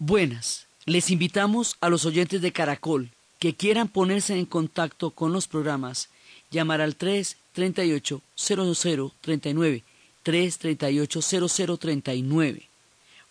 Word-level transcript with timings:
Buenas. 0.00 0.68
Les 0.86 1.10
invitamos 1.10 1.76
a 1.80 1.88
los 1.88 2.04
oyentes 2.04 2.40
de 2.40 2.52
Caracol 2.52 3.10
que 3.40 3.56
quieran 3.56 3.88
ponerse 3.88 4.38
en 4.38 4.46
contacto 4.46 5.10
con 5.10 5.32
los 5.32 5.48
programas, 5.48 6.08
llamar 6.52 6.80
al 6.80 6.94
338 6.94 8.22
0039 8.36 9.82
338 10.22 11.78
0039 11.78 12.68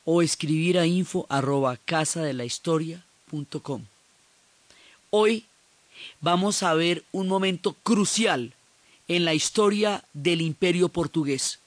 o 0.03 0.21
escribir 0.21 0.77
a 0.77 0.85
info 0.85 1.25
arroba 1.29 1.77
casadelahistoria.com. 1.77 3.85
Hoy 5.09 5.45
vamos 6.19 6.63
a 6.63 6.73
ver 6.73 7.05
un 7.13 7.29
momento 7.29 7.77
crucial 7.81 8.51
en 9.07 9.23
la 9.23 9.33
historia 9.33 10.03
del 10.11 10.41
imperio 10.41 10.89
portugués, 10.89 11.59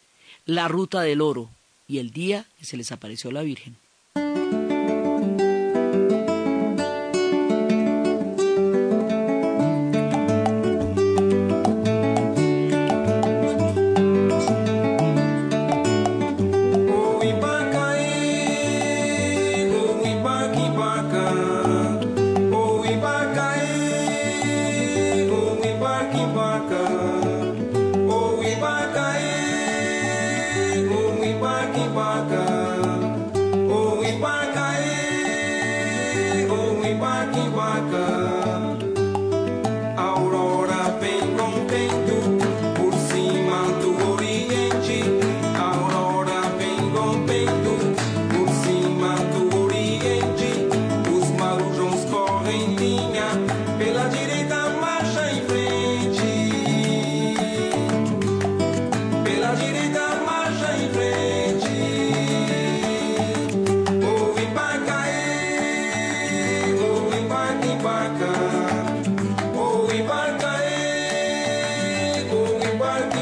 la 0.44 0.68
ruta 0.68 1.00
del 1.00 1.22
oro 1.22 1.48
y 1.88 2.00
el 2.00 2.10
día 2.10 2.44
que 2.58 2.66
se 2.66 2.76
les 2.76 2.92
apareció 2.92 3.32
la 3.32 3.40
Virgen. 3.40 3.78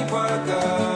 Pasada 0.06 0.87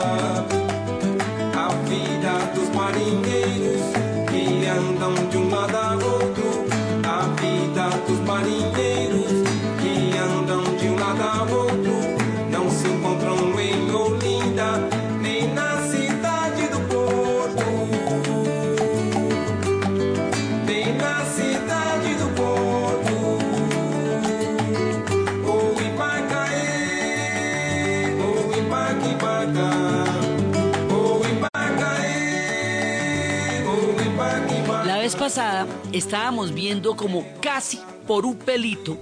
estábamos 35.93 36.53
viendo 36.53 36.95
como 36.95 37.25
casi 37.41 37.79
por 38.07 38.25
un 38.25 38.37
pelito 38.37 38.97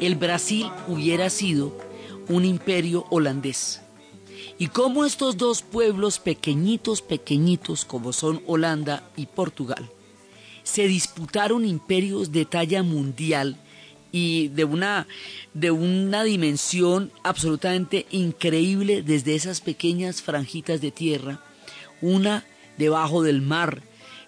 el 0.00 0.16
Brasil 0.16 0.66
hubiera 0.88 1.30
sido 1.30 1.72
un 2.28 2.44
imperio 2.44 3.06
holandés. 3.10 3.82
Y 4.58 4.66
cómo 4.66 5.04
estos 5.04 5.36
dos 5.36 5.62
pueblos 5.62 6.18
pequeñitos, 6.18 7.02
pequeñitos 7.02 7.84
como 7.84 8.12
son 8.12 8.42
Holanda 8.46 9.08
y 9.16 9.26
Portugal, 9.26 9.90
se 10.64 10.88
disputaron 10.88 11.64
imperios 11.64 12.32
de 12.32 12.44
talla 12.44 12.82
mundial 12.82 13.56
y 14.10 14.48
de 14.48 14.64
una, 14.64 15.06
de 15.54 15.70
una 15.70 16.24
dimensión 16.24 17.12
absolutamente 17.22 18.06
increíble 18.10 19.02
desde 19.02 19.36
esas 19.36 19.60
pequeñas 19.60 20.20
franjitas 20.20 20.80
de 20.80 20.90
tierra, 20.90 21.44
una 22.00 22.44
debajo 22.76 23.22
del 23.22 23.40
mar, 23.40 23.82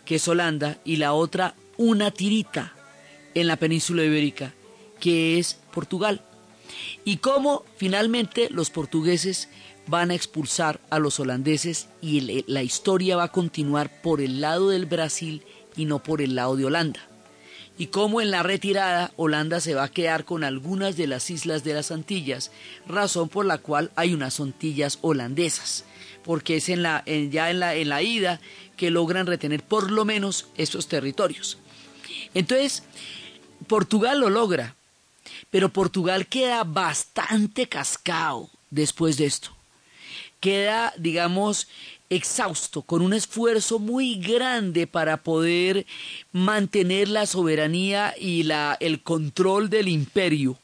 que 0.04 0.16
es 0.16 0.28
Holanda, 0.28 0.78
y 0.84 0.96
la 0.96 1.12
otra 1.12 1.56
una 1.76 2.10
tirita 2.10 2.74
en 3.34 3.46
la 3.46 3.56
península 3.56 4.04
ibérica, 4.04 4.54
que 5.00 5.38
es 5.38 5.58
Portugal. 5.72 6.22
Y 7.04 7.18
cómo 7.18 7.64
finalmente 7.76 8.48
los 8.50 8.70
portugueses 8.70 9.48
van 9.86 10.10
a 10.10 10.14
expulsar 10.14 10.80
a 10.90 10.98
los 10.98 11.20
holandeses 11.20 11.88
y 12.00 12.42
la 12.46 12.62
historia 12.62 13.16
va 13.16 13.24
a 13.24 13.32
continuar 13.32 13.90
por 14.02 14.20
el 14.20 14.40
lado 14.40 14.70
del 14.70 14.86
Brasil 14.86 15.42
y 15.76 15.84
no 15.84 16.02
por 16.02 16.22
el 16.22 16.34
lado 16.34 16.56
de 16.56 16.64
Holanda. 16.64 17.00
Y 17.76 17.88
cómo 17.88 18.20
en 18.20 18.30
la 18.30 18.44
retirada 18.44 19.12
Holanda 19.16 19.60
se 19.60 19.74
va 19.74 19.84
a 19.84 19.90
quedar 19.90 20.24
con 20.24 20.44
algunas 20.44 20.96
de 20.96 21.08
las 21.08 21.28
islas 21.30 21.64
de 21.64 21.74
las 21.74 21.90
Antillas, 21.90 22.52
razón 22.86 23.28
por 23.28 23.44
la 23.46 23.58
cual 23.58 23.90
hay 23.96 24.14
unas 24.14 24.38
Antillas 24.38 24.98
holandesas, 25.02 25.84
porque 26.22 26.56
es 26.56 26.68
en 26.68 26.82
la, 26.82 27.04
ya 27.04 27.50
en 27.50 27.58
la, 27.58 27.74
en 27.74 27.88
la 27.88 28.00
ida 28.00 28.40
que 28.76 28.90
logran 28.90 29.26
retener 29.26 29.62
por 29.62 29.90
lo 29.90 30.04
menos 30.04 30.46
esos 30.56 30.86
territorios. 30.86 31.58
Entonces, 32.32 32.82
Portugal 33.66 34.20
lo 34.20 34.30
logra, 34.30 34.76
pero 35.50 35.68
Portugal 35.68 36.26
queda 36.26 36.64
bastante 36.64 37.68
cascado 37.68 38.50
después 38.70 39.16
de 39.16 39.26
esto. 39.26 39.50
Queda, 40.40 40.92
digamos, 40.96 41.68
exhausto, 42.10 42.82
con 42.82 43.02
un 43.02 43.14
esfuerzo 43.14 43.78
muy 43.78 44.16
grande 44.16 44.86
para 44.86 45.18
poder 45.18 45.86
mantener 46.32 47.08
la 47.08 47.26
soberanía 47.26 48.14
y 48.18 48.42
la, 48.44 48.76
el 48.80 49.02
control 49.02 49.70
del 49.70 49.88
imperio 49.88 50.58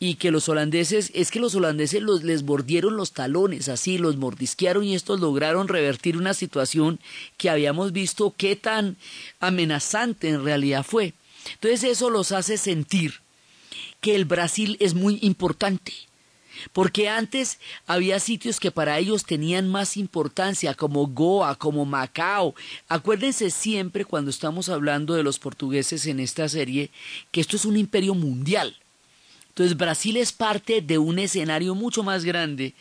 y 0.00 0.14
que 0.14 0.30
los 0.30 0.48
holandeses, 0.48 1.10
es 1.14 1.30
que 1.30 1.40
los 1.40 1.54
holandeses 1.54 2.02
los, 2.02 2.22
les 2.22 2.44
mordieron 2.44 2.96
los 2.96 3.12
talones, 3.12 3.68
así, 3.68 3.98
los 3.98 4.16
mordisquearon 4.16 4.84
y 4.84 4.94
estos 4.94 5.20
lograron 5.20 5.66
revertir 5.66 6.16
una 6.16 6.34
situación 6.34 7.00
que 7.36 7.50
habíamos 7.50 7.92
visto 7.92 8.34
qué 8.36 8.54
tan 8.54 8.96
amenazante 9.40 10.28
en 10.28 10.44
realidad 10.44 10.84
fue. 10.84 11.14
Entonces 11.54 11.82
eso 11.84 12.10
los 12.10 12.30
hace 12.30 12.58
sentir 12.58 13.14
que 14.00 14.14
el 14.14 14.24
Brasil 14.24 14.76
es 14.78 14.94
muy 14.94 15.18
importante, 15.22 15.92
porque 16.72 17.08
antes 17.08 17.58
había 17.86 18.20
sitios 18.20 18.60
que 18.60 18.70
para 18.70 18.98
ellos 18.98 19.24
tenían 19.24 19.68
más 19.68 19.96
importancia, 19.96 20.74
como 20.74 21.08
Goa, 21.08 21.56
como 21.56 21.84
Macao. 21.84 22.54
Acuérdense 22.88 23.50
siempre 23.50 24.04
cuando 24.04 24.30
estamos 24.30 24.68
hablando 24.68 25.14
de 25.14 25.24
los 25.24 25.40
portugueses 25.40 26.06
en 26.06 26.20
esta 26.20 26.48
serie, 26.48 26.90
que 27.32 27.40
esto 27.40 27.56
es 27.56 27.64
un 27.64 27.76
imperio 27.76 28.14
mundial. 28.14 28.76
Entonces 29.58 29.76
Brasil 29.76 30.16
es 30.16 30.30
parte 30.30 30.82
de 30.82 30.98
un 30.98 31.18
escenario 31.18 31.74
mucho 31.74 32.04
más 32.04 32.24
grande 32.24 32.74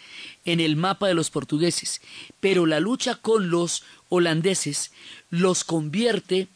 en 0.45 0.59
el 0.59 0.75
mapa 0.75 1.07
de 1.07 1.15
los 1.15 1.31
portugueses, 1.31 2.01
pero 2.39 2.67
la 2.67 2.79
lucha 2.79 3.15
con 3.15 3.49
los 3.49 3.81
holandeses 4.09 4.91
los 5.31 5.63
convierte 5.63 6.49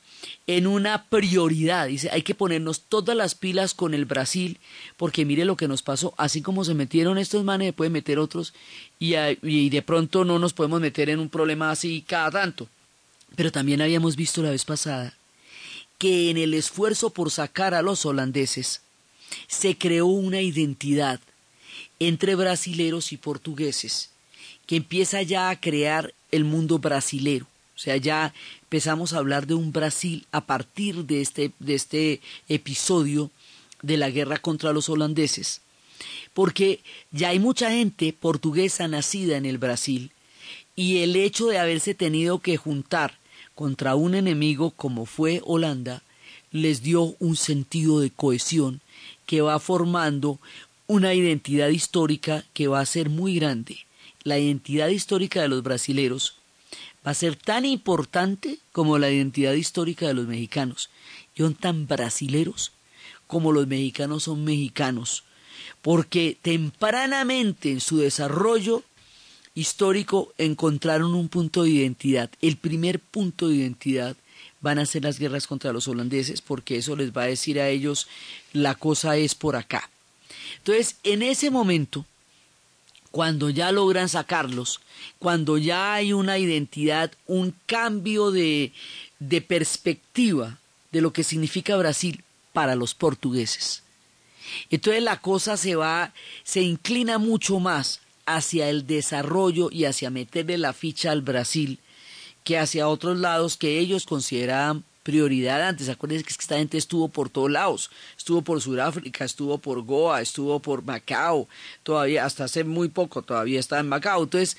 en 0.45 0.67
una 0.67 1.05
prioridad. 1.05 1.87
Dice, 1.87 2.11
hay 2.11 2.21
que 2.21 2.35
ponernos 2.35 2.81
todas 2.81 3.17
las 3.17 3.33
pilas 3.33 3.73
con 3.73 3.95
el 3.95 4.05
Brasil, 4.05 4.59
porque 4.95 5.25
mire 5.25 5.43
lo 5.43 5.57
que 5.57 5.67
nos 5.67 5.81
pasó, 5.81 6.13
así 6.17 6.43
como 6.43 6.65
se 6.65 6.75
metieron 6.75 7.17
estos 7.17 7.43
manes, 7.43 7.69
se 7.69 7.73
pueden 7.73 7.93
meter 7.93 8.19
otros, 8.19 8.53
y, 8.99 9.15
y 9.41 9.71
de 9.71 9.81
pronto 9.81 10.23
no 10.23 10.37
nos 10.37 10.53
podemos 10.53 10.81
meter 10.81 11.09
en 11.09 11.19
un 11.19 11.29
problema 11.29 11.71
así 11.71 12.05
cada 12.07 12.29
tanto. 12.29 12.69
Pero 13.35 13.51
también 13.51 13.81
habíamos 13.81 14.15
visto 14.15 14.43
la 14.43 14.51
vez 14.51 14.65
pasada 14.65 15.15
que 15.97 16.29
en 16.29 16.37
el 16.37 16.53
esfuerzo 16.53 17.09
por 17.09 17.31
sacar 17.31 17.73
a 17.73 17.81
los 17.81 18.05
holandeses, 18.05 18.81
se 19.47 19.77
creó 19.77 20.07
una 20.07 20.41
identidad 20.41 21.19
entre 21.99 22.35
brasileros 22.35 23.11
y 23.11 23.17
portugueses 23.17 24.09
que 24.65 24.77
empieza 24.77 25.21
ya 25.21 25.49
a 25.49 25.59
crear 25.59 26.13
el 26.31 26.45
mundo 26.45 26.79
brasilero. 26.79 27.45
O 27.75 27.79
sea, 27.79 27.97
ya 27.97 28.33
empezamos 28.63 29.13
a 29.13 29.17
hablar 29.17 29.47
de 29.47 29.53
un 29.53 29.71
Brasil 29.71 30.25
a 30.31 30.45
partir 30.45 31.05
de 31.05 31.21
este, 31.21 31.51
de 31.59 31.75
este 31.75 32.21
episodio 32.47 33.31
de 33.81 33.97
la 33.97 34.09
guerra 34.09 34.37
contra 34.37 34.71
los 34.71 34.87
holandeses. 34.87 35.61
Porque 36.33 36.79
ya 37.11 37.29
hay 37.29 37.39
mucha 37.39 37.71
gente 37.71 38.13
portuguesa 38.13 38.87
nacida 38.87 39.37
en 39.37 39.45
el 39.45 39.57
Brasil 39.57 40.11
y 40.75 40.99
el 40.99 41.15
hecho 41.15 41.47
de 41.47 41.59
haberse 41.59 41.93
tenido 41.93 42.39
que 42.39 42.57
juntar 42.57 43.17
contra 43.55 43.95
un 43.95 44.15
enemigo 44.15 44.71
como 44.71 45.05
fue 45.05 45.41
Holanda, 45.43 46.01
les 46.51 46.81
dio 46.81 47.15
un 47.19 47.35
sentido 47.35 47.99
de 47.99 48.09
cohesión 48.09 48.81
que 49.25 49.41
va 49.41 49.59
formando 49.59 50.39
una 50.87 51.13
identidad 51.13 51.69
histórica 51.69 52.45
que 52.53 52.67
va 52.67 52.79
a 52.79 52.85
ser 52.85 53.09
muy 53.09 53.35
grande. 53.35 53.85
La 54.23 54.37
identidad 54.37 54.89
histórica 54.89 55.41
de 55.41 55.47
los 55.47 55.63
brasileros 55.63 56.35
va 57.05 57.11
a 57.11 57.15
ser 57.15 57.35
tan 57.35 57.65
importante 57.65 58.59
como 58.71 58.97
la 58.97 59.09
identidad 59.09 59.53
histórica 59.53 60.07
de 60.07 60.13
los 60.13 60.27
mexicanos. 60.27 60.89
Y 61.35 61.41
son 61.41 61.55
tan 61.55 61.87
brasileros 61.87 62.73
como 63.31 63.53
los 63.53 63.65
mexicanos 63.65 64.23
son 64.23 64.43
mexicanos, 64.43 65.23
porque 65.81 66.37
tempranamente 66.41 67.71
en 67.71 67.79
su 67.79 67.97
desarrollo 67.97 68.83
histórico 69.55 70.33
encontraron 70.37 71.15
un 71.15 71.29
punto 71.29 71.63
de 71.63 71.69
identidad. 71.69 72.29
El 72.41 72.57
primer 72.57 72.99
punto 72.99 73.47
de 73.47 73.55
identidad 73.55 74.17
van 74.61 74.79
a 74.79 74.85
ser 74.85 75.03
las 75.03 75.19
guerras 75.19 75.47
contra 75.47 75.73
los 75.73 75.87
holandeses, 75.87 76.41
porque 76.41 76.77
eso 76.77 76.95
les 76.95 77.11
va 77.11 77.23
a 77.23 77.27
decir 77.27 77.59
a 77.59 77.69
ellos 77.69 78.07
la 78.53 78.75
cosa 78.75 79.17
es 79.17 79.35
por 79.35 79.55
acá. 79.55 79.89
Entonces, 80.57 80.97
en 81.03 81.23
ese 81.23 81.49
momento, 81.49 82.05
cuando 83.09 83.49
ya 83.49 83.71
logran 83.71 84.07
sacarlos, 84.07 84.79
cuando 85.19 85.57
ya 85.57 85.93
hay 85.93 86.13
una 86.13 86.37
identidad, 86.37 87.11
un 87.27 87.53
cambio 87.65 88.31
de, 88.31 88.71
de 89.19 89.41
perspectiva 89.41 90.59
de 90.91 91.01
lo 91.01 91.11
que 91.11 91.23
significa 91.23 91.75
Brasil 91.77 92.23
para 92.53 92.75
los 92.75 92.93
portugueses. 92.93 93.83
Entonces 94.69 95.03
la 95.03 95.21
cosa 95.21 95.57
se 95.57 95.75
va, 95.75 96.13
se 96.43 96.61
inclina 96.61 97.17
mucho 97.17 97.59
más 97.59 98.01
hacia 98.25 98.69
el 98.69 98.87
desarrollo 98.87 99.69
y 99.71 99.85
hacia 99.85 100.09
meterle 100.09 100.57
la 100.57 100.73
ficha 100.73 101.11
al 101.11 101.21
Brasil 101.21 101.79
que 102.43 102.57
hacia 102.57 102.87
otros 102.87 103.17
lados 103.17 103.57
que 103.57 103.79
ellos 103.79 104.05
consideraban 104.05 104.83
prioridad 105.03 105.67
antes. 105.67 105.89
Acuérdense 105.89 106.23
que 106.23 106.31
esta 106.31 106.57
gente 106.57 106.77
estuvo 106.77 107.07
por 107.07 107.29
todos 107.29 107.51
lados. 107.51 107.89
Estuvo 108.17 108.41
por 108.41 108.61
Sudáfrica, 108.61 109.25
estuvo 109.25 109.57
por 109.57 109.81
Goa, 109.81 110.21
estuvo 110.21 110.59
por 110.59 110.83
Macao. 110.83 111.47
Todavía, 111.83 112.25
hasta 112.25 112.45
hace 112.45 112.63
muy 112.63 112.89
poco, 112.89 113.21
todavía 113.21 113.59
está 113.59 113.79
en 113.79 113.89
Macao. 113.89 114.23
Entonces 114.23 114.57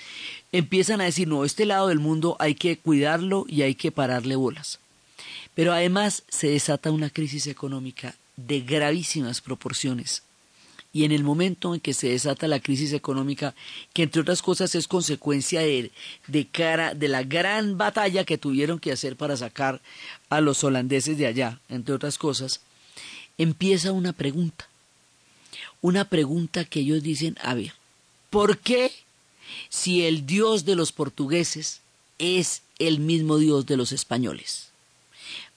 empiezan 0.51 1.01
a 1.01 1.05
decir, 1.05 1.29
no, 1.29 1.45
este 1.45 1.67
lado 1.67 1.89
del 1.89 2.01
mundo 2.01 2.37
hay 2.39 2.55
que 2.55 2.79
cuidarlo 2.79 3.45
y 3.49 3.63
hay 3.63 3.75
que 3.75 3.93
pararle 3.93 4.37
bolas. 4.37 4.79
Pero 5.55 5.73
además 5.73 6.25
se 6.29 6.49
desata 6.49 6.91
una 6.91 7.11
crisis 7.11 7.47
económica 7.47 8.15
de 8.37 8.61
gravísimas 8.61 9.41
proporciones 9.41 10.23
y 10.93 11.05
en 11.05 11.13
el 11.13 11.25
momento 11.25 11.75
en 11.75 11.81
que 11.81 11.95
se 11.95 12.09
desata 12.09 12.49
la 12.49 12.61
crisis 12.61 12.93
económica, 12.93 13.55
que 13.95 14.03
entre 14.03 14.21
otras 14.21 14.43
cosas 14.43 14.75
es 14.75 14.87
consecuencia 14.87 15.61
de, 15.61 15.91
de, 16.27 16.47
cara, 16.47 16.95
de 16.95 17.09
la 17.09 17.23
gran 17.23 17.79
batalla 17.79 18.25
que 18.25 18.39
tuvieron 18.39 18.79
que 18.79 18.93
hacer 18.93 19.17
para 19.17 19.37
sacar 19.37 19.81
a 20.29 20.41
los 20.41 20.63
holandeses 20.65 21.17
de 21.17 21.27
allá, 21.27 21.61
entre 21.69 21.95
otras 21.95 22.19
cosas, 22.19 22.61
empieza 23.39 23.93
una 23.93 24.13
pregunta. 24.13 24.69
Una 25.81 26.05
pregunta 26.05 26.65
que 26.65 26.81
ellos 26.81 27.03
dicen, 27.03 27.37
a 27.43 27.55
ver, 27.55 27.73
¿por 28.31 28.59
qué 28.59 28.93
si 29.69 30.05
el 30.05 30.27
Dios 30.27 30.65
de 30.65 30.77
los 30.77 30.93
portugueses 30.93 31.81
es 32.19 32.63
el 32.79 33.01
mismo 33.01 33.39
Dios 33.39 33.67
de 33.67 33.77
los 33.77 33.93
españoles? 33.93 34.72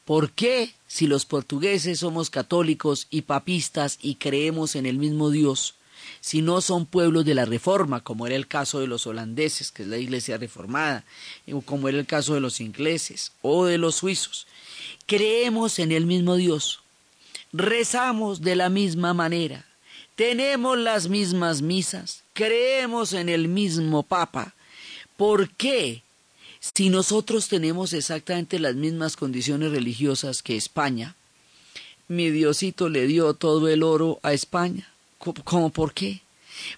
¿Por 0.05 0.31
qué 0.31 0.73
si 0.87 1.07
los 1.07 1.25
portugueses 1.25 1.99
somos 1.99 2.29
católicos 2.29 3.07
y 3.09 3.23
papistas 3.23 3.97
y 4.01 4.15
creemos 4.15 4.75
en 4.75 4.85
el 4.85 4.99
mismo 4.99 5.31
Dios, 5.31 5.73
si 6.21 6.43
no 6.43 6.61
son 6.61 6.85
pueblos 6.85 7.25
de 7.25 7.33
la 7.33 7.45
Reforma, 7.45 8.01
como 8.01 8.27
era 8.27 8.35
el 8.35 8.47
caso 8.47 8.79
de 8.79 8.87
los 8.87 9.07
holandeses, 9.07 9.71
que 9.71 9.81
es 9.83 9.89
la 9.89 9.97
Iglesia 9.97 10.37
reformada, 10.37 11.03
o 11.51 11.61
como 11.61 11.89
era 11.89 11.97
el 11.97 12.05
caso 12.05 12.35
de 12.35 12.39
los 12.39 12.61
ingleses 12.61 13.31
o 13.41 13.65
de 13.65 13.79
los 13.79 13.95
suizos, 13.95 14.45
creemos 15.07 15.79
en 15.79 15.91
el 15.91 16.05
mismo 16.05 16.35
Dios, 16.35 16.81
rezamos 17.51 18.41
de 18.41 18.55
la 18.55 18.69
misma 18.69 19.13
manera, 19.15 19.65
tenemos 20.15 20.77
las 20.77 21.09
mismas 21.09 21.61
misas, 21.61 22.23
creemos 22.33 23.13
en 23.13 23.27
el 23.29 23.47
mismo 23.47 24.03
Papa, 24.03 24.53
¿por 25.17 25.49
qué 25.49 26.03
si 26.73 26.89
nosotros 26.89 27.47
tenemos 27.47 27.93
exactamente 27.93 28.59
las 28.59 28.75
mismas 28.75 29.15
condiciones 29.15 29.71
religiosas 29.71 30.41
que 30.41 30.55
España, 30.55 31.15
mi 32.07 32.29
Diosito 32.29 32.89
le 32.89 33.07
dio 33.07 33.33
todo 33.33 33.67
el 33.67 33.83
oro 33.83 34.19
a 34.23 34.33
España. 34.33 34.89
¿Cómo 35.17 35.69
por 35.69 35.93
qué? 35.93 36.21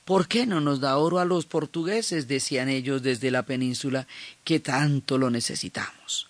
¿Por 0.04 0.28
qué 0.28 0.46
no 0.46 0.60
nos 0.60 0.80
da 0.80 0.98
oro 0.98 1.20
a 1.20 1.26
los 1.26 1.46
portugueses? 1.46 2.28
decían 2.28 2.70
ellos 2.70 3.04
desde 3.04 3.32
la 3.32 3.44
península, 3.44 4.08
que 4.44 4.60
tanto 4.60 5.18
lo 5.18 5.30
necesitamos. 5.30 6.28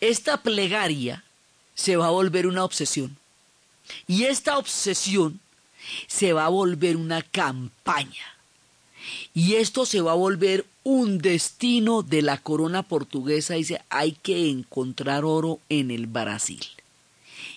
Esta 0.00 0.42
plegaria 0.42 1.24
se 1.74 1.96
va 1.96 2.06
a 2.06 2.10
volver 2.10 2.46
una 2.46 2.64
obsesión. 2.64 3.16
Y 4.06 4.24
esta 4.24 4.58
obsesión 4.58 5.40
se 6.06 6.32
va 6.32 6.46
a 6.46 6.50
volver 6.50 6.96
una 6.96 7.22
campaña. 7.22 8.35
Y 9.34 9.54
esto 9.54 9.86
se 9.86 10.00
va 10.00 10.12
a 10.12 10.16
volver 10.16 10.66
un 10.84 11.18
destino 11.18 12.02
de 12.02 12.22
la 12.22 12.38
corona 12.38 12.82
portuguesa. 12.82 13.54
Dice, 13.54 13.80
hay 13.90 14.12
que 14.12 14.48
encontrar 14.48 15.24
oro 15.24 15.60
en 15.68 15.90
el 15.90 16.06
Brasil. 16.06 16.62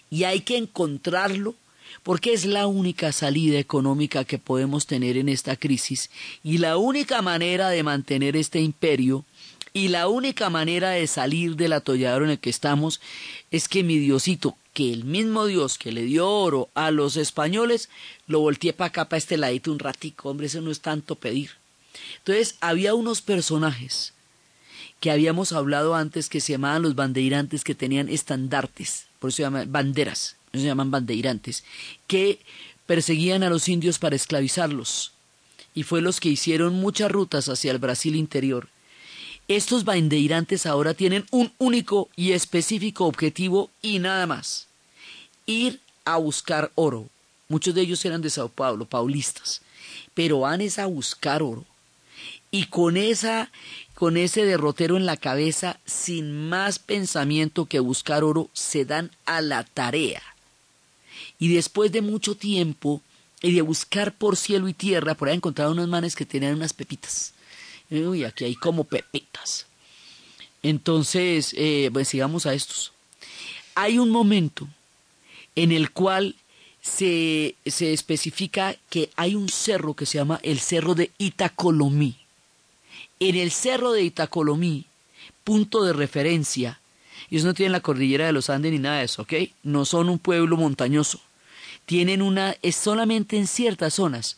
Y 0.09 0.23
hay 0.23 0.41
que 0.41 0.57
encontrarlo 0.57 1.55
porque 2.03 2.33
es 2.33 2.45
la 2.45 2.67
única 2.67 3.11
salida 3.11 3.59
económica 3.59 4.23
que 4.23 4.37
podemos 4.37 4.87
tener 4.87 5.17
en 5.17 5.29
esta 5.29 5.55
crisis 5.55 6.09
y 6.43 6.57
la 6.57 6.77
única 6.77 7.21
manera 7.21 7.69
de 7.69 7.83
mantener 7.83 8.35
este 8.35 8.61
imperio 8.61 9.25
y 9.73 9.89
la 9.89 10.07
única 10.07 10.49
manera 10.49 10.91
de 10.91 11.05
salir 11.07 11.55
del 11.55 11.73
atolladero 11.73 12.25
en 12.25 12.31
el 12.31 12.39
que 12.39 12.49
estamos 12.49 13.01
es 13.51 13.67
que 13.67 13.83
mi 13.83 13.99
Diosito, 13.99 14.55
que 14.73 14.93
el 14.93 15.03
mismo 15.03 15.45
Dios 15.45 15.77
que 15.77 15.91
le 15.91 16.03
dio 16.03 16.29
oro 16.29 16.69
a 16.73 16.91
los 16.91 17.17
españoles, 17.17 17.89
lo 18.27 18.39
volteé 18.39 18.73
para 18.73 18.89
acá, 18.89 19.09
para 19.09 19.17
este 19.17 19.37
ladito 19.37 19.71
un 19.71 19.79
ratico, 19.79 20.29
hombre, 20.29 20.47
eso 20.47 20.61
no 20.61 20.71
es 20.71 20.81
tanto 20.81 21.15
pedir. 21.15 21.51
Entonces, 22.17 22.55
había 22.61 22.93
unos 22.93 23.21
personajes 23.21 24.13
que 24.99 25.11
habíamos 25.11 25.53
hablado 25.53 25.95
antes 25.95 26.29
que 26.29 26.41
se 26.41 26.53
llamaban 26.53 26.81
los 26.81 26.95
bandeirantes, 26.95 27.63
que 27.63 27.75
tenían 27.75 28.09
estandartes, 28.09 29.07
por 29.19 29.29
eso 29.29 29.37
se 29.37 29.43
llaman 29.43 29.71
banderas, 29.71 30.35
se 30.51 30.63
llaman 30.63 30.91
bandeirantes, 30.91 31.63
que 32.07 32.39
perseguían 32.85 33.43
a 33.43 33.49
los 33.49 33.69
indios 33.69 33.99
para 33.99 34.15
esclavizarlos. 34.15 35.13
Y 35.73 35.83
fue 35.83 36.01
los 36.01 36.19
que 36.19 36.29
hicieron 36.29 36.73
muchas 36.73 37.11
rutas 37.11 37.47
hacia 37.47 37.71
el 37.71 37.77
Brasil 37.77 38.15
interior. 38.15 38.67
Estos 39.49 39.83
bandeirantes 39.83 40.65
ahora 40.65 40.93
tienen 40.93 41.25
un 41.31 41.51
único 41.57 42.07
y 42.15 42.31
específico 42.31 43.05
objetivo 43.05 43.69
y 43.81 43.99
nada 43.99 44.25
más. 44.25 44.67
Ir 45.45 45.81
a 46.05 46.15
buscar 46.15 46.71
oro. 46.75 47.09
Muchos 47.49 47.75
de 47.75 47.81
ellos 47.81 48.05
eran 48.05 48.21
de 48.21 48.29
Sao 48.29 48.47
Paulo, 48.47 48.85
paulistas, 48.85 49.61
pero 50.13 50.41
van 50.41 50.61
es 50.61 50.79
a 50.79 50.85
buscar 50.85 51.43
oro 51.43 51.65
y 52.51 52.65
con 52.65 52.97
esa 52.97 53.51
con 53.95 54.15
ese 54.15 54.45
derrotero 54.45 54.95
en 54.95 55.05
la 55.05 55.17
cabeza, 55.17 55.77
sin 55.85 56.47
más 56.47 56.79
pensamiento 56.79 57.65
que 57.65 57.81
buscar 57.81 58.23
oro, 58.23 58.49
se 58.53 58.85
dan 58.85 59.11
a 59.25 59.41
la 59.41 59.65
tarea. 59.65 60.21
Y 61.37 61.53
después 61.53 61.91
de 61.91 62.01
mucho 62.01 62.35
tiempo 62.35 63.01
y 63.41 63.51
de 63.51 63.61
buscar 63.61 64.13
por 64.13 64.37
cielo 64.37 64.69
y 64.69 64.73
tierra, 64.73 65.15
por 65.15 65.27
ahí 65.27 65.35
encontraron 65.35 65.73
unos 65.73 65.89
manes 65.89 66.15
que 66.15 66.25
tenían 66.25 66.55
unas 66.55 66.71
pepitas. 66.71 67.33
Uy, 67.89 68.23
aquí 68.23 68.45
hay 68.45 68.55
como 68.55 68.83
pepitas. 68.83 69.65
Entonces, 70.61 71.53
eh, 71.57 71.89
pues 71.91 72.07
sigamos 72.07 72.45
a 72.45 72.53
estos. 72.53 72.91
Hay 73.75 73.97
un 73.97 74.09
momento 74.09 74.67
en 75.55 75.71
el 75.71 75.91
cual 75.91 76.35
se, 76.81 77.55
se 77.65 77.93
especifica 77.93 78.75
que 78.89 79.09
hay 79.15 79.35
un 79.35 79.49
cerro 79.49 79.93
que 79.93 80.05
se 80.05 80.17
llama 80.17 80.39
el 80.43 80.59
cerro 80.59 80.95
de 80.95 81.11
Itacolomí 81.17 82.17
en 83.19 83.35
el 83.35 83.51
cerro 83.51 83.91
de 83.91 84.03
Itacolomí, 84.03 84.85
punto 85.43 85.83
de 85.83 85.93
referencia, 85.93 86.79
ellos 87.29 87.43
no 87.43 87.53
tienen 87.53 87.73
la 87.73 87.81
cordillera 87.81 88.25
de 88.25 88.31
los 88.31 88.49
Andes 88.49 88.71
ni 88.71 88.79
nada 88.79 88.99
de 88.99 89.05
eso, 89.05 89.23
¿ok? 89.23 89.33
No 89.63 89.85
son 89.85 90.09
un 90.09 90.17
pueblo 90.17 90.57
montañoso. 90.57 91.19
Tienen 91.85 92.21
una, 92.21 92.55
es 92.61 92.75
solamente 92.75 93.37
en 93.37 93.45
ciertas 93.45 93.95
zonas 93.95 94.37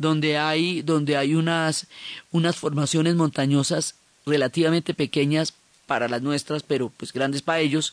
donde 0.00 0.38
hay, 0.38 0.80
donde 0.80 1.18
hay 1.18 1.34
unas, 1.34 1.86
unas 2.32 2.56
formaciones 2.56 3.16
montañosas 3.16 3.96
relativamente 4.24 4.94
pequeñas 4.94 5.52
para 5.86 6.08
las 6.08 6.22
nuestras, 6.22 6.62
pero 6.62 6.90
pues 6.96 7.12
grandes 7.12 7.42
para 7.42 7.60
ellos. 7.60 7.92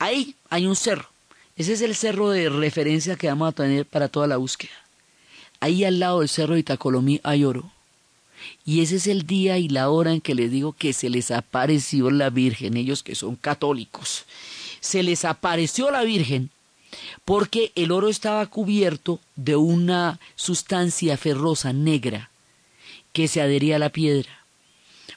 Ahí 0.00 0.34
hay 0.50 0.66
un 0.66 0.74
cerro. 0.74 1.08
Ese 1.56 1.74
es 1.74 1.80
el 1.80 1.94
cerro 1.94 2.30
de 2.30 2.48
referencia 2.48 3.14
que 3.14 3.28
vamos 3.28 3.48
a 3.48 3.52
tener 3.52 3.86
para 3.86 4.08
toda 4.08 4.26
la 4.26 4.36
búsqueda. 4.36 4.72
Ahí 5.60 5.84
al 5.84 6.00
lado 6.00 6.20
del 6.20 6.28
cerro 6.28 6.54
de 6.54 6.60
Itacolomí 6.60 7.20
hay 7.22 7.44
oro. 7.44 7.70
Y 8.64 8.82
ese 8.82 8.96
es 8.96 9.06
el 9.06 9.26
día 9.26 9.58
y 9.58 9.68
la 9.68 9.88
hora 9.90 10.12
en 10.12 10.20
que 10.20 10.34
les 10.34 10.50
digo 10.50 10.72
que 10.72 10.92
se 10.92 11.08
les 11.08 11.30
apareció 11.30 12.10
la 12.10 12.30
Virgen, 12.30 12.76
ellos 12.76 13.04
que 13.04 13.14
son 13.14 13.36
católicos. 13.36 14.24
Se 14.80 15.04
les 15.04 15.24
apareció 15.24 15.90
la 15.92 16.02
Virgen 16.02 16.50
porque 17.24 17.72
el 17.74 17.92
oro 17.92 18.08
estaba 18.08 18.46
cubierto 18.46 19.20
de 19.36 19.56
una 19.56 20.18
sustancia 20.34 21.16
ferrosa 21.16 21.72
negra 21.72 22.30
que 23.12 23.28
se 23.28 23.40
adhería 23.40 23.76
a 23.76 23.80
la 23.80 23.90
piedra. 23.90 24.44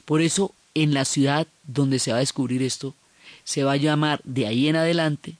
Por 0.04 0.22
eso 0.22 0.54
en 0.74 0.94
la 0.94 1.04
ciudad 1.04 1.46
donde 1.64 1.98
se 1.98 2.10
va 2.10 2.18
a 2.18 2.20
descubrir 2.20 2.62
esto, 2.62 2.94
se 3.44 3.64
va 3.64 3.72
a 3.72 3.76
llamar 3.76 4.20
de 4.24 4.46
ahí 4.46 4.68
en 4.68 4.76
adelante 4.76 5.34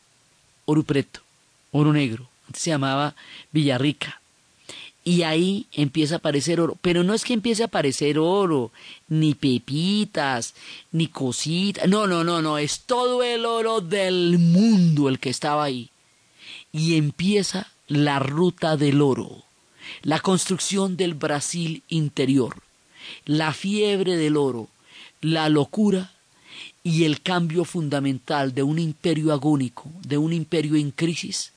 Oro 0.65 0.83
Preto, 0.83 1.21
Oro 1.73 1.93
Negro. 1.93 2.29
Antes 2.47 2.63
se 2.63 2.71
llamaba 2.71 3.15
Villarrica. 3.53 4.21
Y 5.03 5.23
ahí 5.23 5.67
empieza 5.73 6.17
a 6.17 6.19
aparecer 6.19 6.61
oro. 6.61 6.77
Pero 6.83 7.03
no 7.03 7.15
es 7.15 7.25
que 7.25 7.33
empiece 7.33 7.63
a 7.63 7.67
aparecer 7.67 8.19
oro, 8.19 8.71
ni 9.09 9.35
pepitas, 9.35 10.55
ni 10.93 11.07
cositas. 11.07 11.89
No, 11.89 12.07
no, 12.07 12.23
no, 12.23 12.43
no. 12.43 12.59
Es 12.59 12.81
todo 12.81 13.23
el 13.23 13.47
oro 13.47 13.81
del 13.81 14.39
mundo 14.39 15.09
el 15.09 15.19
que 15.19 15.31
estaba 15.31 15.65
ahí. 15.65 15.89
Y 16.73 16.97
empieza 16.97 17.69
la 17.89 18.19
ruta 18.19 18.77
del 18.77 19.01
oro, 19.03 19.43
la 20.03 20.21
construcción 20.21 20.97
del 20.97 21.15
Brasil 21.15 21.83
interior, 21.89 22.63
la 23.25 23.53
fiebre 23.53 24.17
del 24.17 24.37
oro, 24.37 24.69
la 25.21 25.49
locura 25.49 26.13
y 26.83 27.05
el 27.05 27.21
cambio 27.21 27.65
fundamental 27.65 28.55
de 28.55 28.63
un 28.63 28.79
imperio 28.79 29.33
agónico, 29.33 29.91
de 30.03 30.19
un 30.19 30.33
imperio 30.33 30.77
en 30.77 30.91
crisis, 30.91 31.53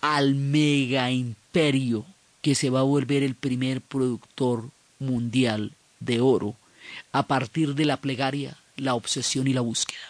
al 0.00 0.34
mega 0.34 1.10
imperio 1.10 2.04
que 2.42 2.54
se 2.54 2.70
va 2.70 2.80
a 2.80 2.84
volver 2.84 3.22
el 3.22 3.34
primer 3.34 3.80
productor 3.80 4.70
mundial 4.98 5.72
de 6.00 6.20
oro 6.20 6.56
a 7.12 7.26
partir 7.26 7.74
de 7.74 7.84
la 7.84 7.98
plegaria, 7.98 8.56
la 8.76 8.94
obsesión 8.94 9.46
y 9.46 9.52
la 9.52 9.60
búsqueda. 9.60 10.00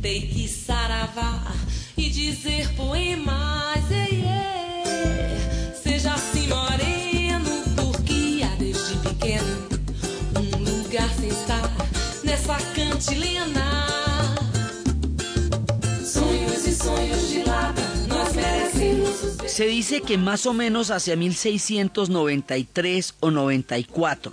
tem 0.00 0.26
que 0.26 0.48
saravar 0.48 1.54
e 1.96 2.08
dizer 2.08 2.68
poemas. 2.74 3.90
Ei, 3.90 4.22
ei. 4.22 5.74
Seja 5.74 6.14
assim 6.14 6.48
moreno, 6.48 7.50
porque 7.76 8.40
há 8.42 8.54
desde 8.56 8.96
pequeno 8.96 9.68
um 10.36 10.40
lugar 10.82 11.08
sem 11.14 11.28
estar 11.28 11.70
nessa 12.24 12.56
cantilena. 12.74 13.86
Sonhos 16.04 16.66
e 16.66 16.74
sonhos 16.74 17.28
de 17.30 17.42
lata, 17.44 17.82
nós 18.08 18.34
merecemos. 18.34 19.50
Se 19.50 19.68
dice 19.68 20.00
que 20.00 20.16
mais 20.16 20.46
ou 20.46 20.54
menos 20.54 20.90
hacia 20.90 21.16
1693 21.16 23.14
ou 23.20 23.30
94 23.30 24.32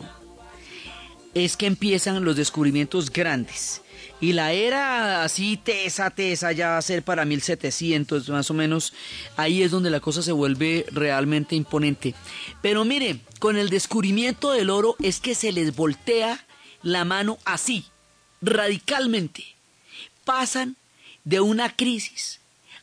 é 1.35 1.47
que 1.49 1.67
empiezan 1.67 2.19
os 2.25 2.35
descobrimentos 2.35 3.09
grandes. 3.09 3.81
Y 4.19 4.33
la 4.33 4.51
era 4.51 5.23
así 5.23 5.57
tesa, 5.57 6.09
tesa, 6.09 6.51
ya 6.51 6.69
va 6.69 6.77
a 6.77 6.81
ser 6.81 7.03
para 7.03 7.23
1700 7.23 8.29
más 8.29 8.49
o 8.49 8.53
menos. 8.53 8.93
Ahí 9.35 9.61
es 9.61 9.69
donde 9.69 9.91
la 9.91 9.99
cosa 9.99 10.23
se 10.23 10.31
vuelve 10.31 10.85
realmente 10.91 11.55
imponente. 11.55 12.15
Pero 12.61 12.83
mire, 12.83 13.19
con 13.39 13.57
el 13.57 13.69
descubrimiento 13.69 14.51
del 14.51 14.71
oro 14.71 14.95
es 15.01 15.19
que 15.19 15.35
se 15.35 15.51
les 15.51 15.75
voltea 15.75 16.45
la 16.81 17.05
mano 17.05 17.37
así, 17.45 17.85
radicalmente. 18.41 19.43
Pasan 20.25 20.77
de 21.23 21.39
una 21.39 21.75
crisis 21.75 22.39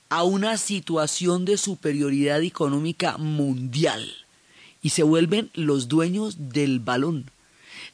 a 0.09 0.23
una 0.23 0.57
situación 0.57 1.45
de 1.45 1.57
superioridad 1.57 2.43
económica 2.43 3.17
mundial 3.19 4.09
y 4.83 4.91
se 4.91 5.03
vuelven 5.03 5.50
los 5.55 5.88
dueños 5.88 6.50
del 6.50 6.79
balón. 6.79 7.31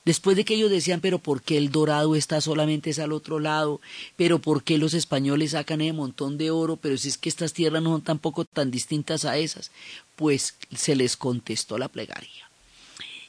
Después 0.05 0.35
de 0.37 0.47
que 0.47 0.55
ellos 0.55 0.71
decían, 0.71 1.01
pero 1.01 1.19
¿por 1.19 1.43
qué 1.43 1.59
el 1.59 1.71
dorado 1.71 2.17
está 2.17 2.41
solamente 2.41 2.91
al 3.03 3.13
otro 3.13 3.39
lado? 3.39 3.81
¿Pero 4.17 4.39
por 4.39 4.63
qué 4.63 4.79
los 4.79 4.95
españoles 4.95 5.51
sacan 5.51 5.83
ese 5.83 5.93
montón 5.93 6.39
de 6.39 6.51
oro? 6.51 6.77
Pero 6.77 6.97
si 6.97 7.09
es 7.09 7.19
que 7.19 7.29
estas 7.29 7.53
tierras 7.53 7.83
no 7.83 7.91
son 7.91 8.03
tampoco 8.03 8.47
tan 8.47 8.71
distintas 8.71 9.27
a 9.27 9.37
esas. 9.37 9.71
Pues 10.17 10.55
se 10.75 10.97
les 10.97 11.17
contestó 11.19 11.77
la 11.77 11.89
plegaria. 11.89 12.49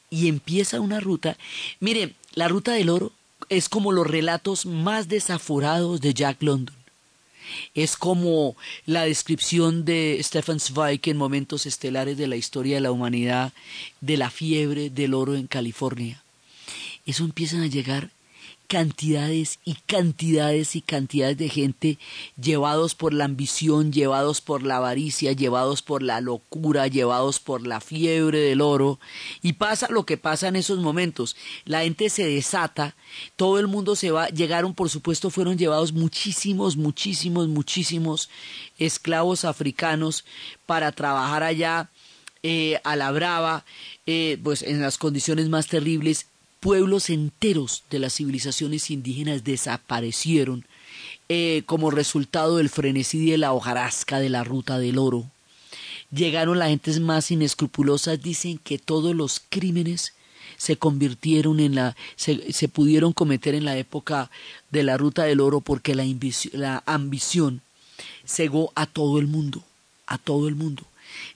Y 0.08 0.28
empieza 0.28 0.80
una 0.80 1.00
ruta. 1.00 1.36
Mire, 1.78 2.14
la 2.34 2.48
ruta 2.48 2.72
del 2.72 2.88
oro 2.88 3.12
es 3.50 3.68
como 3.68 3.92
los 3.92 4.06
relatos 4.06 4.64
más 4.64 5.08
desaforados 5.08 6.00
de 6.00 6.14
Jack 6.14 6.42
London. 6.42 6.74
Es 7.74 7.98
como 7.98 8.56
la 8.86 9.04
descripción 9.04 9.84
de 9.84 10.18
Stefan 10.22 10.58
Zweig 10.58 11.00
en 11.04 11.18
momentos 11.18 11.66
estelares 11.66 12.16
de 12.16 12.28
la 12.28 12.36
historia 12.36 12.76
de 12.76 12.80
la 12.80 12.92
humanidad 12.92 13.52
de 14.00 14.16
la 14.16 14.30
fiebre 14.30 14.88
del 14.88 15.12
oro 15.12 15.34
en 15.34 15.48
California 15.48 16.21
eso 17.06 17.24
empiezan 17.24 17.62
a 17.62 17.66
llegar 17.66 18.10
cantidades 18.72 19.58
y 19.66 19.74
cantidades 19.86 20.76
y 20.76 20.80
cantidades 20.80 21.36
de 21.36 21.50
gente 21.50 21.98
llevados 22.40 22.94
por 22.94 23.12
la 23.12 23.26
ambición, 23.26 23.92
llevados 23.92 24.40
por 24.40 24.62
la 24.62 24.78
avaricia, 24.78 25.32
llevados 25.32 25.82
por 25.82 26.02
la 26.02 26.22
locura, 26.22 26.86
llevados 26.86 27.38
por 27.38 27.66
la 27.66 27.82
fiebre 27.82 28.38
del 28.38 28.62
oro. 28.62 28.98
Y 29.42 29.54
pasa 29.54 29.88
lo 29.90 30.06
que 30.06 30.16
pasa 30.16 30.48
en 30.48 30.56
esos 30.56 30.78
momentos. 30.78 31.36
La 31.66 31.82
gente 31.82 32.08
se 32.08 32.24
desata, 32.24 32.96
todo 33.36 33.58
el 33.58 33.66
mundo 33.66 33.94
se 33.94 34.10
va, 34.10 34.28
llegaron, 34.28 34.72
por 34.72 34.88
supuesto, 34.88 35.28
fueron 35.28 35.58
llevados 35.58 35.92
muchísimos, 35.92 36.78
muchísimos, 36.78 37.48
muchísimos 37.48 38.30
esclavos 38.78 39.44
africanos 39.44 40.24
para 40.64 40.92
trabajar 40.92 41.42
allá 41.42 41.90
eh, 42.42 42.80
a 42.84 42.96
la 42.96 43.12
brava, 43.12 43.66
eh, 44.06 44.38
pues 44.42 44.62
en 44.62 44.80
las 44.80 44.96
condiciones 44.96 45.50
más 45.50 45.66
terribles 45.66 46.26
pueblos 46.62 47.10
enteros 47.10 47.82
de 47.90 47.98
las 47.98 48.14
civilizaciones 48.14 48.92
indígenas 48.92 49.42
desaparecieron 49.42 50.64
eh, 51.28 51.64
como 51.66 51.90
resultado 51.90 52.58
del 52.58 52.68
frenesí 52.68 53.28
de 53.28 53.36
la 53.36 53.52
hojarasca 53.52 54.20
de 54.20 54.28
la 54.28 54.44
ruta 54.44 54.78
del 54.78 54.96
oro. 54.96 55.28
Llegaron 56.12 56.60
las 56.60 56.68
gentes 56.68 57.00
más 57.00 57.32
inescrupulosas, 57.32 58.22
dicen 58.22 58.58
que 58.58 58.78
todos 58.78 59.16
los 59.16 59.42
crímenes 59.48 60.12
se 60.56 60.76
convirtieron 60.76 61.58
en 61.58 61.74
la, 61.74 61.96
se, 62.14 62.68
pudieron 62.68 63.12
cometer 63.12 63.56
en 63.56 63.64
la 63.64 63.76
época 63.76 64.30
de 64.70 64.84
la 64.84 64.96
ruta 64.96 65.24
del 65.24 65.40
oro 65.40 65.62
porque 65.62 65.96
la, 65.96 66.04
la 66.52 66.84
ambición 66.86 67.60
cegó 68.24 68.70
a 68.76 68.86
todo 68.86 69.18
el 69.18 69.26
mundo, 69.26 69.64
a 70.06 70.16
todo 70.16 70.46
el 70.46 70.54
mundo. 70.54 70.84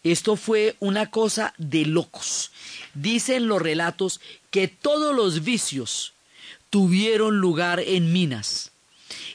Esto 0.05 0.37
fue 0.37 0.77
una 0.79 1.11
cosa 1.11 1.53
de 1.59 1.85
locos. 1.85 2.51
Dicen 2.95 3.49
los 3.49 3.61
relatos 3.61 4.21
que 4.57 4.69
todos 4.69 5.15
los 5.15 5.45
vicios 5.45 6.15
tuvieron 6.71 7.41
lugar 7.41 7.79
en 7.79 8.15
Minas, 8.15 8.73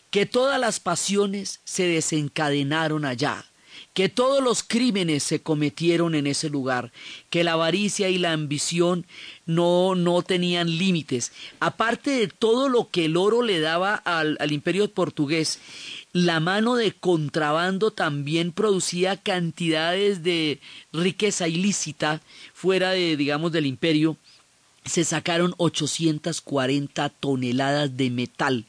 que 0.09 0.25
todas 0.25 0.59
las 0.59 0.79
pasiones 0.79 1.59
se 1.63 1.85
desencadenaron 1.85 3.05
allá, 3.05 3.45
que 3.93 4.09
todos 4.09 4.43
los 4.43 4.63
crímenes 4.63 5.21
se 5.21 5.39
cometieron 5.39 6.15
en 6.15 6.25
ese 6.25 6.49
lugar, 6.49 6.91
que 7.29 7.43
la 7.43 7.51
avaricia 7.51 8.09
y 8.09 8.17
la 8.17 8.31
ambición 8.31 9.05
no, 9.45 9.93
no 9.93 10.23
tenían 10.23 10.75
límites. 10.79 11.33
Aparte 11.59 12.09
de 12.09 12.27
todo 12.27 12.67
lo 12.67 12.89
que 12.89 13.05
el 13.05 13.15
oro 13.15 13.43
le 13.43 13.59
daba 13.59 13.93
al, 13.93 14.37
al 14.39 14.51
imperio 14.51 14.91
portugués, 14.91 15.59
la 16.13 16.39
mano 16.39 16.73
de 16.73 16.93
contrabando 16.93 17.91
también 17.91 18.53
producía 18.53 19.17
cantidades 19.17 20.23
de 20.23 20.59
riqueza 20.91 21.47
ilícita 21.47 22.21
fuera 22.55 22.89
de, 22.89 23.15
digamos, 23.17 23.51
del 23.51 23.67
imperio. 23.67 24.17
Se 24.85 25.03
sacaron 25.03 25.53
840 25.57 27.09
toneladas 27.09 27.95
de 27.97 28.09
metal 28.09 28.65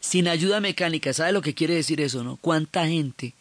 sin 0.00 0.28
ayuda 0.28 0.60
mecánica. 0.60 1.12
¿Sabe 1.12 1.32
lo 1.32 1.42
que 1.42 1.54
quiere 1.54 1.74
decir 1.74 2.00
eso, 2.00 2.24
no? 2.24 2.36
¿Cuánta 2.36 2.86
gente 2.86 3.34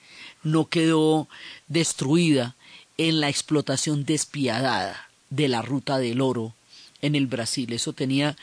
no 0.44 0.68
quedó 0.68 1.28
destruida 1.68 2.56
en 2.98 3.20
la 3.20 3.30
explotación 3.30 4.06
despiadada 4.06 5.10
de 5.30 5.48
la 5.48 5.62
ruta 5.62 5.98
del 5.98 6.22
oro 6.22 6.54
en 7.02 7.16
el 7.16 7.28
Brasil? 7.28 7.74
Eso 7.74 7.94
tenía, 7.94 8.36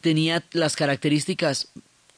tenía 0.00 0.44
las 0.52 0.76
características 0.76 1.68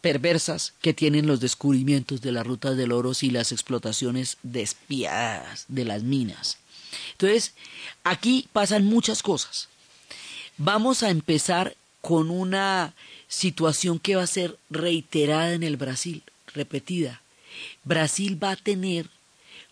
perversas 0.01 0.75
que 0.83 0.93
tienen 0.93 1.27
los 1.27 1.41
descubrimientos 1.41 2.21
de 2.21 2.33
la 2.33 2.43
ruta 2.43 2.75
del 2.75 2.93
oro 2.93 3.13
y 3.21 3.31
las 3.31 3.53
explotaciones 3.53 4.37
despiadadas 4.43 5.65
de 5.69 5.85
las 5.85 6.03
minas. 6.03 6.59
Entonces, 7.13 7.55
aquí 8.05 8.49
pasan 8.53 8.85
muchas 8.85 9.23
cosas. 9.23 9.69
Vamos 10.57 11.03
a 11.03 11.11
empezar 11.11 11.77
con 12.01 12.31
una 12.31 12.95
situación 13.27 13.99
que 13.99 14.15
va 14.15 14.23
a 14.23 14.29
ser 14.29 14.57
reiterada 14.71 15.53
en 15.53 15.65
el 15.65 15.77
Brasil, 15.77 16.23
repetida. 16.55 17.23
Brasil 17.83 18.43
va 18.43 18.53
a 18.53 18.57
tener 18.57 19.09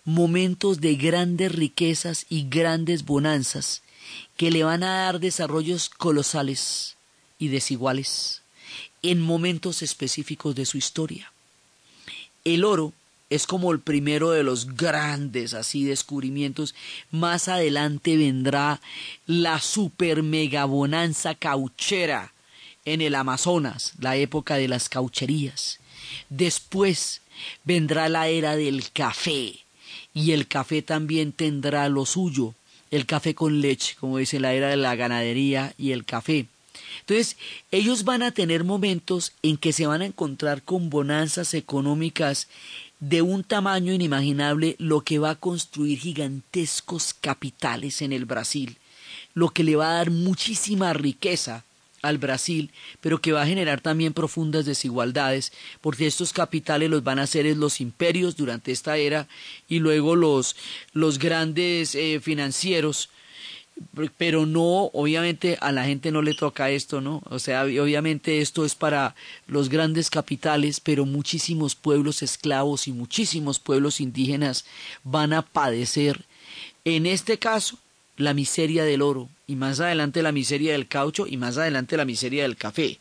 momentos 0.04 0.80
de 0.80 0.96
grandes 0.96 1.52
riquezas 1.52 2.26
y 2.28 2.48
grandes 2.48 3.04
bonanzas 3.04 3.82
que 4.36 4.50
le 4.50 4.64
van 4.64 4.82
a 4.82 5.04
dar 5.04 5.20
desarrollos 5.20 5.88
colosales 5.88 6.96
y 7.38 7.48
desiguales 7.48 8.42
en 9.02 9.20
momentos 9.20 9.82
específicos 9.82 10.54
de 10.56 10.66
su 10.66 10.78
historia. 10.78 11.32
El 12.44 12.64
oro 12.64 12.92
es 13.34 13.46
como 13.46 13.72
el 13.72 13.80
primero 13.80 14.30
de 14.30 14.42
los 14.42 14.76
grandes 14.76 15.54
así 15.54 15.84
descubrimientos. 15.84 16.74
Más 17.10 17.48
adelante 17.48 18.16
vendrá 18.16 18.80
la 19.26 19.58
super 19.60 20.22
mega 20.22 20.66
bonanza 20.66 21.34
cauchera 21.34 22.32
en 22.84 23.00
el 23.00 23.14
Amazonas, 23.14 23.94
la 23.98 24.16
época 24.16 24.56
de 24.56 24.68
las 24.68 24.88
caucherías. 24.90 25.80
Después 26.28 27.22
vendrá 27.64 28.10
la 28.10 28.28
era 28.28 28.54
del 28.56 28.90
café 28.92 29.60
y 30.12 30.32
el 30.32 30.46
café 30.46 30.82
también 30.82 31.32
tendrá 31.32 31.88
lo 31.88 32.04
suyo, 32.04 32.54
el 32.90 33.06
café 33.06 33.34
con 33.34 33.62
leche, 33.62 33.96
como 33.98 34.18
dice 34.18 34.40
la 34.40 34.52
era 34.52 34.68
de 34.68 34.76
la 34.76 34.94
ganadería 34.94 35.74
y 35.78 35.92
el 35.92 36.04
café. 36.04 36.46
Entonces, 37.00 37.36
ellos 37.70 38.04
van 38.04 38.22
a 38.22 38.32
tener 38.32 38.64
momentos 38.64 39.32
en 39.42 39.56
que 39.56 39.72
se 39.72 39.86
van 39.86 40.02
a 40.02 40.06
encontrar 40.06 40.62
con 40.62 40.90
bonanzas 40.90 41.54
económicas 41.54 42.48
de 43.02 43.20
un 43.20 43.42
tamaño 43.42 43.92
inimaginable 43.92 44.76
lo 44.78 45.00
que 45.00 45.18
va 45.18 45.30
a 45.30 45.34
construir 45.34 45.98
gigantescos 45.98 47.14
capitales 47.20 48.00
en 48.00 48.12
el 48.12 48.26
Brasil, 48.26 48.78
lo 49.34 49.48
que 49.48 49.64
le 49.64 49.74
va 49.74 49.90
a 49.90 49.94
dar 49.94 50.12
muchísima 50.12 50.92
riqueza 50.92 51.64
al 52.00 52.18
Brasil, 52.18 52.70
pero 53.00 53.20
que 53.20 53.32
va 53.32 53.42
a 53.42 53.46
generar 53.46 53.80
también 53.80 54.12
profundas 54.12 54.66
desigualdades, 54.66 55.52
porque 55.80 56.06
estos 56.06 56.32
capitales 56.32 56.90
los 56.90 57.02
van 57.02 57.18
a 57.18 57.22
hacer 57.22 57.44
los 57.56 57.80
imperios 57.80 58.36
durante 58.36 58.70
esta 58.70 58.96
era 58.96 59.26
y 59.68 59.80
luego 59.80 60.14
los, 60.14 60.54
los 60.92 61.18
grandes 61.18 61.96
eh, 61.96 62.20
financieros 62.22 63.08
pero 64.18 64.46
no, 64.46 64.90
obviamente 64.92 65.58
a 65.60 65.72
la 65.72 65.84
gente 65.84 66.10
no 66.10 66.22
le 66.22 66.34
toca 66.34 66.70
esto, 66.70 67.00
¿no? 67.00 67.22
O 67.28 67.38
sea, 67.38 67.62
obviamente 67.64 68.40
esto 68.40 68.64
es 68.64 68.74
para 68.74 69.14
los 69.46 69.68
grandes 69.68 70.10
capitales, 70.10 70.80
pero 70.80 71.06
muchísimos 71.06 71.74
pueblos 71.74 72.22
esclavos 72.22 72.88
y 72.88 72.92
muchísimos 72.92 73.58
pueblos 73.58 74.00
indígenas 74.00 74.64
van 75.04 75.32
a 75.32 75.42
padecer, 75.42 76.24
en 76.84 77.06
este 77.06 77.38
caso, 77.38 77.78
la 78.16 78.34
miseria 78.34 78.84
del 78.84 79.02
oro, 79.02 79.28
y 79.46 79.56
más 79.56 79.80
adelante 79.80 80.22
la 80.22 80.32
miseria 80.32 80.72
del 80.72 80.88
caucho, 80.88 81.26
y 81.26 81.36
más 81.36 81.58
adelante 81.58 81.96
la 81.96 82.04
miseria 82.04 82.42
del 82.42 82.56
café. 82.56 82.98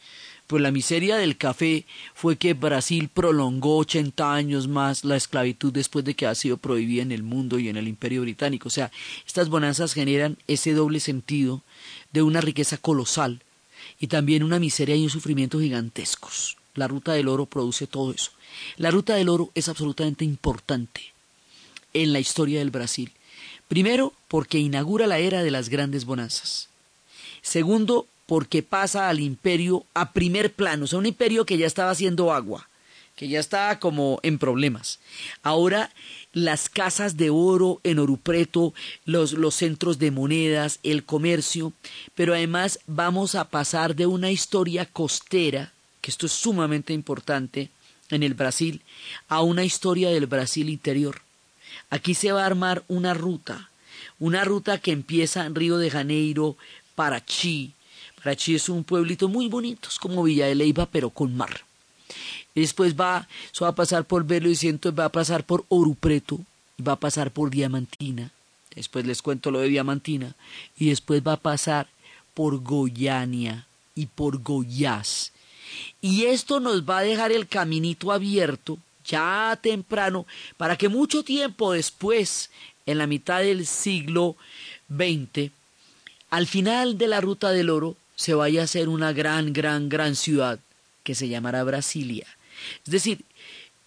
Pues 0.52 0.62
la 0.62 0.72
miseria 0.72 1.16
del 1.16 1.38
café 1.38 1.86
fue 2.14 2.36
que 2.36 2.54
Brasil 2.54 3.08
prolongó 3.08 3.78
80 3.78 4.34
años 4.34 4.68
más 4.68 5.06
la 5.06 5.16
esclavitud 5.16 5.72
después 5.72 6.04
de 6.04 6.14
que 6.14 6.26
ha 6.26 6.36
sido 6.36 6.58
prohibida 6.58 7.04
en 7.04 7.14
el 7.14 7.24
mundo 7.24 7.58
y 7.58 7.70
en 7.70 7.78
el 7.78 7.88
imperio 7.88 8.24
británico. 8.24 8.68
O 8.68 8.70
sea, 8.70 8.92
estas 9.26 9.48
bonanzas 9.48 9.94
generan 9.94 10.38
ese 10.48 10.74
doble 10.74 11.00
sentido 11.00 11.62
de 12.12 12.22
una 12.22 12.42
riqueza 12.42 12.76
colosal 12.76 13.42
y 13.98 14.08
también 14.08 14.44
una 14.44 14.60
miseria 14.60 14.98
y 14.98 15.06
un 15.06 15.10
sufrimiento 15.10 15.58
gigantescos. 15.58 16.58
La 16.76 16.90
ruta 16.90 17.14
del 17.14 17.30
oro 17.30 17.46
produce 17.46 17.88
todo 17.88 18.12
eso. 18.12 18.32
La 18.76 18.92
ruta 18.92 19.16
del 19.16 19.30
oro 19.30 19.52
es 19.56 19.70
absolutamente 19.70 20.26
importante 20.26 21.14
en 21.94 22.12
la 22.12 22.20
historia 22.20 22.60
del 22.60 22.72
Brasil. 22.72 23.14
Primero, 23.70 24.12
porque 24.28 24.60
inaugura 24.60 25.08
la 25.08 25.20
era 25.20 25.44
de 25.44 25.52
las 25.52 25.70
grandes 25.70 26.04
bonanzas. 26.04 26.68
Segundo, 27.42 28.06
porque 28.32 28.64
pasa 28.64 29.10
al 29.10 29.20
imperio 29.20 29.84
a 29.94 30.14
primer 30.14 30.54
plano, 30.54 30.86
o 30.86 30.88
sea, 30.88 31.00
un 31.00 31.06
imperio 31.06 31.46
que 31.46 31.58
ya 31.58 31.68
estaba 31.68 31.92
haciendo 31.92 32.32
agua, 32.32 32.70
que 33.18 33.28
ya 33.28 33.42
estaba 33.42 33.78
como 33.78 34.22
en 34.24 34.40
problemas. 34.40 35.00
Ahora 35.44 35.92
las 36.32 36.70
casas 36.70 37.18
de 37.18 37.30
oro 37.30 37.82
en 37.84 38.00
Orupreto, 38.00 38.74
los, 39.04 39.34
los 39.34 39.56
centros 39.56 40.00
de 40.00 40.12
monedas, 40.12 40.80
el 40.84 41.04
comercio, 41.04 41.74
pero 42.16 42.34
además 42.34 42.80
vamos 42.88 43.36
a 43.36 43.50
pasar 43.50 43.98
de 43.98 44.06
una 44.06 44.32
historia 44.32 44.86
costera, 44.86 45.74
que 46.00 46.10
esto 46.10 46.26
es 46.26 46.32
sumamente 46.32 46.94
importante 46.94 47.70
en 48.12 48.24
el 48.24 48.34
Brasil, 48.34 48.80
a 49.28 49.42
una 49.42 49.66
historia 49.66 50.10
del 50.10 50.28
Brasil 50.28 50.70
interior. 50.70 51.20
Aquí 51.90 52.14
se 52.14 52.32
va 52.32 52.44
a 52.44 52.46
armar 52.46 52.86
una 52.88 53.14
ruta, 53.14 53.70
una 54.20 54.46
ruta 54.46 54.78
que 54.78 54.94
empieza 54.94 55.46
en 55.46 55.54
Río 55.54 55.78
de 55.78 55.92
Janeiro, 55.92 56.56
Parachi, 56.96 57.74
Parachi 58.22 58.56
es 58.56 58.70
un 58.70 58.84
pueblito 58.84 59.28
muy 59.28 59.48
bonito, 59.48 59.90
es 59.90 59.98
como 59.98 60.24
Villa 60.24 60.46
de 60.46 60.56
Leyva, 60.56 60.86
pero 60.86 61.10
con 61.10 61.36
mar. 61.36 61.62
Después 62.54 62.96
va, 62.96 63.28
eso 63.52 63.66
va 63.66 63.70
a 63.72 63.76
pasar 63.76 64.06
por 64.06 64.26
Belo 64.26 64.50
y 64.50 64.56
Ciento, 64.56 64.94
va 64.94 65.06
a 65.06 65.10
pasar 65.10 65.44
por 65.46 65.66
Orupreto, 65.70 66.40
va 66.86 66.94
a 66.94 67.00
pasar 67.00 67.32
por 67.32 67.50
Diamantina. 67.50 68.32
Después 68.76 69.06
les 69.06 69.22
cuento 69.22 69.52
lo 69.52 69.60
de 69.60 69.70
Diamantina. 69.70 70.36
Y 70.78 70.90
después 70.90 71.22
va 71.26 71.34
a 71.34 71.38
pasar 71.38 71.88
por 72.34 72.62
Goyania 72.62 73.66
y 73.96 74.06
por 74.06 74.42
Goyás. 74.42 75.32
Y 76.02 76.26
esto 76.26 76.60
nos 76.60 76.84
va 76.84 77.00
a 77.00 77.04
dejar 77.04 77.32
el 77.32 77.48
caminito 77.48 78.12
abierto, 78.12 78.78
ya 79.06 79.58
temprano, 79.62 80.26
para 80.58 80.78
que 80.78 80.90
mucho 80.90 81.24
tiempo 81.24 81.74
después, 81.74 82.50
en 82.86 82.98
la 82.98 83.08
mitad 83.08 83.40
del 83.40 83.66
siglo 83.66 84.36
XX, 84.90 85.52
al 86.30 86.48
final 86.48 86.98
de 86.98 87.08
la 87.08 87.22
ruta 87.22 87.52
del 87.52 87.70
oro, 87.70 87.96
se 88.22 88.36
vaya 88.36 88.62
a 88.62 88.66
hacer 88.66 88.88
una 88.88 89.14
gran, 89.14 89.52
gran, 89.52 89.90
gran 89.90 90.16
ciudad 90.16 90.60
que 91.04 91.16
se 91.16 91.28
llamará 91.28 91.64
Brasilia. 91.64 92.28
Es 92.86 92.92
decir, 92.92 93.26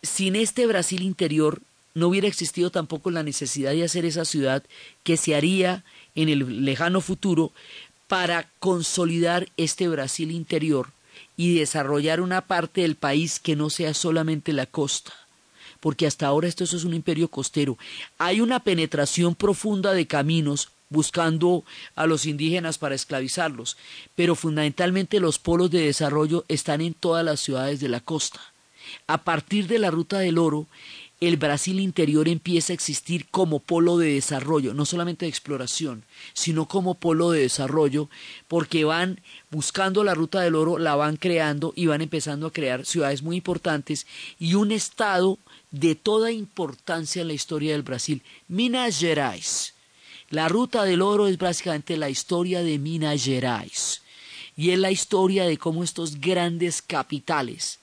sin 0.03 0.35
este 0.35 0.66
Brasil 0.66 1.03
interior 1.03 1.62
no 1.94 2.09
hubiera 2.09 2.27
existido 2.27 2.70
tampoco 2.70 3.12
la 3.12 3.23
necesidad 3.23 3.70
de 3.70 3.85
hacer 3.85 4.05
esa 4.05 4.25
ciudad 4.25 4.64
que 5.05 5.16
se 5.16 5.37
haría 5.37 5.85
en 6.16 6.29
el 6.29 6.64
lejano 6.64 7.01
futuro 7.01 7.53
para 8.09 8.51
consolidar 8.59 9.47
este 9.57 9.87
Brasil 9.87 10.33
interior 10.33 10.88
y 11.37 11.57
desarrollar 11.57 12.20
una 12.20 12.40
parte 12.40 12.81
del 12.81 12.97
país 12.97 13.38
que 13.38 13.55
no 13.55 13.70
sea 13.70 13.94
solamente 13.94 14.53
la 14.53 14.66
costa 14.66 15.12
porque 15.79 16.07
hasta 16.07 16.27
ahora 16.27 16.49
esto 16.49 16.64
es 16.64 16.73
un 16.85 16.94
imperio 16.94 17.29
costero. 17.29 17.77
Hay 18.16 18.40
una 18.40 18.61
penetración 18.61 19.35
profunda 19.35 19.92
de 19.92 20.07
caminos 20.07 20.70
buscando 20.88 21.64
a 21.94 22.07
los 22.07 22.27
indígenas 22.27 22.79
para 22.79 22.94
esclavizarlos, 22.94 23.77
pero 24.14 24.35
fundamentalmente 24.35 25.20
los 25.20 25.38
polos 25.38 25.70
de 25.70 25.87
desarrollo 25.87 26.44
están 26.49 26.81
en 26.81 26.94
todas 26.94 27.25
las 27.25 27.40
ciudades 27.40 27.81
de 27.81 27.88
la 27.88 28.01
costa. 28.01 28.40
A 29.07 29.25
partir 29.25 29.66
de 29.66 29.79
la 29.79 29.90
ruta 29.90 30.18
del 30.18 30.38
oro, 30.38 30.66
el 31.20 31.37
Brasil 31.37 31.81
interior 31.81 32.29
empieza 32.29 32.73
a 32.73 32.75
existir 32.75 33.27
como 33.31 33.61
polo 33.61 33.97
de 33.99 34.14
desarrollo, 34.14 34.75
no 34.75 34.85
solamente 34.85 35.25
de 35.25 35.31
exploración, 35.31 36.05
sino 36.33 36.66
como 36.66 36.97
polo 36.97 37.31
de 37.31 37.40
desarrollo, 37.40 38.11
porque 38.49 38.85
van 38.85 39.20
buscando 39.51 40.05
la 40.05 40.14
ruta 40.14 40.40
del 40.40 40.55
oro, 40.55 40.79
la 40.79 40.97
van 40.97 41.16
creando 41.16 41.73
y 41.77 41.87
van 41.87 42.03
empezando 42.03 42.49
a 42.49 42.53
crear 42.53 42.85
ciudades 42.85 43.23
muy 43.23 43.37
importantes 43.37 44.07
y 44.38 44.55
un 44.55 44.73
estado 44.73 45.38
de 45.70 45.94
toda 45.94 46.31
importancia 46.31 47.23
en 47.23 47.29
la 47.29 47.35
historia 47.35 47.73
del 47.73 47.83
Brasil, 47.83 48.23
Minas 48.49 48.99
Gerais. 48.99 49.74
La 50.35 50.49
ruta 50.49 50.83
del 50.83 51.01
oro 51.01 51.29
es 51.29 51.38
básicamente 51.38 51.97
la 51.97 52.11
historia 52.11 52.64
de 52.64 52.81
Minas 52.81 53.23
Gerais 53.23 54.03
y 54.57 54.70
es 54.70 54.79
la 54.81 54.90
historia 54.90 55.44
de 55.44 55.59
cómo 55.59 55.85
estos 55.85 56.20
grandes 56.20 56.83
capitales 56.83 57.79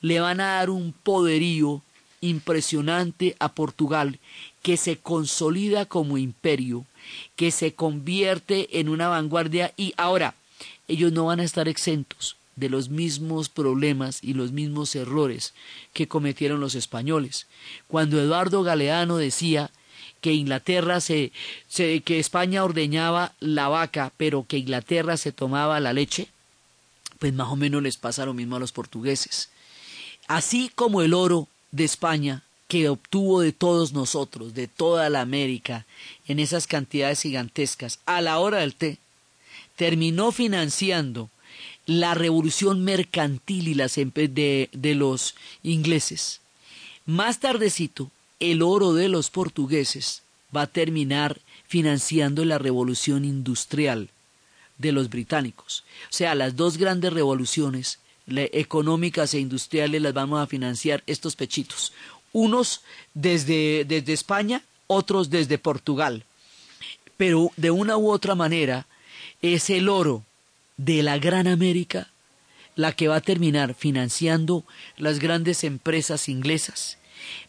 le 0.00 0.20
van 0.20 0.40
a 0.40 0.52
dar 0.52 0.70
un 0.70 0.92
poderío 0.92 1.82
impresionante 2.20 3.34
a 3.40 3.48
Portugal 3.48 4.20
que 4.62 4.76
se 4.76 4.98
consolida 4.98 5.84
como 5.86 6.16
imperio, 6.16 6.86
que 7.34 7.50
se 7.50 7.74
convierte 7.74 8.78
en 8.78 8.88
una 8.88 9.08
vanguardia 9.08 9.74
y 9.76 9.92
ahora 9.96 10.36
ellos 10.86 11.10
no 11.10 11.24
van 11.24 11.40
a 11.40 11.44
estar 11.44 11.66
exentos 11.66 12.36
de 12.54 12.68
los 12.68 12.88
mismos 12.88 13.48
problemas 13.48 14.22
y 14.22 14.34
los 14.34 14.52
mismos 14.52 14.94
errores 14.94 15.54
que 15.92 16.06
cometieron 16.06 16.60
los 16.60 16.76
españoles. 16.76 17.48
Cuando 17.88 18.20
Eduardo 18.20 18.62
Galeano 18.62 19.16
decía 19.16 19.72
que 20.20 20.32
Inglaterra 20.32 21.00
se, 21.00 21.32
que 21.70 22.18
España 22.18 22.64
ordeñaba 22.64 23.32
la 23.40 23.68
vaca, 23.68 24.12
pero 24.16 24.46
que 24.46 24.58
Inglaterra 24.58 25.16
se 25.16 25.32
tomaba 25.32 25.80
la 25.80 25.92
leche, 25.92 26.28
pues 27.18 27.32
más 27.32 27.48
o 27.48 27.56
menos 27.56 27.82
les 27.82 27.96
pasa 27.96 28.26
lo 28.26 28.34
mismo 28.34 28.56
a 28.56 28.60
los 28.60 28.72
portugueses. 28.72 29.50
Así 30.26 30.70
como 30.74 31.02
el 31.02 31.14
oro 31.14 31.48
de 31.70 31.84
España 31.84 32.42
que 32.68 32.88
obtuvo 32.88 33.40
de 33.40 33.52
todos 33.52 33.92
nosotros, 33.92 34.54
de 34.54 34.66
toda 34.66 35.08
la 35.08 35.20
América, 35.20 35.86
en 36.26 36.40
esas 36.40 36.66
cantidades 36.66 37.22
gigantescas, 37.22 38.00
a 38.06 38.20
la 38.20 38.38
hora 38.38 38.58
del 38.58 38.74
té, 38.74 38.98
terminó 39.76 40.32
financiando 40.32 41.30
la 41.84 42.14
revolución 42.14 42.82
mercantil 42.82 43.68
y 43.68 43.74
las 43.74 43.94
de, 43.94 44.68
de 44.72 44.94
los 44.94 45.36
ingleses. 45.62 46.40
Más 47.04 47.38
tardecito, 47.38 48.10
el 48.40 48.62
oro 48.62 48.92
de 48.92 49.08
los 49.08 49.30
portugueses 49.30 50.22
va 50.54 50.62
a 50.62 50.66
terminar 50.66 51.40
financiando 51.66 52.44
la 52.44 52.58
revolución 52.58 53.24
industrial 53.24 54.10
de 54.78 54.92
los 54.92 55.08
británicos. 55.08 55.84
O 56.10 56.12
sea, 56.12 56.34
las 56.34 56.56
dos 56.56 56.76
grandes 56.76 57.12
revoluciones 57.12 57.98
económicas 58.26 59.34
e 59.34 59.40
industriales 59.40 60.02
las 60.02 60.12
vamos 60.12 60.40
a 60.40 60.46
financiar 60.46 61.02
estos 61.06 61.36
pechitos. 61.36 61.92
Unos 62.32 62.82
desde, 63.14 63.84
desde 63.84 64.12
España, 64.12 64.62
otros 64.86 65.30
desde 65.30 65.58
Portugal. 65.58 66.24
Pero 67.16 67.50
de 67.56 67.70
una 67.70 67.96
u 67.96 68.10
otra 68.10 68.34
manera 68.34 68.86
es 69.40 69.70
el 69.70 69.88
oro 69.88 70.24
de 70.76 71.02
la 71.02 71.18
Gran 71.18 71.46
América 71.46 72.08
la 72.74 72.92
que 72.92 73.08
va 73.08 73.16
a 73.16 73.20
terminar 73.22 73.74
financiando 73.74 74.64
las 74.98 75.18
grandes 75.18 75.64
empresas 75.64 76.28
inglesas 76.28 76.98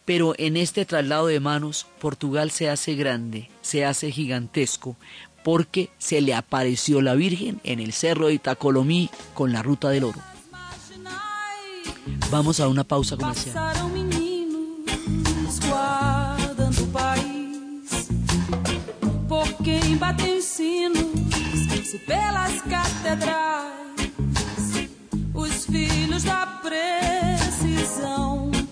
Pero 0.05 0.33
en 0.37 0.57
este 0.57 0.85
traslado 0.85 1.27
de 1.27 1.39
manos, 1.39 1.85
Portugal 1.99 2.51
se 2.51 2.69
hace 2.69 2.95
grande, 2.95 3.49
se 3.61 3.85
hace 3.85 4.11
gigantesco, 4.11 4.95
porque 5.43 5.89
se 5.97 6.21
le 6.21 6.33
apareció 6.33 7.01
la 7.01 7.15
Virgen 7.15 7.61
en 7.63 7.79
el 7.79 7.93
cerro 7.93 8.27
de 8.27 8.33
Itacolomí 8.33 9.09
con 9.33 9.53
la 9.53 9.63
ruta 9.63 9.89
del 9.89 10.05
oro. 10.05 10.19
Vamos 12.29 12.59
a 12.59 12.67
una 12.67 12.83
pausa 12.83 13.15
comercial. 13.15 13.55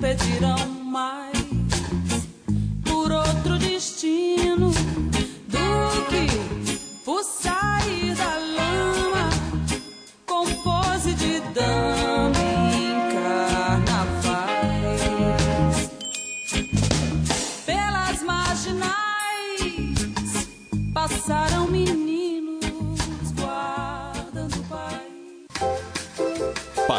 Pedirão 0.06 0.70
mais 0.84 1.34
por 2.84 3.12
outro 3.12 3.58
destino 3.58 4.70
do 5.48 6.06
que 6.10 6.78
por 7.04 7.24
sair 7.24 7.85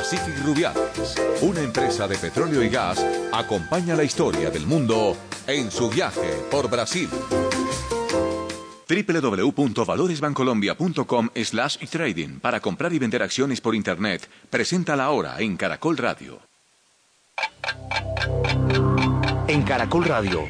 Pacific 0.08 0.38
Rubiales, 0.44 1.16
una 1.42 1.62
empresa 1.62 2.06
de 2.06 2.16
petróleo 2.16 2.62
y 2.62 2.68
gas, 2.68 3.04
acompaña 3.32 3.96
la 3.96 4.04
historia 4.04 4.50
del 4.50 4.64
mundo 4.64 5.16
en 5.48 5.68
su 5.68 5.90
viaje 5.90 6.44
por 6.48 6.70
Brasil 6.70 7.10
www.valoresbancolombia.com 8.88 11.30
slash 11.34 11.78
trading 11.90 12.38
para 12.38 12.60
comprar 12.60 12.92
y 12.92 13.00
vender 13.00 13.20
acciones 13.20 13.60
por 13.60 13.74
Internet. 13.74 14.30
Presenta 14.48 14.94
la 14.94 15.10
hora 15.10 15.40
en 15.40 15.56
Caracol 15.56 15.96
Radio. 15.96 16.38
En 19.48 19.64
Caracol 19.64 20.04
Radio 20.04 20.44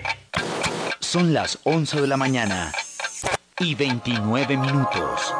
son 1.00 1.32
las 1.32 1.60
11 1.64 2.02
de 2.02 2.06
la 2.06 2.18
mañana 2.18 2.72
y 3.58 3.74
29 3.74 4.58
minutos. 4.58 5.32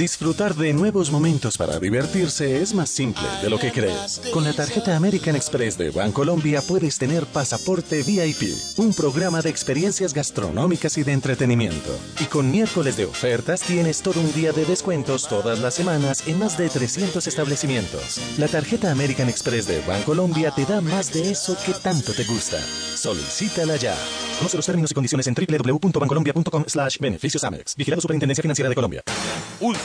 Disfrutar 0.00 0.54
de 0.54 0.72
nuevos 0.72 1.10
momentos 1.10 1.58
para 1.58 1.78
divertirse 1.78 2.62
es 2.62 2.72
más 2.72 2.88
simple 2.88 3.22
de 3.42 3.50
lo 3.50 3.58
que 3.58 3.70
crees. 3.70 4.22
Con 4.32 4.44
la 4.44 4.54
tarjeta 4.54 4.96
American 4.96 5.36
Express 5.36 5.76
de 5.76 5.90
Bancolombia 5.90 6.62
puedes 6.62 6.96
tener 6.96 7.26
pasaporte 7.26 8.02
VIP, 8.02 8.50
un 8.78 8.94
programa 8.94 9.42
de 9.42 9.50
experiencias 9.50 10.14
gastronómicas 10.14 10.96
y 10.96 11.02
de 11.02 11.12
entretenimiento. 11.12 11.90
Y 12.18 12.24
con 12.24 12.50
miércoles 12.50 12.96
de 12.96 13.04
ofertas 13.04 13.60
tienes 13.60 14.00
todo 14.00 14.20
un 14.20 14.32
día 14.32 14.52
de 14.52 14.64
descuentos 14.64 15.28
todas 15.28 15.58
las 15.58 15.74
semanas 15.74 16.26
en 16.26 16.38
más 16.38 16.56
de 16.56 16.70
300 16.70 17.26
establecimientos. 17.26 18.22
La 18.38 18.48
tarjeta 18.48 18.90
American 18.92 19.28
Express 19.28 19.66
de 19.66 19.82
Bancolombia 19.82 20.50
te 20.50 20.64
da 20.64 20.80
más 20.80 21.12
de 21.12 21.30
eso 21.30 21.58
que 21.66 21.74
tanto 21.74 22.14
te 22.14 22.24
gusta. 22.24 22.58
Solicítala 22.96 23.76
ya. 23.76 23.94
Conoce 24.38 24.56
los 24.56 24.64
términos 24.64 24.90
y 24.92 24.94
condiciones 24.94 25.26
en 25.26 25.34
www.bancolombia.com 25.34 26.64
slash 26.66 26.96
beneficios 26.98 27.44
Amex. 27.44 27.76
Vigilado 27.76 28.00
Superintendencia 28.00 28.40
Financiera 28.40 28.70
de 28.70 28.74
Colombia. 28.74 29.02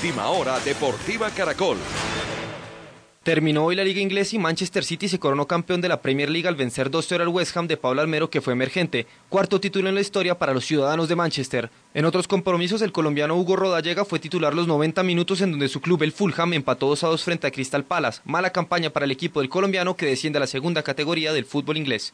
Última 0.06 0.28
hora 0.28 0.60
Deportiva 0.60 1.32
Caracol. 1.32 1.78
Terminó 3.24 3.66
hoy 3.66 3.76
la 3.76 3.84
Liga 3.84 4.02
Inglesa 4.02 4.36
y 4.36 4.40
Manchester 4.40 4.84
City 4.84 5.10
se 5.10 5.18
coronó 5.18 5.48
campeón 5.48 5.82
de 5.82 5.90
la 5.90 6.04
Premier 6.04 6.30
League 6.30 6.48
al 6.48 6.54
vencer 6.54 6.92
2-0 6.92 7.22
al 7.22 7.28
West 7.30 7.58
Ham 7.58 7.66
de 7.66 7.76
Pablo 7.76 8.02
Almero 8.04 8.30
que 8.30 8.40
fue 8.40 8.54
emergente, 8.54 9.08
cuarto 9.30 9.60
título 9.60 9.90
en 9.90 9.96
la 9.96 10.02
historia 10.02 10.38
para 10.38 10.54
los 10.54 10.64
ciudadanos 10.64 11.10
de 11.10 11.16
Manchester. 11.16 11.72
En 11.96 12.06
otros 12.06 12.28
compromisos 12.28 12.84
el 12.84 12.92
colombiano 12.92 13.36
Hugo 13.36 13.56
Rodallega 13.56 14.06
fue 14.06 14.20
titular 14.20 14.54
los 14.54 14.68
90 14.68 15.02
minutos 15.02 15.42
en 15.42 15.50
donde 15.50 15.70
su 15.70 15.82
club 15.82 16.04
el 16.04 16.12
Fulham 16.12 16.54
empató 16.54 16.88
2 16.88 17.04
a 17.04 17.08
2 17.08 17.24
frente 17.24 17.48
a 17.48 17.52
Crystal 17.52 17.84
Palace, 17.84 18.22
mala 18.26 18.52
campaña 18.52 18.92
para 18.92 19.06
el 19.06 19.12
equipo 19.12 19.40
del 19.40 19.50
colombiano 19.50 19.96
que 19.96 20.06
desciende 20.06 20.38
a 20.38 20.42
la 20.42 20.46
segunda 20.46 20.84
categoría 20.84 21.34
del 21.34 21.46
fútbol 21.46 21.78
inglés 21.78 22.14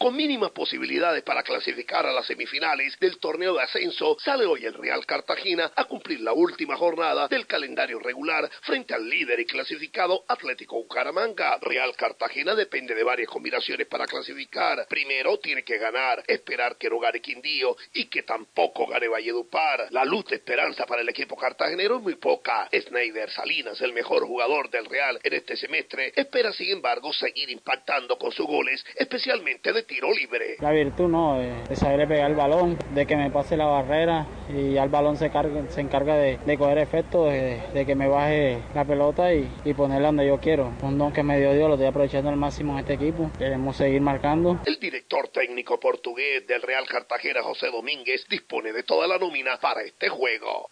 con 0.00 0.16
mínimas 0.16 0.52
posibilidades 0.52 1.22
para 1.24 1.42
clasificar 1.42 2.06
a 2.06 2.12
las 2.12 2.24
semifinales 2.24 2.98
del 3.00 3.18
torneo 3.18 3.52
de 3.52 3.62
ascenso, 3.62 4.16
sale 4.18 4.46
hoy 4.46 4.64
el 4.64 4.72
Real 4.72 5.04
Cartagena 5.04 5.70
a 5.76 5.84
cumplir 5.84 6.20
la 6.20 6.32
última 6.32 6.74
jornada 6.74 7.28
del 7.28 7.46
calendario 7.46 7.98
regular 7.98 8.50
frente 8.62 8.94
al 8.94 9.06
líder 9.06 9.40
y 9.40 9.44
clasificado 9.44 10.24
Atlético 10.26 10.76
Bucaramanga. 10.76 11.58
Real 11.60 11.94
Cartagena 11.96 12.54
depende 12.54 12.94
de 12.94 13.04
varias 13.04 13.28
combinaciones 13.28 13.86
para 13.88 14.06
clasificar. 14.06 14.86
Primero 14.88 15.38
tiene 15.38 15.64
que 15.64 15.76
ganar, 15.76 16.24
esperar 16.26 16.78
que 16.78 16.88
no 16.88 16.98
gane 16.98 17.20
Quindío 17.20 17.76
y 17.92 18.06
que 18.06 18.22
tampoco 18.22 18.86
gane 18.86 19.06
Valledupar. 19.06 19.88
La 19.90 20.06
luz 20.06 20.24
de 20.24 20.36
esperanza 20.36 20.86
para 20.86 21.02
el 21.02 21.10
equipo 21.10 21.36
cartagenero 21.36 21.96
es 21.96 22.02
muy 22.02 22.14
poca. 22.14 22.70
Snyder 22.72 23.30
Salinas, 23.30 23.78
el 23.82 23.92
mejor 23.92 24.26
jugador 24.26 24.70
del 24.70 24.86
Real 24.86 25.20
en 25.22 25.34
este 25.34 25.58
semestre, 25.58 26.14
espera 26.16 26.54
sin 26.54 26.70
embargo 26.70 27.12
seguir 27.12 27.50
impactando 27.50 28.16
con 28.16 28.32
sus 28.32 28.46
goles, 28.46 28.82
especialmente 28.96 29.74
de 29.74 29.89
tiro 29.90 30.14
libre. 30.14 30.56
La 30.60 30.70
virtud 30.70 31.08
no, 31.08 31.38
de, 31.38 31.74
saber 31.74 32.06
pegar 32.06 32.30
el 32.30 32.36
balón, 32.36 32.78
de 32.94 33.06
que 33.06 33.16
me 33.16 33.28
pase 33.30 33.56
la 33.56 33.66
barrera 33.66 34.28
y 34.48 34.76
al 34.76 34.88
balón 34.88 35.16
se, 35.16 35.32
se 35.68 35.80
encarga 35.80 36.14
de, 36.16 36.38
coger 36.56 36.78
efecto, 36.78 37.24
de, 37.24 37.84
que 37.84 37.96
me 37.96 38.06
baje 38.06 38.62
la 38.74 38.84
pelota 38.84 39.34
y, 39.34 39.50
y, 39.64 39.74
ponerla 39.74 40.06
donde 40.08 40.28
yo 40.28 40.38
quiero. 40.38 40.72
Un 40.82 40.96
don 40.96 41.12
que 41.12 41.24
me 41.24 41.38
dio 41.38 41.52
Dios, 41.52 41.68
lo 41.68 41.74
estoy 41.74 41.88
aprovechando 41.88 42.30
al 42.30 42.36
máximo 42.36 42.74
en 42.74 42.80
este 42.80 42.92
equipo. 42.94 43.30
Queremos 43.36 43.76
seguir 43.76 44.00
marcando. 44.00 44.60
El 44.64 44.78
director 44.78 45.26
técnico 45.28 45.80
portugués 45.80 46.46
del 46.46 46.62
Real 46.62 46.86
Cartagena, 46.86 47.42
José 47.42 47.66
Domínguez, 47.72 48.28
dispone 48.28 48.72
de 48.72 48.84
toda 48.84 49.08
la 49.08 49.18
nómina 49.18 49.58
para 49.60 49.82
este 49.82 50.08
juego. 50.08 50.70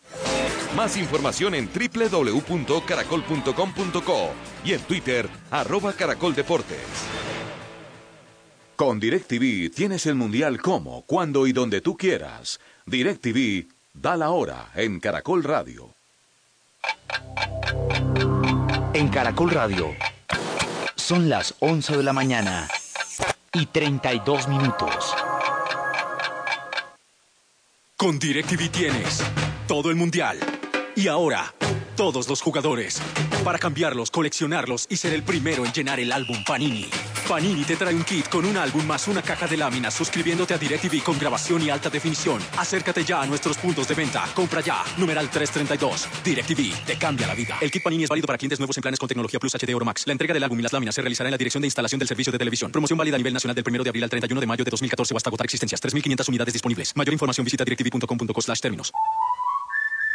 Más 0.77 0.97
información 0.97 1.57
en 1.57 1.69
www.caracol.com.co 1.69 4.31
y 4.65 4.75
en 4.75 4.81
Twitter, 4.83 5.27
arroba 5.51 5.93
Caracol 5.93 6.37
Deportes. 6.37 7.09
Con 8.79 9.01
DirecTV 9.01 9.75
tienes 9.75 10.07
el 10.07 10.15
Mundial 10.15 10.63
como, 10.63 11.03
cuando 11.03 11.49
y 11.49 11.53
donde 11.53 11.81
tú 11.81 11.97
quieras. 11.97 12.61
DirecTV 12.87 13.67
da 13.93 14.17
la 14.17 14.31
hora 14.31 14.71
en 14.77 15.01
Caracol 15.01 15.43
Radio. 15.43 15.93
En 18.95 19.09
Caracol 19.09 19.51
Radio 19.51 19.97
son 20.95 21.29
las 21.29 21.57
11 21.59 21.97
de 21.97 22.03
la 22.05 22.13
mañana 22.13 22.69
y 23.53 23.67
32 23.67 24.47
minutos. 24.47 25.13
Con 27.97 28.21
DirecTV 28.21 28.71
tienes 28.71 29.25
todo 29.67 29.91
el 29.91 29.97
Mundial. 29.97 30.39
Y 30.95 31.09
ahora, 31.09 31.53
todos 31.99 32.29
los 32.29 32.41
jugadores. 32.41 33.03
Para 33.43 33.59
cambiarlos, 33.59 34.13
coleccionarlos 34.13 34.87
y 34.89 34.97
ser 34.99 35.13
el 35.13 35.25
primero 35.25 35.67
en 35.67 35.73
llenar 35.73 35.99
el 35.99 36.13
álbum 36.13 36.45
Panini. 36.45 36.87
Panini 37.29 37.65
te 37.65 37.75
trae 37.75 37.93
un 37.93 38.05
kit 38.05 38.29
con 38.29 38.45
un 38.45 38.57
álbum 38.57 38.87
más 38.87 39.09
una 39.09 39.21
caja 39.21 39.49
de 39.49 39.57
láminas 39.57 39.95
suscribiéndote 39.95 40.55
a 40.55 40.59
DirecTV 40.59 41.03
con 41.03 41.19
grabación 41.19 41.61
y 41.61 41.71
alta 41.71 41.91
definición. 41.91 42.41
Acércate 42.57 43.05
ya 43.05 43.21
a 43.21 43.27
nuestros 43.27 43.57
puntos 43.57 43.89
de 43.89 43.97
venta. 43.97 44.25
Compra 44.33 44.61
ya. 44.61 44.85
Numeral 44.97 45.29
332. 45.29 46.07
DirecTV 46.23 46.85
te 46.87 46.97
cambia 46.97 47.27
la 47.27 47.35
vida. 47.35 47.59
El 47.61 47.73
kit 47.73 47.83
Panini 47.83 48.05
es 48.05 48.11
válido 48.11 48.29
para 48.29 48.39
clientes 48.39 48.61
nuevos 48.61 48.77
en 48.77 48.83
planes 48.83 49.01
con 49.01 49.09
tecnología 49.09 49.41
Plus 49.41 49.57
HD 49.57 49.75
Oro 49.75 49.85
Max. 49.85 50.07
La 50.07 50.13
entrega 50.13 50.33
del 50.33 50.45
álbum 50.45 50.61
y 50.61 50.63
las 50.63 50.73
láminas 50.73 50.95
se 50.95 51.03
realizará 51.03 51.29
en 51.29 51.33
la 51.33 51.39
dirección 51.39 51.63
de 51.63 51.67
instalación 51.67 51.99
del 51.99 52.07
servicio 52.07 52.31
de 52.31 52.39
televisión. 52.39 52.71
Promoción 52.71 52.97
válida 52.97 53.17
a 53.17 53.19
nivel 53.19 53.35
nacional 53.35 53.57
del 53.57 53.65
1 53.67 53.83
de 53.83 53.91
abril 53.91 54.05
al 54.05 54.11
31 54.11 54.41
de 54.41 54.47
mayo 54.47 54.65
de 54.65 54.71
2014 54.71 55.15
o 55.15 55.17
hasta 55.17 55.31
agotar 55.31 55.47
existencias. 55.47 55.83
3.500 55.83 56.29
unidades 56.29 56.53
disponibles. 56.53 56.95
Mayor 56.95 57.13
información 57.13 57.45
visita 57.45 57.65
directv.com.co 57.65 58.41
términos. 58.63 58.93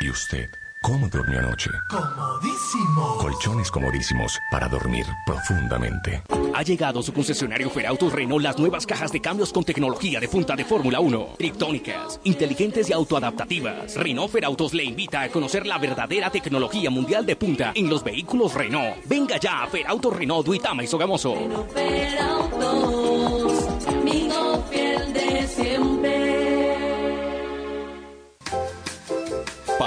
¿Y 0.04 0.10
usted? 0.10 0.50
¿Cómo 0.82 1.08
durmió 1.08 1.40
anoche? 1.40 1.70
Comodísimo. 1.90 3.18
Colchones 3.20 3.72
comodísimos 3.72 4.38
para 4.52 4.68
dormir 4.68 5.06
profundamente. 5.26 6.22
Ha 6.54 6.62
llegado 6.62 7.02
su 7.02 7.14
concesionario 7.14 7.70
Ferautos 7.70 8.12
Renault 8.12 8.44
las 8.44 8.60
nuevas 8.60 8.86
cajas 8.86 9.14
de 9.14 9.22
cambios 9.22 9.54
con 9.54 9.64
tecnología 9.64 10.20
de 10.20 10.28
punta 10.28 10.58
de 10.58 10.66
Fórmula 10.66 11.00
1. 11.00 11.36
Triptónicas, 11.38 12.20
inteligentes 12.26 12.90
y 12.90 12.94
autoadaptativas. 12.94 13.96
Renault 13.96 14.30
Ferautos 14.30 14.74
le 14.74 14.84
invita 14.84 15.22
a 15.22 15.30
conocer 15.30 15.66
la 15.66 15.78
verdadera 15.78 16.30
tecnología 16.30 16.90
mundial 16.90 17.26
de 17.26 17.38
punta 17.38 17.72
en 17.74 17.90
los 17.90 18.04
vehículos 18.04 18.54
Renault. 18.54 19.06
Venga 19.06 19.38
ya 19.38 19.64
a 19.64 19.68
Ferautos 19.68 20.14
Renault 20.14 20.46
Duitama 20.46 20.84
y 20.84 20.88
Sogamoso. 20.88 21.38
Ferautos, 21.74 23.53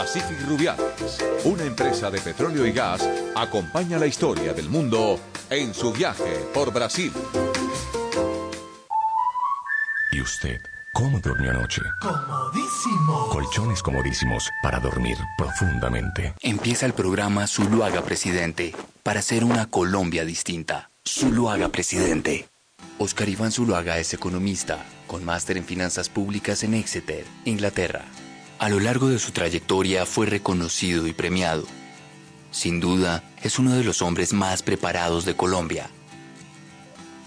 Pacific 0.06 0.40
Rubiales, 0.46 1.18
una 1.42 1.64
empresa 1.64 2.12
de 2.12 2.20
petróleo 2.20 2.64
y 2.64 2.70
gas, 2.70 3.02
acompaña 3.34 3.98
la 3.98 4.06
historia 4.06 4.52
del 4.52 4.68
mundo 4.68 5.18
en 5.50 5.74
su 5.74 5.92
viaje 5.92 6.46
por 6.54 6.72
Brasil. 6.72 7.12
¿Y 10.12 10.20
usted? 10.20 10.60
¿Cómo 10.94 11.18
durmió 11.18 11.50
anoche? 11.50 11.82
Comodísimo. 12.00 13.30
Colchones 13.32 13.82
comodísimos 13.82 14.48
para 14.62 14.78
dormir 14.78 15.16
profundamente. 15.36 16.34
Empieza 16.40 16.86
el 16.86 16.92
programa 16.92 17.48
Zuluaga 17.48 18.02
Presidente 18.02 18.76
para 19.02 19.18
hacer 19.18 19.42
una 19.42 19.66
Colombia 19.66 20.24
distinta. 20.24 20.90
Zuluaga 21.04 21.70
Presidente. 21.70 22.48
Oscar 22.98 23.28
Iván 23.28 23.50
Zuluaga 23.50 23.98
es 23.98 24.14
economista, 24.14 24.86
con 25.08 25.24
máster 25.24 25.56
en 25.56 25.64
finanzas 25.64 26.08
públicas 26.08 26.62
en 26.62 26.74
Exeter, 26.74 27.24
Inglaterra. 27.44 28.04
A 28.58 28.70
lo 28.70 28.80
largo 28.80 29.08
de 29.08 29.18
su 29.18 29.32
trayectoria 29.32 30.06
fue 30.06 30.24
reconocido 30.24 31.06
y 31.06 31.12
premiado. 31.12 31.66
Sin 32.50 32.80
duda, 32.80 33.22
es 33.42 33.58
uno 33.58 33.74
de 33.74 33.84
los 33.84 34.00
hombres 34.00 34.32
más 34.32 34.62
preparados 34.62 35.26
de 35.26 35.36
Colombia. 35.36 35.90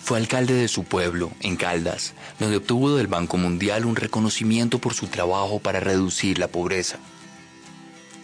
Fue 0.01 0.17
alcalde 0.17 0.55
de 0.55 0.67
su 0.67 0.85
pueblo, 0.85 1.31
en 1.41 1.55
Caldas, 1.55 2.13
donde 2.39 2.57
obtuvo 2.57 2.95
del 2.95 3.05
Banco 3.05 3.37
Mundial 3.37 3.85
un 3.85 3.95
reconocimiento 3.95 4.79
por 4.79 4.95
su 4.95 5.05
trabajo 5.05 5.59
para 5.59 5.79
reducir 5.79 6.39
la 6.39 6.47
pobreza. 6.47 6.97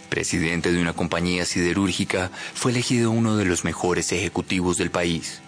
Presidente 0.09 0.71
de 0.71 0.81
una 0.81 0.93
compañía 0.93 1.45
siderúrgica, 1.45 2.31
fue 2.55 2.71
elegido 2.71 3.11
uno 3.11 3.37
de 3.37 3.45
los 3.45 3.63
mejores 3.63 4.11
ejecutivos 4.13 4.77
del 4.77 4.89
país. 4.89 5.41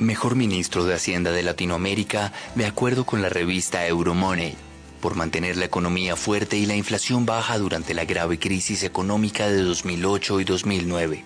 Mejor 0.00 0.34
ministro 0.34 0.84
de 0.84 0.94
Hacienda 0.94 1.30
de 1.30 1.44
Latinoamérica, 1.44 2.32
de 2.56 2.66
acuerdo 2.66 3.06
con 3.06 3.22
la 3.22 3.28
revista 3.28 3.86
Euromoney, 3.86 4.56
por 5.04 5.16
mantener 5.16 5.58
la 5.58 5.66
economía 5.66 6.16
fuerte 6.16 6.56
y 6.56 6.64
la 6.64 6.76
inflación 6.76 7.26
baja 7.26 7.58
durante 7.58 7.92
la 7.92 8.06
grave 8.06 8.38
crisis 8.38 8.82
económica 8.84 9.50
de 9.50 9.60
2008 9.60 10.40
y 10.40 10.44
2009. 10.44 11.24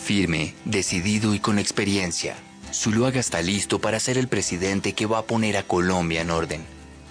Firme, 0.00 0.54
decidido 0.64 1.34
y 1.34 1.40
con 1.40 1.58
experiencia, 1.58 2.36
Zuluaga 2.72 3.18
está 3.18 3.42
listo 3.42 3.80
para 3.80 3.98
ser 3.98 4.16
el 4.16 4.28
presidente 4.28 4.92
que 4.92 5.06
va 5.06 5.18
a 5.18 5.22
poner 5.22 5.56
a 5.56 5.64
Colombia 5.64 6.20
en 6.20 6.30
orden, 6.30 6.64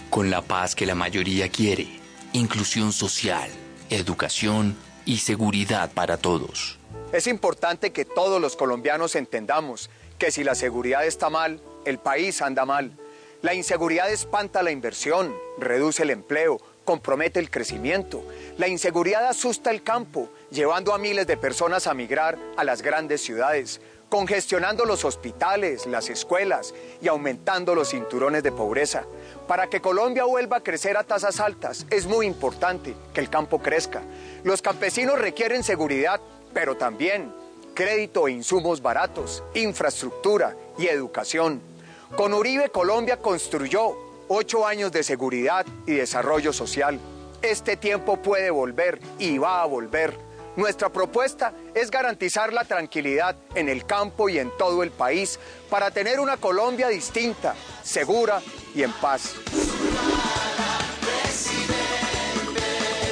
con 0.09 0.29
la 0.29 0.41
paz 0.41 0.73
que 0.73 0.85
la 0.85 0.95
mayoría 0.95 1.49
quiere, 1.49 1.99
inclusión 2.31 2.93
social, 2.93 3.49
educación 3.89 4.73
y 5.03 5.17
seguridad 5.17 5.91
para 5.91 6.15
todos. 6.15 6.79
Es 7.11 7.27
importante 7.27 7.91
que 7.91 8.05
todos 8.05 8.39
los 8.39 8.55
colombianos 8.55 9.15
entendamos 9.15 9.89
que 10.17 10.31
si 10.31 10.45
la 10.45 10.55
seguridad 10.55 11.05
está 11.05 11.29
mal, 11.29 11.59
el 11.83 11.97
país 11.99 12.41
anda 12.41 12.65
mal. 12.65 12.97
La 13.43 13.53
inseguridad 13.53 14.11
espanta 14.11 14.63
la 14.63 14.71
inversión, 14.71 15.31
reduce 15.59 16.01
el 16.01 16.09
empleo, 16.09 16.59
compromete 16.83 17.39
el 17.39 17.51
crecimiento. 17.51 18.23
La 18.57 18.67
inseguridad 18.67 19.27
asusta 19.27 19.69
el 19.69 19.83
campo, 19.83 20.29
llevando 20.49 20.91
a 20.91 20.97
miles 20.97 21.27
de 21.27 21.37
personas 21.37 21.85
a 21.85 21.93
migrar 21.93 22.39
a 22.57 22.63
las 22.63 22.81
grandes 22.81 23.21
ciudades, 23.21 23.79
congestionando 24.09 24.85
los 24.85 25.05
hospitales, 25.05 25.85
las 25.85 26.09
escuelas 26.09 26.73
y 26.99 27.09
aumentando 27.09 27.75
los 27.75 27.89
cinturones 27.89 28.41
de 28.41 28.51
pobreza. 28.51 29.03
Para 29.47 29.67
que 29.67 29.81
Colombia 29.81 30.23
vuelva 30.23 30.57
a 30.57 30.63
crecer 30.63 30.97
a 30.97 31.03
tasas 31.03 31.39
altas, 31.39 31.85
es 31.91 32.07
muy 32.07 32.25
importante 32.25 32.95
que 33.13 33.21
el 33.21 33.29
campo 33.29 33.59
crezca. 33.59 34.01
Los 34.43 34.63
campesinos 34.63 35.19
requieren 35.19 35.63
seguridad, 35.63 36.19
pero 36.55 36.75
también 36.75 37.31
crédito 37.75 38.27
e 38.27 38.31
insumos 38.31 38.81
baratos, 38.81 39.43
infraestructura 39.53 40.55
y 40.79 40.87
educación. 40.87 41.76
Con 42.15 42.33
Uribe 42.33 42.69
Colombia 42.69 43.17
construyó 43.17 43.95
ocho 44.27 44.65
años 44.65 44.91
de 44.91 45.03
seguridad 45.03 45.65
y 45.85 45.93
desarrollo 45.93 46.53
social. 46.53 46.99
Este 47.41 47.77
tiempo 47.77 48.17
puede 48.21 48.49
volver 48.49 48.99
y 49.19 49.37
va 49.37 49.61
a 49.61 49.65
volver. 49.65 50.17
Nuestra 50.55 50.89
propuesta 50.89 51.53
es 51.75 51.91
garantizar 51.91 52.51
la 52.53 52.63
tranquilidad 52.63 53.35
en 53.53 53.69
el 53.69 53.85
campo 53.85 54.29
y 54.29 54.39
en 54.39 54.51
todo 54.57 54.81
el 54.81 54.89
país 54.89 55.39
para 55.69 55.91
tener 55.91 56.19
una 56.19 56.37
Colombia 56.37 56.87
distinta, 56.87 57.53
segura 57.83 58.41
y 58.73 58.81
en 58.83 58.91
paz. 58.93 59.35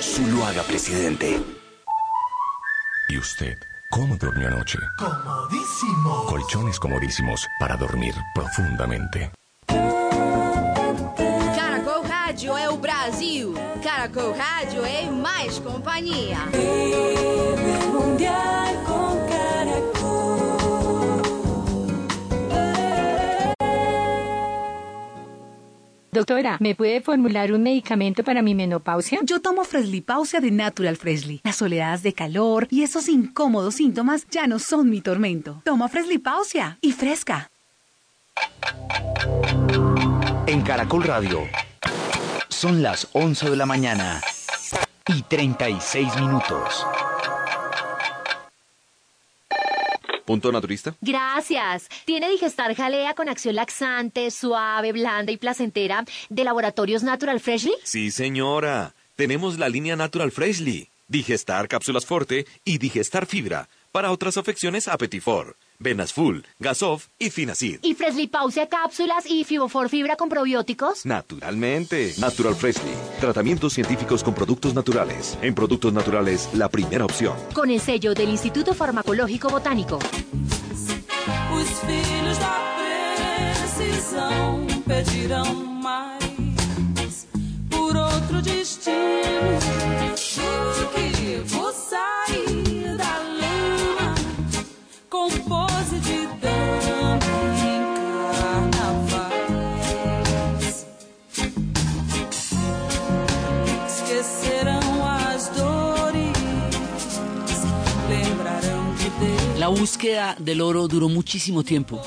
Zuluaga 0.01 0.63
Presidente. 0.63 1.39
¿Y 3.09 3.17
usted? 3.19 3.57
¿Cómo 3.91 4.15
durmió 4.17 4.47
anoche? 4.47 4.79
Comodísimo. 4.97 6.25
Colchones 6.27 6.79
comodísimos 6.79 7.47
para 7.59 7.77
dormir 7.77 8.13
profundamente. 8.33 9.31
Caracol 11.55 12.03
Rádio 12.03 12.57
é 12.57 12.69
o 12.69 12.77
Brasil. 12.77 13.53
Caracol 13.83 14.33
Rádio 14.33 14.83
é 14.83 15.09
mais 15.09 15.59
companhia. 15.59 16.39
Mundial 17.93 18.64
Doctora, 26.15 26.55
¿me 26.61 26.75
puede 26.75 27.01
formular 27.01 27.51
un 27.51 27.61
medicamento 27.63 28.23
para 28.23 28.41
mi 28.41 28.55
menopausia? 28.55 29.19
Yo 29.23 29.41
tomo 29.41 29.65
Freslipausia 29.65 30.39
de 30.39 30.49
Natural 30.49 30.95
Freshly. 30.95 31.41
Las 31.43 31.61
oleadas 31.61 32.03
de 32.03 32.13
calor 32.13 32.69
y 32.71 32.83
esos 32.83 33.09
incómodos 33.09 33.75
síntomas 33.75 34.25
ya 34.31 34.47
no 34.47 34.59
son 34.59 34.89
mi 34.89 35.01
tormento. 35.01 35.61
Tomo 35.65 35.89
Freslipausia 35.89 36.77
y 36.79 36.93
fresca. 36.93 37.51
En 40.47 40.61
Caracol 40.61 41.03
Radio 41.03 41.41
son 42.47 42.81
las 42.81 43.09
11 43.11 43.49
de 43.49 43.57
la 43.57 43.65
mañana 43.65 44.21
y 45.07 45.21
36 45.21 46.15
minutos. 46.15 46.85
¿Punto 50.25 50.51
naturista? 50.51 50.95
Gracias. 51.01 51.87
Tiene 52.05 52.29
Digestar 52.29 52.75
Jalea 52.75 53.13
con 53.13 53.29
acción 53.29 53.55
laxante, 53.55 54.31
suave, 54.31 54.91
blanda 54.91 55.31
y 55.31 55.37
placentera 55.37 56.03
de 56.29 56.43
Laboratorios 56.43 57.03
Natural 57.03 57.39
Freshly. 57.39 57.73
Sí, 57.83 58.11
señora. 58.11 58.93
Tenemos 59.15 59.57
la 59.57 59.69
línea 59.69 59.95
Natural 59.95 60.31
Freshly, 60.31 60.89
Digestar 61.07 61.67
Cápsulas 61.67 62.05
Forte 62.05 62.45
y 62.65 62.79
Digestar 62.79 63.25
Fibra 63.27 63.69
para 63.91 64.11
otras 64.11 64.35
afecciones 64.35 64.89
Apetifor, 64.89 65.55
Venas 65.79 66.13
Full, 66.13 66.39
Gasof 66.59 67.07
y 67.19 67.29
Finacid. 67.29 67.79
¿Y 67.81 67.93
Freshly 67.93 68.27
Pausia 68.27 68.67
cápsulas 68.67 69.25
y 69.25 69.43
Fibofor 69.43 69.89
Fibra 69.89 70.15
con 70.15 70.29
probióticos? 70.29 71.05
Naturalmente. 71.05 72.13
Natural 72.17 72.55
Freshly. 72.55 72.91
Tratamientos 73.19 73.73
científicos 73.73 74.23
con 74.23 74.33
productos 74.33 74.73
naturales. 74.73 75.37
En 75.41 75.53
productos 75.55 75.93
naturales, 75.93 76.49
la 76.53 76.69
primera 76.69 77.05
opción. 77.05 77.35
Con 77.53 77.69
el 77.69 77.79
sello 77.79 78.13
del 78.13 78.29
Instituto 78.29 78.73
Farmacológico 78.73 79.49
Botánico. 79.49 79.99
Os 81.53 81.69
filhos 81.81 82.37
da 82.39 82.75
precisão 83.73 84.67
pedirão 84.85 85.55
mais 85.55 87.27
por 87.69 87.95
outro 87.95 88.41
destino. 88.41 89.59
Que 90.95 91.04
La 109.65 109.69
búsqueda 109.69 110.35
del 110.37 110.61
oro 110.61 110.87
duró 110.87 111.09
muchísimo 111.09 111.63
tiempo 111.63 111.99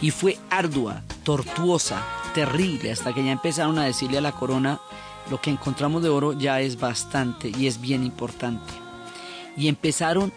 y 0.00 0.10
fue 0.10 0.36
ardua, 0.50 1.04
tortuosa, 1.22 2.04
terrible, 2.34 2.90
hasta 2.90 3.14
que 3.14 3.24
ya 3.24 3.30
empezaron 3.30 3.78
a 3.78 3.84
decirle 3.84 4.18
a 4.18 4.20
la 4.20 4.32
corona, 4.32 4.80
lo 5.30 5.40
que 5.40 5.50
encontramos 5.50 6.02
de 6.02 6.08
oro 6.08 6.32
ya 6.32 6.60
es 6.60 6.80
bastante 6.80 7.52
y 7.56 7.68
es 7.68 7.80
bien 7.80 8.02
importante. 8.02 8.72
Y 9.56 9.68
empezaron 9.68 10.32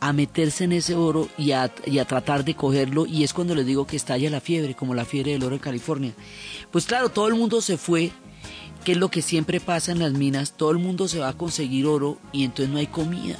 a 0.00 0.12
meterse 0.12 0.64
en 0.64 0.72
ese 0.72 0.96
oro 0.96 1.28
y 1.38 1.52
a, 1.52 1.68
tratar 1.68 2.44
de 2.44 2.56
cogerlo 2.56 3.06
y 3.06 3.22
es 3.22 3.32
cuando 3.32 3.54
les 3.54 3.64
digo 3.64 3.86
que 3.86 3.94
estalla 3.94 4.28
la 4.30 4.40
fiebre, 4.40 4.74
como 4.74 4.94
la 4.94 5.04
fiebre 5.04 5.30
del 5.30 5.44
oro 5.44 5.54
en 5.54 5.60
California. 5.60 6.12
Pues 6.72 6.86
claro, 6.86 7.10
todo 7.10 7.28
el 7.28 7.36
mundo 7.36 7.60
se 7.60 7.76
fue, 7.76 8.10
que 8.84 8.90
es 8.90 8.98
lo 8.98 9.12
que 9.12 9.22
siempre 9.22 9.60
pasa 9.60 9.92
en 9.92 10.00
las 10.00 10.12
minas, 10.12 10.54
todo 10.56 10.72
el 10.72 10.78
mundo 10.78 11.06
se 11.06 11.20
va 11.20 11.28
a 11.28 11.38
conseguir 11.38 11.86
oro 11.86 12.18
y 12.32 12.42
entonces 12.42 12.72
no 12.72 12.80
hay 12.80 12.88
comida. 12.88 13.38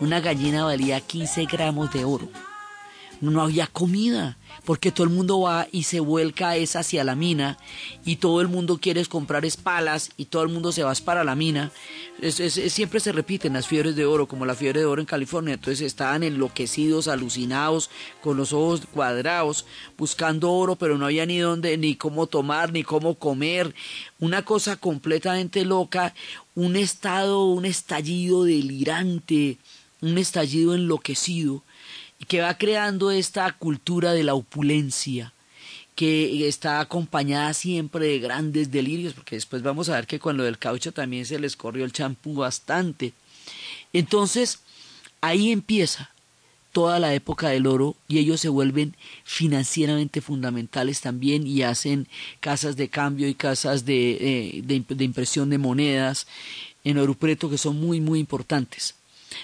Una 0.00 0.20
gallina 0.20 0.64
valía 0.64 1.00
15 1.00 1.46
gramos 1.46 1.92
de 1.92 2.04
oro. 2.04 2.28
No 3.20 3.42
había 3.42 3.66
comida, 3.66 4.38
porque 4.64 4.92
todo 4.92 5.02
el 5.02 5.12
mundo 5.12 5.40
va 5.40 5.66
y 5.72 5.82
se 5.82 5.98
vuelca 5.98 6.54
es 6.54 6.76
hacia 6.76 7.02
la 7.02 7.16
mina 7.16 7.58
y 8.04 8.16
todo 8.16 8.40
el 8.40 8.46
mundo 8.46 8.78
quiere 8.80 9.04
comprar 9.06 9.44
espalas 9.44 10.10
y 10.16 10.26
todo 10.26 10.44
el 10.44 10.50
mundo 10.50 10.70
se 10.70 10.84
va 10.84 10.94
para 11.04 11.24
la 11.24 11.34
mina. 11.34 11.72
Es- 12.20 12.36
siempre 12.72 13.00
se 13.00 13.10
repiten 13.10 13.54
las 13.54 13.66
fiebres 13.66 13.96
de 13.96 14.06
oro, 14.06 14.28
como 14.28 14.46
la 14.46 14.54
fiebre 14.54 14.78
de 14.78 14.86
oro 14.86 15.00
en 15.00 15.06
California. 15.06 15.54
Entonces 15.54 15.80
estaban 15.80 16.22
enloquecidos, 16.22 17.08
alucinados, 17.08 17.90
con 18.22 18.36
los 18.36 18.52
ojos 18.52 18.82
cuadrados, 18.94 19.66
buscando 19.96 20.52
oro, 20.52 20.76
pero 20.76 20.96
no 20.96 21.06
había 21.06 21.26
ni 21.26 21.38
dónde, 21.38 21.76
ni 21.76 21.96
cómo 21.96 22.28
tomar, 22.28 22.72
ni 22.72 22.84
cómo 22.84 23.16
comer. 23.16 23.74
Una 24.20 24.44
cosa 24.44 24.76
completamente 24.76 25.64
loca, 25.64 26.14
un 26.54 26.76
estado, 26.76 27.46
un 27.46 27.64
estallido 27.64 28.44
delirante, 28.44 29.58
un 30.00 30.18
estallido 30.18 30.74
enloquecido 30.74 31.62
que 32.26 32.40
va 32.40 32.58
creando 32.58 33.10
esta 33.10 33.50
cultura 33.52 34.12
de 34.12 34.24
la 34.24 34.34
opulencia, 34.34 35.32
que 35.94 36.46
está 36.48 36.80
acompañada 36.80 37.52
siempre 37.54 38.06
de 38.06 38.18
grandes 38.18 38.70
delirios, 38.70 39.14
porque 39.14 39.36
después 39.36 39.62
vamos 39.62 39.88
a 39.88 39.96
ver 39.96 40.06
que 40.06 40.18
con 40.18 40.36
lo 40.36 40.44
del 40.44 40.58
caucho 40.58 40.92
también 40.92 41.26
se 41.26 41.38
les 41.38 41.56
corrió 41.56 41.84
el 41.84 41.92
champú 41.92 42.34
bastante. 42.34 43.12
Entonces, 43.92 44.60
ahí 45.20 45.50
empieza 45.50 46.10
toda 46.72 47.00
la 47.00 47.14
época 47.14 47.48
del 47.48 47.66
oro 47.66 47.96
y 48.06 48.18
ellos 48.18 48.40
se 48.40 48.48
vuelven 48.48 48.94
financieramente 49.24 50.20
fundamentales 50.20 51.00
también 51.00 51.46
y 51.46 51.62
hacen 51.62 52.06
casas 52.40 52.76
de 52.76 52.88
cambio 52.88 53.26
y 53.26 53.34
casas 53.34 53.84
de, 53.84 54.10
eh, 54.20 54.62
de, 54.62 54.84
de 54.86 55.04
impresión 55.04 55.50
de 55.50 55.58
monedas 55.58 56.26
en 56.84 56.98
Ouro 56.98 57.14
Preto 57.14 57.50
que 57.50 57.58
son 57.58 57.80
muy 57.80 58.00
muy 58.00 58.20
importantes. 58.20 58.94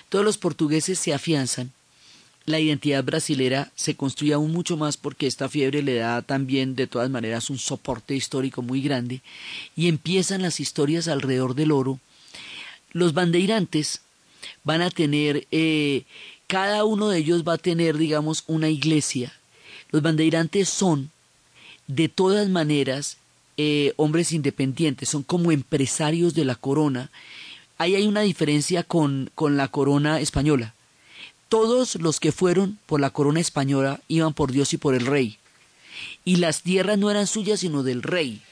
Todos 0.08 0.24
los 0.24 0.38
portugueses 0.38 0.98
se 0.98 1.14
afianzan 1.14 1.72
la 2.46 2.60
identidad 2.60 3.02
brasilera 3.02 3.72
se 3.74 3.94
construye 3.94 4.34
aún 4.34 4.52
mucho 4.52 4.76
más 4.76 4.98
porque 4.98 5.26
esta 5.26 5.48
fiebre 5.48 5.82
le 5.82 5.94
da 5.94 6.20
también 6.20 6.76
de 6.76 6.86
todas 6.86 7.08
maneras 7.08 7.48
un 7.48 7.58
soporte 7.58 8.14
histórico 8.14 8.60
muy 8.60 8.82
grande 8.82 9.22
y 9.74 9.88
empiezan 9.88 10.42
las 10.42 10.60
historias 10.60 11.08
alrededor 11.08 11.54
del 11.54 11.72
oro. 11.72 12.00
Los 12.92 13.14
bandeirantes 13.14 14.02
van 14.62 14.82
a 14.82 14.90
tener, 14.90 15.46
eh, 15.50 16.02
cada 16.46 16.84
uno 16.84 17.08
de 17.08 17.18
ellos 17.18 17.44
va 17.48 17.54
a 17.54 17.58
tener, 17.58 17.96
digamos, 17.96 18.44
una 18.46 18.68
iglesia. 18.68 19.32
Los 19.90 20.02
bandeirantes 20.02 20.68
son, 20.68 21.10
de 21.86 22.10
todas 22.10 22.50
maneras, 22.50 23.16
eh, 23.56 23.94
hombres 23.96 24.32
independientes, 24.32 25.08
son 25.08 25.22
como 25.22 25.50
empresarios 25.50 26.34
de 26.34 26.44
la 26.44 26.56
corona. 26.56 27.10
Ahí 27.78 27.94
hay 27.94 28.06
una 28.06 28.20
diferencia 28.20 28.82
con, 28.82 29.30
con 29.34 29.56
la 29.56 29.68
corona 29.68 30.20
española 30.20 30.74
todos 31.54 31.94
los 32.00 32.18
que 32.18 32.32
fueron 32.32 32.80
por 32.84 33.00
la 33.00 33.10
corona 33.10 33.38
española 33.38 34.00
iban 34.08 34.34
por 34.34 34.50
Dios 34.50 34.72
y 34.72 34.76
por 34.76 34.92
el 34.92 35.06
rey. 35.06 35.38
Y 36.24 36.36
las 36.36 36.62
tierras 36.62 36.98
no 36.98 37.12
eran 37.12 37.28
suyas 37.28 37.60
sino 37.60 37.84
del 37.84 38.02
rey. 38.02 38.42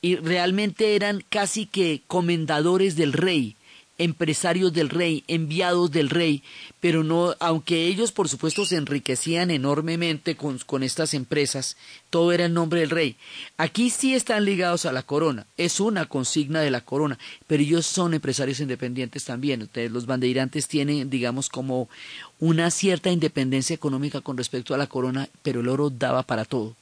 Y 0.00 0.16
realmente 0.16 0.96
eran 0.96 1.22
casi 1.28 1.66
que 1.66 2.00
comendadores 2.06 2.96
del 2.96 3.12
rey 3.12 3.56
empresarios 4.00 4.72
del 4.72 4.88
rey, 4.88 5.24
enviados 5.28 5.90
del 5.90 6.08
rey, 6.08 6.42
pero 6.80 7.04
no, 7.04 7.36
aunque 7.38 7.86
ellos 7.86 8.12
por 8.12 8.30
supuesto 8.30 8.64
se 8.64 8.76
enriquecían 8.76 9.50
enormemente 9.50 10.36
con, 10.36 10.58
con 10.60 10.82
estas 10.82 11.12
empresas, 11.12 11.76
todo 12.08 12.32
era 12.32 12.46
en 12.46 12.54
nombre 12.54 12.80
del 12.80 12.88
rey. 12.88 13.16
Aquí 13.58 13.90
sí 13.90 14.14
están 14.14 14.46
ligados 14.46 14.86
a 14.86 14.92
la 14.92 15.02
corona, 15.02 15.46
es 15.58 15.80
una 15.80 16.06
consigna 16.06 16.62
de 16.62 16.70
la 16.70 16.80
corona, 16.80 17.18
pero 17.46 17.62
ellos 17.62 17.84
son 17.84 18.14
empresarios 18.14 18.60
independientes 18.60 19.26
también. 19.26 19.60
Ustedes, 19.62 19.90
los 19.90 20.06
bandeirantes 20.06 20.66
tienen, 20.66 21.10
digamos, 21.10 21.50
como 21.50 21.90
una 22.38 22.70
cierta 22.70 23.10
independencia 23.10 23.74
económica 23.74 24.22
con 24.22 24.38
respecto 24.38 24.74
a 24.74 24.78
la 24.78 24.86
corona, 24.86 25.28
pero 25.42 25.60
el 25.60 25.68
oro 25.68 25.90
daba 25.90 26.22
para 26.22 26.46
todo. 26.46 26.74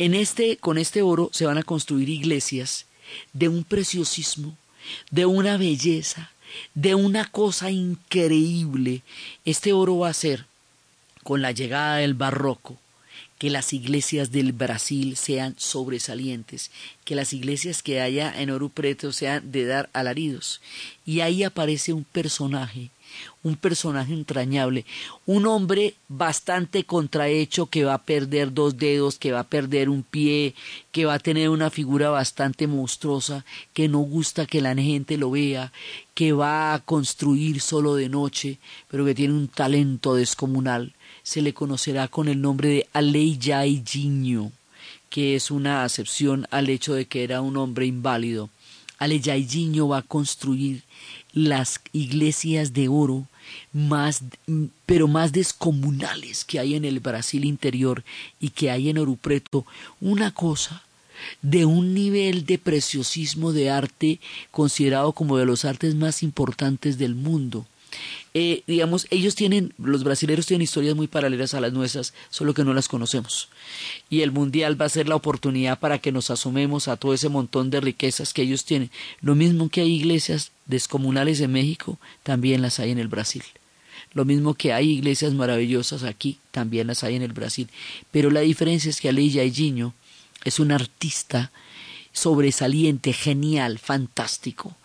En 0.00 0.14
este, 0.14 0.56
con 0.56 0.78
este 0.78 1.02
oro 1.02 1.30
se 1.32 1.46
van 1.46 1.58
a 1.58 1.62
construir 1.62 2.08
iglesias 2.08 2.86
de 3.32 3.48
un 3.48 3.62
preciosismo 3.62 4.56
de 5.10 5.26
una 5.26 5.56
belleza, 5.56 6.30
de 6.74 6.94
una 6.94 7.24
cosa 7.26 7.70
increíble. 7.70 9.02
Este 9.44 9.72
oro 9.72 9.98
va 9.98 10.10
a 10.10 10.14
ser, 10.14 10.46
con 11.22 11.42
la 11.42 11.52
llegada 11.52 11.96
del 11.96 12.14
barroco, 12.14 12.78
que 13.38 13.50
las 13.50 13.72
iglesias 13.72 14.32
del 14.32 14.52
Brasil 14.52 15.16
sean 15.16 15.54
sobresalientes, 15.58 16.70
que 17.04 17.14
las 17.14 17.32
iglesias 17.32 17.82
que 17.82 18.00
haya 18.00 18.32
en 18.36 18.50
Ouro 18.50 18.68
Preto 18.68 19.12
sean 19.12 19.52
de 19.52 19.64
dar 19.64 19.88
alaridos. 19.92 20.60
Y 21.06 21.20
ahí 21.20 21.44
aparece 21.44 21.92
un 21.92 22.04
personaje 22.04 22.90
un 23.42 23.56
personaje 23.56 24.12
entrañable, 24.12 24.84
un 25.26 25.46
hombre 25.46 25.94
bastante 26.08 26.84
contrahecho 26.84 27.66
que 27.66 27.84
va 27.84 27.94
a 27.94 28.02
perder 28.02 28.52
dos 28.52 28.76
dedos, 28.76 29.18
que 29.18 29.32
va 29.32 29.40
a 29.40 29.48
perder 29.48 29.88
un 29.88 30.02
pie, 30.02 30.54
que 30.92 31.04
va 31.04 31.14
a 31.14 31.18
tener 31.18 31.48
una 31.48 31.70
figura 31.70 32.10
bastante 32.10 32.66
monstruosa, 32.66 33.44
que 33.72 33.88
no 33.88 34.00
gusta 34.00 34.46
que 34.46 34.60
la 34.60 34.74
gente 34.74 35.16
lo 35.16 35.30
vea, 35.30 35.72
que 36.14 36.32
va 36.32 36.74
a 36.74 36.80
construir 36.80 37.60
solo 37.60 37.94
de 37.94 38.08
noche, 38.08 38.58
pero 38.88 39.04
que 39.04 39.14
tiene 39.14 39.34
un 39.34 39.48
talento 39.48 40.14
descomunal. 40.14 40.94
Se 41.22 41.42
le 41.42 41.54
conocerá 41.54 42.08
con 42.08 42.28
el 42.28 42.40
nombre 42.40 42.68
de 42.68 42.88
Aleijai 42.92 43.82
que 45.10 45.34
es 45.34 45.50
una 45.50 45.84
acepción 45.84 46.46
al 46.50 46.68
hecho 46.68 46.94
de 46.94 47.06
que 47.06 47.24
era 47.24 47.40
un 47.40 47.56
hombre 47.56 47.86
inválido. 47.86 48.50
Aleijai 48.98 49.46
va 49.80 49.98
a 49.98 50.02
construir 50.02 50.82
las 51.38 51.80
iglesias 51.92 52.72
de 52.72 52.88
oro 52.88 53.26
más, 53.72 54.22
pero 54.86 55.06
más 55.06 55.32
descomunales 55.32 56.44
que 56.44 56.58
hay 56.58 56.74
en 56.74 56.84
el 56.84 56.98
Brasil 56.98 57.44
interior 57.44 58.02
y 58.40 58.50
que 58.50 58.70
hay 58.70 58.88
en 58.88 58.98
Orupreto, 58.98 59.64
una 60.00 60.32
cosa 60.32 60.82
de 61.42 61.64
un 61.64 61.94
nivel 61.94 62.44
de 62.44 62.58
preciosismo 62.58 63.52
de 63.52 63.70
arte 63.70 64.20
considerado 64.50 65.12
como 65.12 65.36
de 65.36 65.46
los 65.46 65.64
artes 65.64 65.94
más 65.94 66.22
importantes 66.22 66.98
del 66.98 67.14
mundo. 67.14 67.66
Eh, 68.34 68.62
digamos, 68.66 69.06
ellos 69.10 69.34
tienen, 69.34 69.72
los 69.78 70.04
brasileños 70.04 70.46
tienen 70.46 70.64
historias 70.64 70.94
muy 70.94 71.06
paralelas 71.06 71.54
a 71.54 71.60
las 71.60 71.72
nuestras, 71.72 72.12
solo 72.30 72.54
que 72.54 72.64
no 72.64 72.74
las 72.74 72.88
conocemos. 72.88 73.48
Y 74.10 74.20
el 74.20 74.32
Mundial 74.32 74.80
va 74.80 74.86
a 74.86 74.90
ser 74.90 75.08
la 75.08 75.16
oportunidad 75.16 75.78
para 75.78 75.98
que 75.98 76.12
nos 76.12 76.30
asomemos 76.30 76.88
a 76.88 76.96
todo 76.96 77.14
ese 77.14 77.28
montón 77.28 77.70
de 77.70 77.80
riquezas 77.80 78.32
que 78.32 78.42
ellos 78.42 78.64
tienen. 78.64 78.90
Lo 79.20 79.34
mismo 79.34 79.68
que 79.68 79.80
hay 79.80 79.92
iglesias 79.92 80.52
descomunales 80.66 81.40
en 81.40 81.52
México, 81.52 81.98
también 82.22 82.62
las 82.62 82.78
hay 82.78 82.90
en 82.90 82.98
el 82.98 83.08
Brasil. 83.08 83.42
Lo 84.12 84.24
mismo 84.24 84.54
que 84.54 84.72
hay 84.72 84.90
iglesias 84.90 85.32
maravillosas 85.32 86.02
aquí, 86.02 86.38
también 86.50 86.86
las 86.86 87.04
hay 87.04 87.16
en 87.16 87.22
el 87.22 87.32
Brasil. 87.32 87.68
Pero 88.10 88.30
la 88.30 88.40
diferencia 88.40 88.90
es 88.90 89.00
que 89.00 89.08
Aleija 89.08 89.42
Giño 89.48 89.94
es 90.44 90.60
un 90.60 90.72
artista 90.72 91.50
sobresaliente, 92.12 93.12
genial, 93.12 93.78
fantástico. 93.78 94.76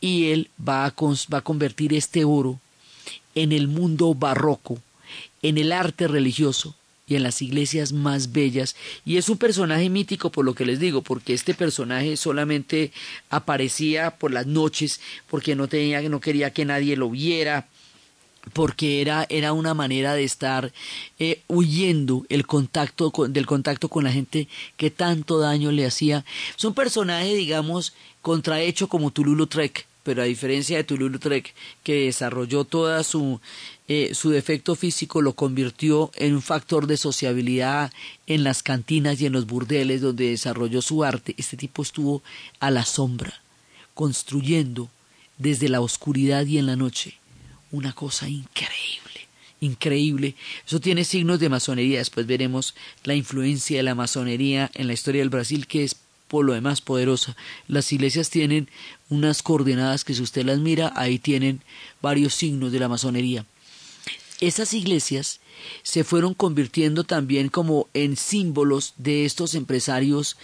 Y 0.00 0.30
él 0.30 0.50
va 0.66 0.86
a, 0.86 0.94
va 1.32 1.38
a 1.38 1.42
convertir 1.42 1.94
este 1.94 2.24
oro 2.24 2.58
en 3.42 3.52
el 3.52 3.68
mundo 3.68 4.14
barroco, 4.14 4.78
en 5.40 5.56
el 5.56 5.72
arte 5.72 6.08
religioso 6.08 6.74
y 7.06 7.16
en 7.16 7.22
las 7.22 7.40
iglesias 7.40 7.92
más 7.92 8.32
bellas. 8.32 8.76
Y 9.04 9.16
es 9.16 9.30
un 9.30 9.38
personaje 9.38 9.88
mítico 9.88 10.30
por 10.30 10.44
lo 10.44 10.54
que 10.54 10.66
les 10.66 10.78
digo, 10.78 11.00
porque 11.00 11.32
este 11.32 11.54
personaje 11.54 12.18
solamente 12.18 12.92
aparecía 13.30 14.10
por 14.10 14.30
las 14.30 14.46
noches, 14.46 15.00
porque 15.28 15.56
no 15.56 15.68
tenía, 15.68 16.02
no 16.02 16.20
quería 16.20 16.52
que 16.52 16.66
nadie 16.66 16.96
lo 16.96 17.08
viera, 17.08 17.66
porque 18.52 19.00
era, 19.00 19.26
era 19.30 19.54
una 19.54 19.72
manera 19.72 20.14
de 20.14 20.24
estar 20.24 20.70
eh, 21.18 21.40
huyendo 21.48 22.26
el 22.28 22.46
contacto 22.46 23.10
del 23.28 23.46
contacto 23.46 23.88
con 23.88 24.04
la 24.04 24.12
gente 24.12 24.48
que 24.76 24.90
tanto 24.90 25.38
daño 25.38 25.72
le 25.72 25.86
hacía. 25.86 26.26
Es 26.56 26.64
un 26.64 26.74
personaje, 26.74 27.34
digamos, 27.34 27.94
contrahecho 28.20 28.88
como 28.88 29.10
Tululo 29.10 29.46
Trek, 29.46 29.86
pero 30.02 30.22
a 30.22 30.26
diferencia 30.26 30.76
de 30.76 30.84
Toulouse-Lautrec, 30.84 31.54
que 31.82 32.06
desarrolló 32.06 32.64
toda 32.64 33.02
su, 33.04 33.40
eh, 33.88 34.14
su 34.14 34.30
defecto 34.30 34.74
físico, 34.74 35.22
lo 35.22 35.34
convirtió 35.34 36.10
en 36.14 36.34
un 36.34 36.42
factor 36.42 36.86
de 36.86 36.96
sociabilidad 36.96 37.92
en 38.26 38.44
las 38.44 38.62
cantinas 38.62 39.20
y 39.20 39.26
en 39.26 39.32
los 39.32 39.46
burdeles 39.46 40.00
donde 40.00 40.30
desarrolló 40.30 40.82
su 40.82 41.04
arte, 41.04 41.34
este 41.38 41.56
tipo 41.56 41.82
estuvo 41.82 42.22
a 42.60 42.70
la 42.70 42.84
sombra, 42.84 43.40
construyendo 43.94 44.88
desde 45.38 45.68
la 45.68 45.80
oscuridad 45.80 46.46
y 46.46 46.58
en 46.58 46.66
la 46.66 46.76
noche 46.76 47.14
una 47.72 47.92
cosa 47.92 48.28
increíble, 48.28 49.26
increíble. 49.60 50.34
Eso 50.66 50.80
tiene 50.80 51.04
signos 51.04 51.40
de 51.40 51.48
masonería, 51.48 51.98
después 51.98 52.26
veremos 52.26 52.74
la 53.04 53.14
influencia 53.14 53.78
de 53.78 53.82
la 53.82 53.94
masonería 53.94 54.70
en 54.74 54.86
la 54.86 54.92
historia 54.92 55.20
del 55.20 55.30
Brasil, 55.30 55.66
que 55.66 55.84
es 55.84 55.96
por 56.28 56.44
lo 56.44 56.52
demás 56.52 56.80
poderosa. 56.80 57.36
Las 57.66 57.92
iglesias 57.92 58.30
tienen 58.30 58.68
unas 59.10 59.42
coordenadas 59.42 60.04
que 60.04 60.14
si 60.14 60.22
usted 60.22 60.44
las 60.44 60.58
mira, 60.58 60.92
ahí 60.96 61.18
tienen 61.18 61.60
varios 62.00 62.34
signos 62.34 62.72
de 62.72 62.80
la 62.80 62.88
masonería. 62.88 63.44
Esas 64.40 64.72
iglesias 64.72 65.40
se 65.82 66.04
fueron 66.04 66.32
convirtiendo 66.32 67.04
también 67.04 67.48
como 67.48 67.88
en 67.92 68.16
símbolos 68.16 68.94
de 68.96 69.26
estos 69.26 69.54
empresarios 69.54 70.38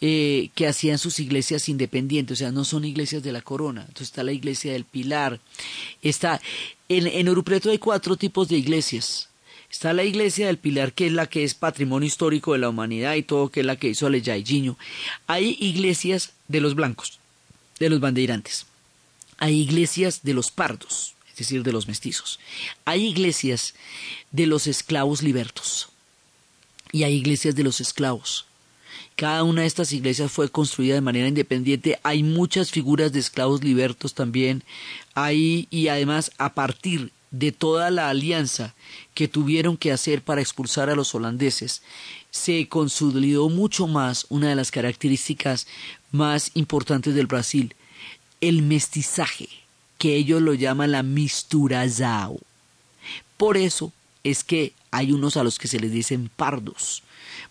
eh, 0.00 0.50
que 0.54 0.66
hacían 0.66 0.98
sus 0.98 1.20
iglesias 1.20 1.68
independientes, 1.68 2.36
o 2.36 2.38
sea, 2.38 2.50
no 2.52 2.64
son 2.64 2.84
iglesias 2.84 3.22
de 3.22 3.32
la 3.32 3.40
corona. 3.40 3.82
Entonces 3.82 4.08
está 4.08 4.22
la 4.24 4.32
iglesia 4.32 4.72
del 4.72 4.84
Pilar. 4.84 5.40
Está, 6.02 6.40
en, 6.88 7.06
en 7.06 7.28
Orupreto 7.28 7.70
hay 7.70 7.78
cuatro 7.78 8.16
tipos 8.16 8.48
de 8.48 8.56
iglesias. 8.56 9.28
Está 9.70 9.92
la 9.92 10.04
iglesia 10.04 10.48
del 10.48 10.58
Pilar, 10.58 10.92
que 10.92 11.06
es 11.06 11.12
la 11.12 11.26
que 11.26 11.44
es 11.44 11.54
patrimonio 11.54 12.06
histórico 12.06 12.52
de 12.52 12.58
la 12.58 12.68
humanidad 12.68 13.14
y 13.14 13.22
todo, 13.22 13.48
que 13.48 13.60
es 13.60 13.66
la 13.66 13.76
que 13.76 13.88
hizo 13.88 14.06
Alejayiño. 14.06 14.76
Hay 15.26 15.56
iglesias 15.60 16.32
de 16.48 16.60
los 16.60 16.74
blancos, 16.74 17.18
de 17.78 17.90
los 17.90 18.00
bandeirantes. 18.00 18.66
Hay 19.38 19.60
iglesias 19.60 20.20
de 20.22 20.34
los 20.34 20.50
pardos, 20.50 21.14
es 21.30 21.36
decir, 21.36 21.62
de 21.62 21.72
los 21.72 21.88
mestizos. 21.88 22.38
Hay 22.84 23.04
iglesias 23.06 23.74
de 24.30 24.46
los 24.46 24.66
esclavos 24.66 25.22
libertos. 25.22 25.88
Y 26.92 27.02
hay 27.02 27.14
iglesias 27.14 27.54
de 27.54 27.64
los 27.64 27.80
esclavos. 27.80 28.46
Cada 29.16 29.42
una 29.44 29.62
de 29.62 29.66
estas 29.66 29.92
iglesias 29.92 30.30
fue 30.30 30.50
construida 30.50 30.94
de 30.94 31.00
manera 31.00 31.28
independiente. 31.28 31.98
Hay 32.02 32.22
muchas 32.22 32.70
figuras 32.70 33.12
de 33.12 33.20
esclavos 33.20 33.64
libertos 33.64 34.14
también. 34.14 34.62
Hay, 35.14 35.68
y 35.70 35.88
además, 35.88 36.32
a 36.38 36.54
partir 36.54 37.12
de 37.30 37.52
toda 37.52 37.90
la 37.90 38.08
alianza 38.08 38.74
que 39.14 39.28
tuvieron 39.28 39.76
que 39.76 39.92
hacer 39.92 40.22
para 40.22 40.40
expulsar 40.40 40.90
a 40.90 40.94
los 40.94 41.14
holandeses, 41.14 41.82
se 42.30 42.68
consolidó 42.68 43.48
mucho 43.48 43.86
más 43.86 44.26
una 44.28 44.50
de 44.50 44.54
las 44.54 44.70
características 44.70 45.66
más 46.12 46.50
importantes 46.54 47.14
del 47.14 47.26
Brasil, 47.26 47.74
el 48.40 48.62
mestizaje, 48.62 49.48
que 49.98 50.16
ellos 50.16 50.42
lo 50.42 50.54
llaman 50.54 50.92
la 50.92 51.02
misturazao. 51.02 52.38
Por 53.36 53.56
eso 53.56 53.92
es 54.24 54.44
que 54.44 54.72
hay 54.90 55.12
unos 55.12 55.36
a 55.36 55.44
los 55.44 55.58
que 55.58 55.68
se 55.68 55.78
les 55.78 55.92
dicen 55.92 56.30
pardos, 56.34 57.02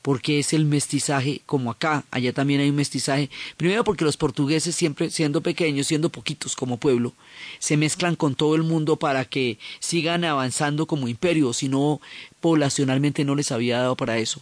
porque 0.01 0.39
es 0.39 0.53
el 0.53 0.66
mestizaje 0.66 1.41
como 1.45 1.72
acá, 1.72 2.03
allá 2.12 2.34
también 2.34 2.62
hay 2.62 2.70
un 2.70 2.76
mestizaje. 2.76 3.30
Primero 3.58 3.84
porque 3.84 4.06
los 4.06 4.18
portugueses 4.18 4.76
siempre 4.76 5.10
siendo 5.10 5.41
pequeños, 5.41 5.88
siendo 5.88 6.10
poquitos 6.10 6.56
como 6.56 6.78
pueblo, 6.78 7.14
se 7.60 7.78
mezclan 7.78 8.16
con 8.16 8.36
todo 8.36 8.56
el 8.56 8.64
mundo 8.64 8.97
para 8.97 9.26
que 9.26 9.58
sigan 9.80 10.24
avanzando 10.24 10.86
como 10.86 11.08
imperio, 11.08 11.53
si 11.53 11.70
no 11.70 12.01
poblacionalmente 12.41 13.26
no 13.26 13.36
les 13.36 13.51
había 13.51 13.80
dado 13.80 13.95
para 13.95 14.18
eso. 14.18 14.41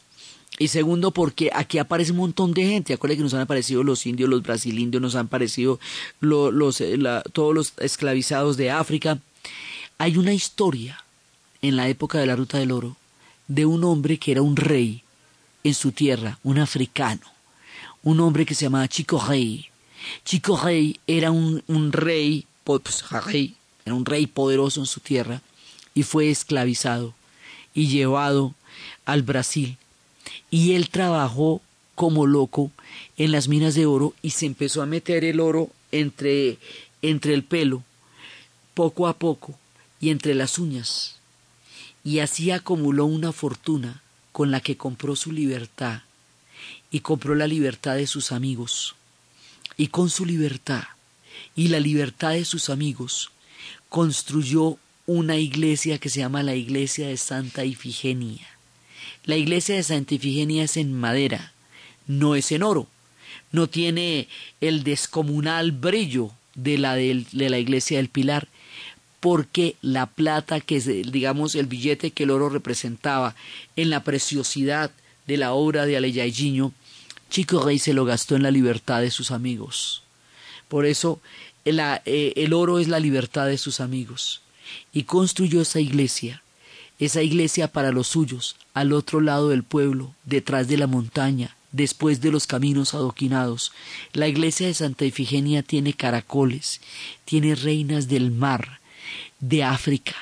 Y 0.60 0.68
segundo, 0.68 1.12
porque 1.12 1.50
aquí 1.54 1.80
aparece 1.80 2.12
un 2.12 2.18
montón 2.18 2.54
de 2.54 2.66
gente. 2.66 2.94
Acuérdense 2.94 3.18
que 3.18 3.24
nos 3.24 3.34
han 3.34 3.42
aparecido 3.42 3.84
los 3.84 4.06
indios, 4.06 4.30
los 4.30 4.44
brasilindios, 4.44 5.02
nos 5.02 5.16
han 5.16 5.26
aparecido 5.26 5.80
eh, 6.22 7.22
todos 7.32 7.56
los 7.56 7.74
esclavizados 7.78 8.56
de 8.58 8.70
África. 8.70 9.20
Hay 9.98 10.18
una 10.18 10.34
historia 10.34 11.04
en 11.62 11.76
la 11.76 11.88
época 11.88 12.20
de 12.20 12.28
la 12.28 12.36
Ruta 12.36 12.60
del 12.60 12.72
Oro 12.72 12.98
de 13.48 13.66
un 13.66 13.84
hombre 13.84 14.18
que 14.20 14.32
era 14.32 14.42
un 14.42 14.56
rey 14.56 15.04
en 15.64 15.74
su 15.74 15.92
tierra, 15.92 16.38
un 16.44 16.60
africano, 16.60 17.22
un 18.04 18.20
hombre 18.20 18.46
que 18.46 18.56
se 18.56 18.66
llamaba 18.66 18.88
Chico 18.88 19.24
Rey. 19.26 19.68
Chico 20.26 20.58
Rey 20.58 21.00
era 21.08 21.32
un, 21.32 21.64
rey, 21.92 22.46
pues, 22.64 23.10
rey, 23.26 23.56
era 23.86 23.96
un 23.96 24.06
rey 24.06 24.28
poderoso 24.28 24.82
en 24.82 24.86
su 24.86 25.00
tierra 25.00 25.42
y 25.94 26.04
fue 26.04 26.30
esclavizado 26.30 27.14
y 27.74 27.88
llevado 27.88 28.54
al 29.06 29.24
Brasil. 29.24 29.78
Y 30.54 30.76
él 30.76 30.90
trabajó 30.90 31.64
como 31.96 32.28
loco 32.28 32.70
en 33.18 33.32
las 33.32 33.48
minas 33.48 33.74
de 33.74 33.88
oro 33.88 34.14
y 34.22 34.30
se 34.30 34.46
empezó 34.46 34.84
a 34.84 34.86
meter 34.86 35.26
el 35.26 35.40
oro 35.40 35.72
entre, 35.92 36.60
entre 37.02 37.34
el 37.34 37.44
pelo, 37.44 37.84
poco 38.76 39.08
a 39.08 39.18
poco, 39.18 39.58
y 40.00 40.12
entre 40.12 40.36
las 40.36 40.60
uñas. 40.60 41.16
Y 42.04 42.20
así 42.20 42.52
acumuló 42.52 43.06
una 43.06 43.32
fortuna 43.32 44.04
con 44.32 44.52
la 44.52 44.60
que 44.60 44.78
compró 44.78 45.16
su 45.16 45.32
libertad 45.32 46.04
y 46.92 47.00
compró 47.00 47.34
la 47.34 47.48
libertad 47.48 47.96
de 47.96 48.06
sus 48.06 48.32
amigos. 48.32 48.94
Y 49.76 49.88
con 49.88 50.12
su 50.12 50.24
libertad 50.24 50.84
y 51.56 51.70
la 51.70 51.80
libertad 51.80 52.34
de 52.34 52.46
sus 52.46 52.70
amigos 52.70 53.32
construyó 53.90 54.78
una 55.08 55.38
iglesia 55.38 55.98
que 55.98 56.10
se 56.10 56.20
llama 56.20 56.44
la 56.44 56.54
iglesia 56.54 57.08
de 57.08 57.18
Santa 57.18 57.66
Ifigenia. 57.66 58.53
La 59.26 59.38
iglesia 59.38 59.76
de 59.76 59.84
Santa 59.84 60.16
Ifigenia 60.16 60.64
es 60.64 60.78
en 60.78 60.94
madera, 60.94 61.54
no 62.08 62.36
es 62.36 62.52
en 62.52 62.64
oro, 62.64 62.88
no 63.52 63.68
tiene 63.68 64.28
el 64.62 64.84
descomunal 64.84 65.72
brillo 65.72 66.32
de 66.56 66.78
la, 66.78 66.96
de 66.96 67.26
la 67.32 67.58
iglesia 67.58 67.98
del 67.98 68.10
Pilar, 68.10 68.48
porque 69.20 69.78
la 69.82 70.08
plata 70.08 70.60
que 70.60 70.76
es, 70.78 70.86
digamos, 70.86 71.56
el 71.56 71.68
billete 71.68 72.12
que 72.12 72.24
el 72.24 72.32
oro 72.32 72.50
representaba 72.50 73.36
en 73.78 73.90
la 73.90 74.04
preciosidad 74.04 74.92
de 75.28 75.38
la 75.38 75.54
obra 75.54 75.86
de 75.86 75.96
Aleyayiño, 75.96 76.74
Chico 77.30 77.64
Rey 77.64 77.80
se 77.80 77.94
lo 77.94 78.06
gastó 78.06 78.36
en 78.36 78.44
la 78.44 78.52
libertad 78.52 79.02
de 79.02 79.10
sus 79.10 79.32
amigos. 79.32 80.04
Por 80.68 80.86
eso 80.86 81.20
eh, 81.66 82.34
el 82.36 82.54
oro 82.54 82.80
es 82.80 82.88
la 82.88 83.00
libertad 83.00 83.48
de 83.48 83.58
sus 83.58 83.80
amigos. 83.80 84.42
Y 84.92 85.04
construyó 85.04 85.62
esa 85.62 85.80
iglesia, 85.80 86.43
esa 87.00 87.22
iglesia 87.22 87.68
para 87.68 87.92
los 87.92 88.08
suyos, 88.08 88.56
al 88.74 88.94
otro 88.94 89.22
lado 89.22 89.50
del 89.50 89.64
pueblo, 89.64 90.14
detrás 90.26 90.68
de 90.68 90.78
la 90.78 90.88
montaña, 90.88 91.56
después 91.72 92.22
de 92.22 92.32
los 92.32 92.48
caminos 92.48 92.94
adoquinados. 92.94 93.72
La 94.14 94.28
iglesia 94.28 94.68
de 94.68 94.74
Santa 94.74 95.06
Ifigenia 95.06 95.64
tiene 95.64 95.94
caracoles, 95.94 96.82
tiene 97.26 97.56
reinas 97.56 98.08
del 98.08 98.32
mar, 98.32 98.80
de 99.40 99.64
África. 99.64 100.16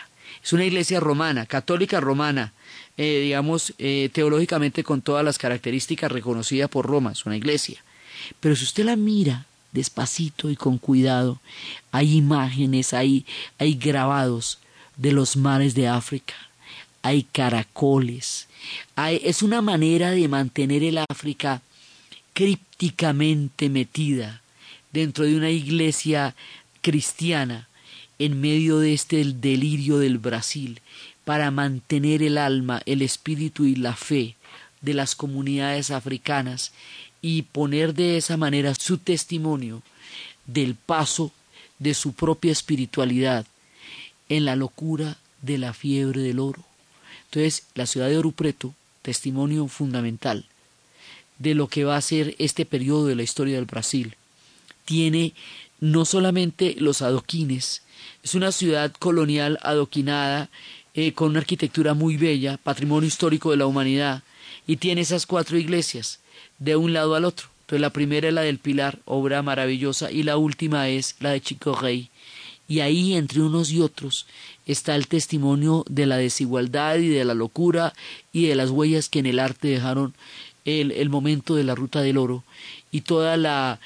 Es 0.44 0.54
una 0.54 0.66
iglesia 0.66 1.00
romana, 1.00 1.46
católica 1.46 2.00
romana, 2.00 2.54
eh, 2.98 3.22
digamos, 3.24 3.74
eh, 3.78 4.10
teológicamente 4.12 4.84
con 4.84 5.02
todas 5.02 5.24
las 5.24 5.38
características 5.38 6.12
reconocidas 6.12 6.70
por 6.70 6.88
Roma, 6.88 7.12
es 7.12 7.26
una 7.26 7.38
iglesia. 7.38 7.84
Pero 8.40 8.56
si 8.56 8.64
usted 8.64 8.86
la 8.86 8.96
mira 8.96 9.46
despacito 9.72 10.50
y 10.50 10.56
con 10.56 10.78
cuidado, 10.78 11.40
hay 11.92 12.16
imágenes, 12.18 12.94
hay, 12.94 13.26
hay 13.58 13.76
grabados 13.76 14.60
de 14.98 15.12
los 15.12 15.38
mares 15.38 15.74
de 15.76 15.88
África, 15.88 16.34
hay 17.02 17.24
caracoles, 17.24 18.48
hay, 18.96 19.22
es 19.24 19.42
una 19.42 19.62
manera 19.62 20.12
de 20.12 20.28
mantener 20.28 20.84
el 20.84 21.00
África 21.10 21.62
crípticamente 22.34 23.70
metida 23.70 24.42
dentro 24.92 25.26
de 25.26 25.36
una 25.36 25.50
iglesia 25.50 26.36
cristiana 26.82 27.68
en 28.20 28.40
medio 28.40 28.80
de 28.80 28.94
este 28.94 29.24
delirio 29.24 29.98
del 29.98 30.18
Brasil 30.18 30.82
para 31.26 31.52
mantener 31.52 32.24
el 32.24 32.38
alma, 32.38 32.82
el 32.86 33.02
espíritu 33.02 33.66
y 33.66 33.76
la 33.76 33.96
fe 33.96 34.36
de 34.82 34.94
las 34.94 35.16
comunidades 35.16 35.92
africanas 35.92 36.72
y 37.22 37.44
poner 37.44 37.94
de 37.94 38.18
esa 38.18 38.38
manera 38.38 38.74
su 38.76 38.98
testimonio 38.98 39.82
del 40.46 40.76
paso 40.76 41.32
de 41.80 41.94
su 41.94 42.14
propia 42.14 42.52
espiritualidad 42.52 43.46
en 44.30 44.46
la 44.46 44.56
locura 44.56 45.18
de 45.42 45.58
la 45.58 45.74
fiebre 45.74 46.22
del 46.22 46.40
oro. 46.40 46.64
Entonces, 47.32 47.64
la 47.76 47.86
ciudad 47.86 48.10
de 48.10 48.18
Orupreto, 48.18 48.76
testimonio 49.04 49.68
fundamental 49.70 50.46
de 51.40 51.56
lo 51.56 51.68
que 51.68 51.86
va 51.86 51.96
a 51.96 52.02
ser 52.02 52.36
este 52.40 52.66
periodo 52.66 53.08
de 53.08 53.16
la 53.16 53.24
historia 53.24 53.56
del 53.56 53.64
Brasil, 53.64 54.18
tiene 54.84 55.34
no 55.80 56.04
solamente 56.04 56.76
los 56.78 57.02
adoquines, 57.02 57.84
es 58.22 58.36
una 58.36 58.52
ciudad 58.52 58.92
colonial 58.92 59.60
adoquinada 59.62 60.50
eh, 60.94 61.14
con 61.14 61.30
una 61.30 61.40
arquitectura 61.40 61.94
muy 61.94 62.18
bella, 62.18 62.58
patrimonio 62.58 63.08
histórico 63.08 63.52
de 63.52 63.58
la 63.58 63.66
humanidad, 63.66 64.24
y 64.68 64.76
tiene 64.76 65.00
esas 65.00 65.26
cuatro 65.26 65.58
iglesias 65.58 66.20
de 66.60 66.76
un 66.76 66.92
lado 66.92 67.16
al 67.16 67.24
otro. 67.24 67.48
Entonces 67.62 67.80
la 67.80 67.92
primera 67.92 68.28
es 68.28 68.34
la 68.34 68.42
del 68.42 68.60
Pilar, 68.60 69.00
obra 69.06 69.42
maravillosa, 69.42 70.12
y 70.12 70.24
la 70.24 70.36
última 70.36 70.90
es 70.90 71.16
la 71.22 71.30
de 71.30 71.40
Chico 71.40 71.76
Rey. 71.76 72.10
Y 72.68 72.82
ahí, 72.82 73.16
entre 73.16 73.42
unos 73.42 73.72
y 73.72 73.82
otros, 73.82 74.28
está 74.72 74.96
el 74.96 75.08
testimonio 75.08 75.86
de 75.90 76.06
la 76.06 76.18
desigualdad 76.18 76.98
y 76.98 77.10
de 77.10 77.26
la 77.26 77.34
locura 77.34 77.94
y 78.32 78.48
de 78.48 78.56
las 78.56 78.70
huellas 78.70 79.10
que 79.10 79.20
en 79.20 79.26
el 79.26 79.40
arte 79.40 79.68
dejaron 79.68 80.14
el, 80.66 80.92
el 80.92 81.10
momento 81.10 81.56
de 81.56 81.64
la 81.64 81.76
ruta 81.76 82.02
del 82.02 82.18
oro 82.18 82.44
y 82.92 83.02
toda 83.02 83.38
la 83.38 83.80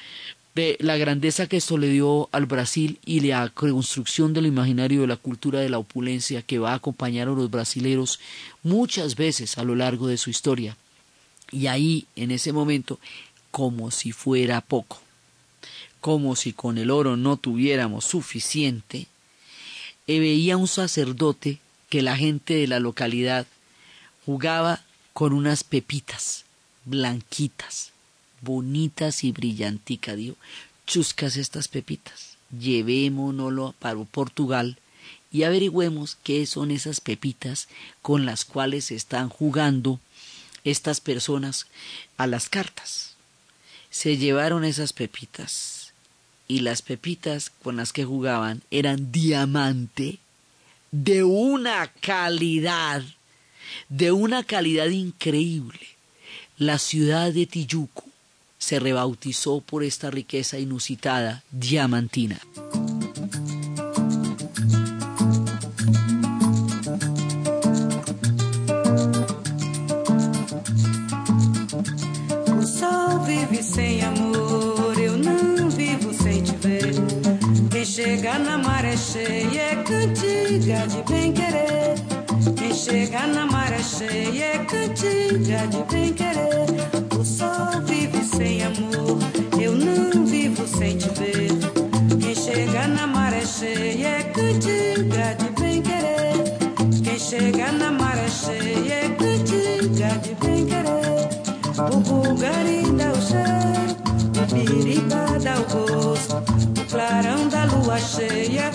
de 0.56 0.78
la 0.80 0.96
grandeza 0.96 1.46
que 1.46 1.58
esto 1.58 1.76
le 1.76 1.90
dio 1.90 2.30
al 2.32 2.46
Brasil 2.46 2.98
y 3.04 3.20
la 3.20 3.50
construcción 3.50 4.32
del 4.32 4.46
imaginario 4.46 5.02
de 5.02 5.06
la 5.06 5.18
cultura 5.18 5.60
de 5.60 5.68
la 5.68 5.76
opulencia 5.76 6.40
que 6.40 6.58
va 6.58 6.72
a 6.72 6.76
acompañar 6.76 7.28
a 7.28 7.32
los 7.32 7.50
brasileros 7.50 8.20
muchas 8.62 9.16
veces 9.16 9.58
a 9.58 9.64
lo 9.64 9.74
largo 9.74 10.06
de 10.06 10.16
su 10.16 10.30
historia. 10.30 10.74
Y 11.52 11.66
ahí, 11.66 12.06
en 12.16 12.30
ese 12.30 12.54
momento, 12.54 12.98
como 13.50 13.90
si 13.90 14.12
fuera 14.12 14.62
poco, 14.62 14.98
como 16.00 16.34
si 16.36 16.54
con 16.54 16.78
el 16.78 16.90
oro 16.90 17.18
no 17.18 17.36
tuviéramos 17.36 18.06
suficiente, 18.06 19.08
eh, 20.06 20.20
veía 20.20 20.56
un 20.56 20.68
sacerdote 20.68 21.58
que 21.88 22.02
la 22.02 22.16
gente 22.16 22.54
de 22.54 22.66
la 22.66 22.80
localidad 22.80 23.46
jugaba 24.24 24.82
con 25.12 25.32
unas 25.32 25.64
pepitas 25.64 26.44
blanquitas, 26.86 27.92
bonitas 28.40 29.24
y 29.24 29.32
brillanticas. 29.32 30.16
Dijo, 30.16 30.36
chuscas 30.86 31.36
estas 31.36 31.68
pepitas, 31.68 32.38
llevémonoslo 32.58 33.74
para 33.78 34.02
Portugal 34.04 34.78
y 35.30 35.42
averigüemos 35.42 36.16
qué 36.22 36.46
son 36.46 36.70
esas 36.70 37.00
pepitas 37.00 37.68
con 38.00 38.24
las 38.24 38.44
cuales 38.44 38.90
están 38.90 39.28
jugando 39.28 40.00
estas 40.64 41.00
personas 41.00 41.66
a 42.16 42.26
las 42.26 42.48
cartas. 42.48 43.14
Se 43.90 44.16
llevaron 44.16 44.64
esas 44.64 44.92
pepitas 44.92 45.85
y 46.48 46.60
las 46.60 46.82
pepitas 46.82 47.50
con 47.62 47.76
las 47.76 47.92
que 47.92 48.04
jugaban 48.04 48.62
eran 48.70 49.12
diamante 49.12 50.18
de 50.92 51.24
una 51.24 51.88
calidad, 52.00 53.02
de 53.88 54.12
una 54.12 54.44
calidad 54.44 54.86
increíble. 54.88 55.80
La 56.58 56.78
ciudad 56.78 57.32
de 57.32 57.46
Tijuco 57.46 58.04
se 58.58 58.78
rebautizó 58.80 59.60
por 59.60 59.84
esta 59.84 60.10
riqueza 60.10 60.58
inusitada 60.58 61.42
diamantina. 61.50 62.40
É 80.86 80.88
de 80.88 81.02
bem 81.12 81.32
querer. 81.32 81.94
Quem 82.56 82.72
chega 82.72 83.26
na 83.26 83.44
maré 83.44 83.82
cheia 83.82 84.44
é 84.44 84.58
cantiga 84.58 85.66
de 85.66 85.82
bem 85.92 86.12
querer. 86.12 87.18
O 87.18 87.24
sol 87.24 87.82
vive 87.84 88.22
sem 88.22 88.62
amor, 88.62 89.18
eu 89.60 89.72
não 89.72 90.24
vivo 90.24 90.64
sem 90.64 90.96
te 90.96 91.08
ver. 91.08 92.20
Quem 92.20 92.34
chega 92.36 92.86
na 92.86 93.04
maré 93.04 93.44
cheia 93.44 94.06
é 94.06 94.22
cantiga 94.22 95.34
de 95.34 95.60
bem 95.60 95.82
querer. 95.82 97.02
Quem 97.02 97.18
chega 97.18 97.72
na 97.72 97.90
maré 97.90 98.28
cheia 98.28 98.94
é 98.94 99.08
cantiga 99.08 100.18
de 100.22 100.34
bem 100.36 100.66
querer. 100.66 101.28
O 101.92 101.98
bulgari 101.98 102.82
dá 102.92 103.10
o 103.10 103.20
cheiro, 103.20 103.96
o 104.40 104.54
biriba 104.54 105.36
dá 105.42 105.56
o 105.58 105.64
gosto. 105.64 106.36
O 106.80 106.84
clarão 106.88 107.48
da 107.48 107.64
lua 107.64 107.98
cheia 107.98 108.70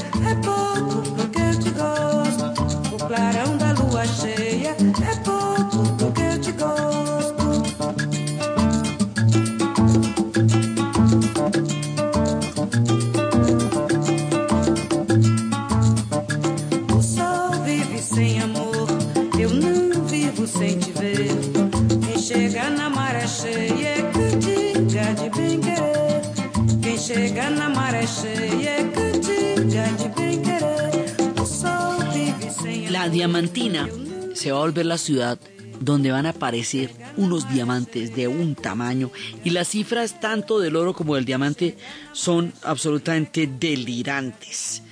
La 32.91 33.07
Diamantina 33.07 33.87
se 34.33 34.51
va 34.51 34.57
a 34.57 34.61
volver 34.63 34.85
la 34.85 34.97
ciudad 34.97 35.39
donde 35.79 36.11
van 36.11 36.25
a 36.25 36.31
aparecer 36.31 36.91
unos 37.15 37.49
diamantes 37.49 38.13
de 38.13 38.27
un 38.27 38.53
tamaño 38.53 39.11
y 39.45 39.51
las 39.51 39.69
cifras 39.69 40.19
tanto 40.19 40.59
del 40.59 40.75
oro 40.75 40.93
como 40.93 41.15
del 41.15 41.23
diamante 41.23 41.77
son 42.11 42.51
absolutamente 42.63 43.47
delirantes. 43.47 44.83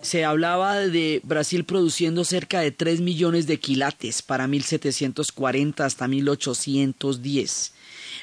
Se 0.00 0.24
hablaba 0.24 0.78
de 0.78 1.20
Brasil 1.24 1.64
produciendo 1.64 2.24
cerca 2.24 2.60
de 2.60 2.70
3 2.70 3.02
millones 3.02 3.46
de 3.46 3.60
quilates 3.60 4.22
para 4.22 4.46
1740 4.46 5.84
hasta 5.84 6.08
1810. 6.08 7.72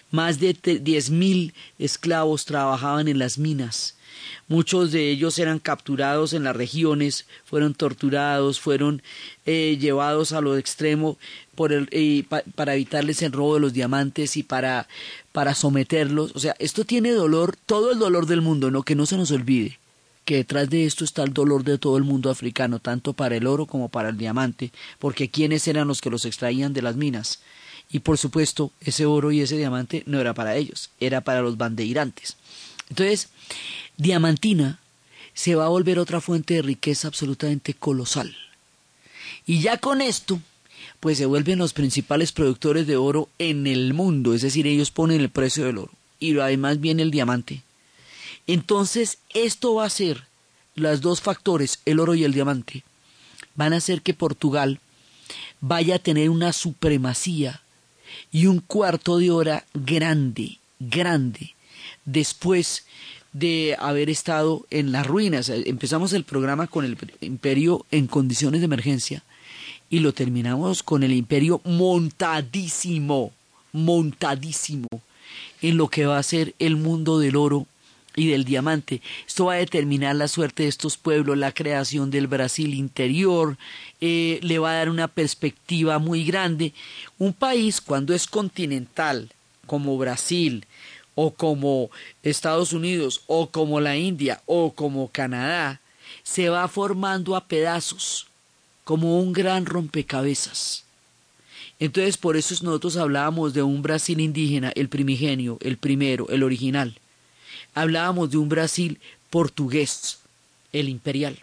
Más 0.09 0.39
de 0.39 0.55
10.000 0.55 1.53
esclavos 1.77 2.45
trabajaban 2.45 3.07
en 3.07 3.19
las 3.19 3.37
minas. 3.37 3.98
Muchos 4.47 4.91
de 4.91 5.09
ellos 5.09 5.37
eran 5.39 5.59
capturados 5.59 6.33
en 6.33 6.43
las 6.43 6.55
regiones, 6.55 7.25
fueron 7.45 7.73
torturados, 7.73 8.59
fueron 8.59 9.01
eh, 9.45 9.77
llevados 9.79 10.31
a 10.31 10.41
lo 10.41 10.57
extremo 10.57 11.17
para 12.55 12.75
evitarles 12.75 13.21
el 13.21 13.31
robo 13.31 13.55
de 13.55 13.59
los 13.59 13.73
diamantes 13.73 14.37
y 14.37 14.43
para, 14.43 14.87
para 15.31 15.53
someterlos. 15.55 16.31
O 16.35 16.39
sea, 16.39 16.55
esto 16.59 16.85
tiene 16.85 17.11
dolor, 17.11 17.55
todo 17.65 17.91
el 17.91 17.99
dolor 17.99 18.25
del 18.25 18.41
mundo, 18.41 18.71
¿no? 18.71 18.83
Que 18.83 18.95
no 18.95 19.05
se 19.05 19.17
nos 19.17 19.31
olvide 19.31 19.79
que 20.29 20.35
detrás 20.35 20.69
de 20.69 20.85
esto 20.85 21.03
está 21.03 21.23
el 21.23 21.33
dolor 21.33 21.63
de 21.63 21.79
todo 21.79 21.97
el 21.97 22.03
mundo 22.03 22.29
africano, 22.29 22.77
tanto 22.77 23.13
para 23.13 23.35
el 23.35 23.47
oro 23.47 23.65
como 23.65 23.89
para 23.89 24.09
el 24.09 24.17
diamante, 24.17 24.71
porque 24.99 25.31
quiénes 25.31 25.67
eran 25.67 25.87
los 25.87 26.01
que 26.01 26.11
los 26.11 26.23
extraían 26.23 26.71
de 26.71 26.83
las 26.83 26.95
minas. 26.95 27.39
Y 27.89 28.01
por 28.01 28.19
supuesto, 28.19 28.71
ese 28.79 29.07
oro 29.07 29.31
y 29.31 29.41
ese 29.41 29.57
diamante 29.57 30.03
no 30.05 30.19
era 30.19 30.35
para 30.35 30.55
ellos, 30.55 30.91
era 30.99 31.21
para 31.21 31.41
los 31.41 31.57
bandeirantes. 31.57 32.37
Entonces, 32.89 33.29
Diamantina 33.99 34.79
se 35.33 35.55
va 35.55 35.65
a 35.65 35.69
volver 35.69 35.99
otra 35.99 36.21
fuente 36.21 36.53
de 36.53 36.61
riqueza 36.61 37.09
absolutamente 37.09 37.73
colosal. 37.73 38.33
Y 39.45 39.59
ya 39.59 39.77
con 39.77 39.99
esto, 39.99 40.39
pues 41.01 41.17
se 41.17 41.25
vuelven 41.25 41.59
los 41.59 41.73
principales 41.73 42.31
productores 42.31 42.87
de 42.87 42.95
oro 42.95 43.27
en 43.39 43.67
el 43.67 43.93
mundo, 43.93 44.33
es 44.33 44.41
decir, 44.41 44.67
ellos 44.67 44.89
ponen 44.89 45.19
el 45.19 45.29
precio 45.29 45.65
del 45.65 45.79
oro 45.79 45.91
y 46.17 46.39
además 46.39 46.79
viene 46.79 47.03
el 47.03 47.11
diamante. 47.11 47.61
Entonces, 48.47 49.17
esto 49.33 49.75
va 49.75 49.85
a 49.85 49.89
ser, 49.89 50.23
los 50.75 51.01
dos 51.01 51.19
factores, 51.19 51.79
el 51.83 51.99
oro 51.99 52.15
y 52.15 52.23
el 52.23 52.33
diamante, 52.33 52.85
van 53.55 53.73
a 53.73 53.77
hacer 53.77 54.01
que 54.01 54.13
Portugal 54.13 54.79
vaya 55.59 55.95
a 55.95 55.99
tener 55.99 56.29
una 56.29 56.53
supremacía 56.53 57.61
y 58.31 58.45
un 58.45 58.61
cuarto 58.61 59.17
de 59.17 59.29
hora 59.29 59.65
grande, 59.73 60.57
grande, 60.79 61.53
después 62.05 62.85
de 63.33 63.75
haber 63.79 64.09
estado 64.09 64.65
en 64.69 64.91
las 64.91 65.05
ruinas. 65.05 65.49
Empezamos 65.49 66.13
el 66.13 66.23
programa 66.23 66.67
con 66.67 66.85
el 66.85 66.97
imperio 67.21 67.85
en 67.91 68.07
condiciones 68.07 68.61
de 68.61 68.65
emergencia 68.65 69.23
y 69.89 69.99
lo 69.99 70.13
terminamos 70.13 70.83
con 70.83 71.03
el 71.03 71.13
imperio 71.13 71.61
montadísimo, 71.63 73.31
montadísimo 73.71 74.87
en 75.61 75.77
lo 75.77 75.87
que 75.87 76.05
va 76.05 76.17
a 76.17 76.23
ser 76.23 76.53
el 76.59 76.75
mundo 76.75 77.19
del 77.19 77.35
oro 77.35 77.65
y 78.15 78.27
del 78.27 78.43
diamante. 78.43 79.01
Esto 79.27 79.45
va 79.45 79.53
a 79.53 79.57
determinar 79.57 80.15
la 80.15 80.27
suerte 80.27 80.63
de 80.63 80.69
estos 80.69 80.97
pueblos, 80.97 81.37
la 81.37 81.51
creación 81.51 82.11
del 82.11 82.27
Brasil 82.27 82.73
interior, 82.73 83.57
eh, 84.01 84.39
le 84.41 84.59
va 84.59 84.71
a 84.71 84.75
dar 84.75 84.89
una 84.89 85.07
perspectiva 85.07 85.99
muy 85.99 86.23
grande. 86.23 86.73
Un 87.17 87.33
país 87.33 87.81
cuando 87.81 88.13
es 88.13 88.27
continental, 88.27 89.29
como 89.65 89.97
Brasil, 89.97 90.65
o 91.21 91.31
como 91.31 91.91
Estados 92.23 92.71
Unidos, 92.71 93.23
o 93.27 93.49
como 93.49 93.81
la 93.81 93.97
India, 93.97 94.41
o 94.45 94.71
como 94.73 95.09
Canadá, 95.09 95.81
se 96.23 96.47
va 96.47 96.65
formando 96.69 97.35
a 97.35 97.45
pedazos, 97.45 98.27
como 98.85 99.19
un 99.19 99.33
gran 99.33 99.65
rompecabezas. 99.65 100.85
Entonces 101.77 102.15
por 102.15 102.37
eso 102.37 102.55
nosotros 102.63 102.95
hablábamos 102.95 103.53
de 103.53 103.63
un 103.63 103.81
Brasil 103.81 104.21
indígena, 104.21 104.71
el 104.75 104.87
primigenio, 104.87 105.57
el 105.59 105.75
primero, 105.75 106.29
el 106.29 106.41
original. 106.41 106.97
Hablábamos 107.73 108.31
de 108.31 108.37
un 108.37 108.47
Brasil 108.47 108.97
portugués, 109.29 110.19
el 110.71 110.87
imperial. 110.87 111.37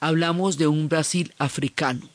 Hablamos 0.00 0.56
de 0.56 0.68
un 0.68 0.88
Brasil 0.88 1.34
africano, 1.36 2.08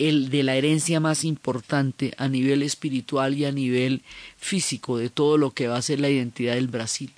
el 0.00 0.30
de 0.30 0.42
la 0.42 0.56
herencia 0.56 0.98
más 0.98 1.24
importante 1.24 2.14
a 2.16 2.26
nivel 2.26 2.62
espiritual 2.62 3.36
y 3.36 3.44
a 3.44 3.52
nivel 3.52 4.00
físico 4.38 4.96
de 4.96 5.10
todo 5.10 5.36
lo 5.36 5.50
que 5.50 5.68
va 5.68 5.76
a 5.76 5.82
ser 5.82 6.00
la 6.00 6.08
identidad 6.08 6.54
del 6.54 6.68
Brasil. 6.68 7.12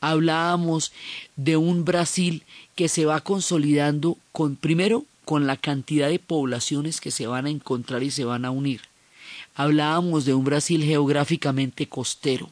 Hablábamos 0.00 0.92
de 1.36 1.56
un 1.56 1.84
Brasil 1.84 2.42
que 2.74 2.88
se 2.88 3.04
va 3.04 3.20
consolidando 3.20 4.18
con 4.32 4.56
primero 4.56 5.04
con 5.24 5.46
la 5.46 5.56
cantidad 5.56 6.08
de 6.08 6.18
poblaciones 6.18 7.00
que 7.00 7.12
se 7.12 7.28
van 7.28 7.46
a 7.46 7.50
encontrar 7.50 8.02
y 8.02 8.10
se 8.10 8.24
van 8.24 8.44
a 8.44 8.50
unir. 8.50 8.80
Hablábamos 9.54 10.24
de 10.24 10.34
un 10.34 10.44
Brasil 10.44 10.82
geográficamente 10.82 11.86
costero. 11.86 12.50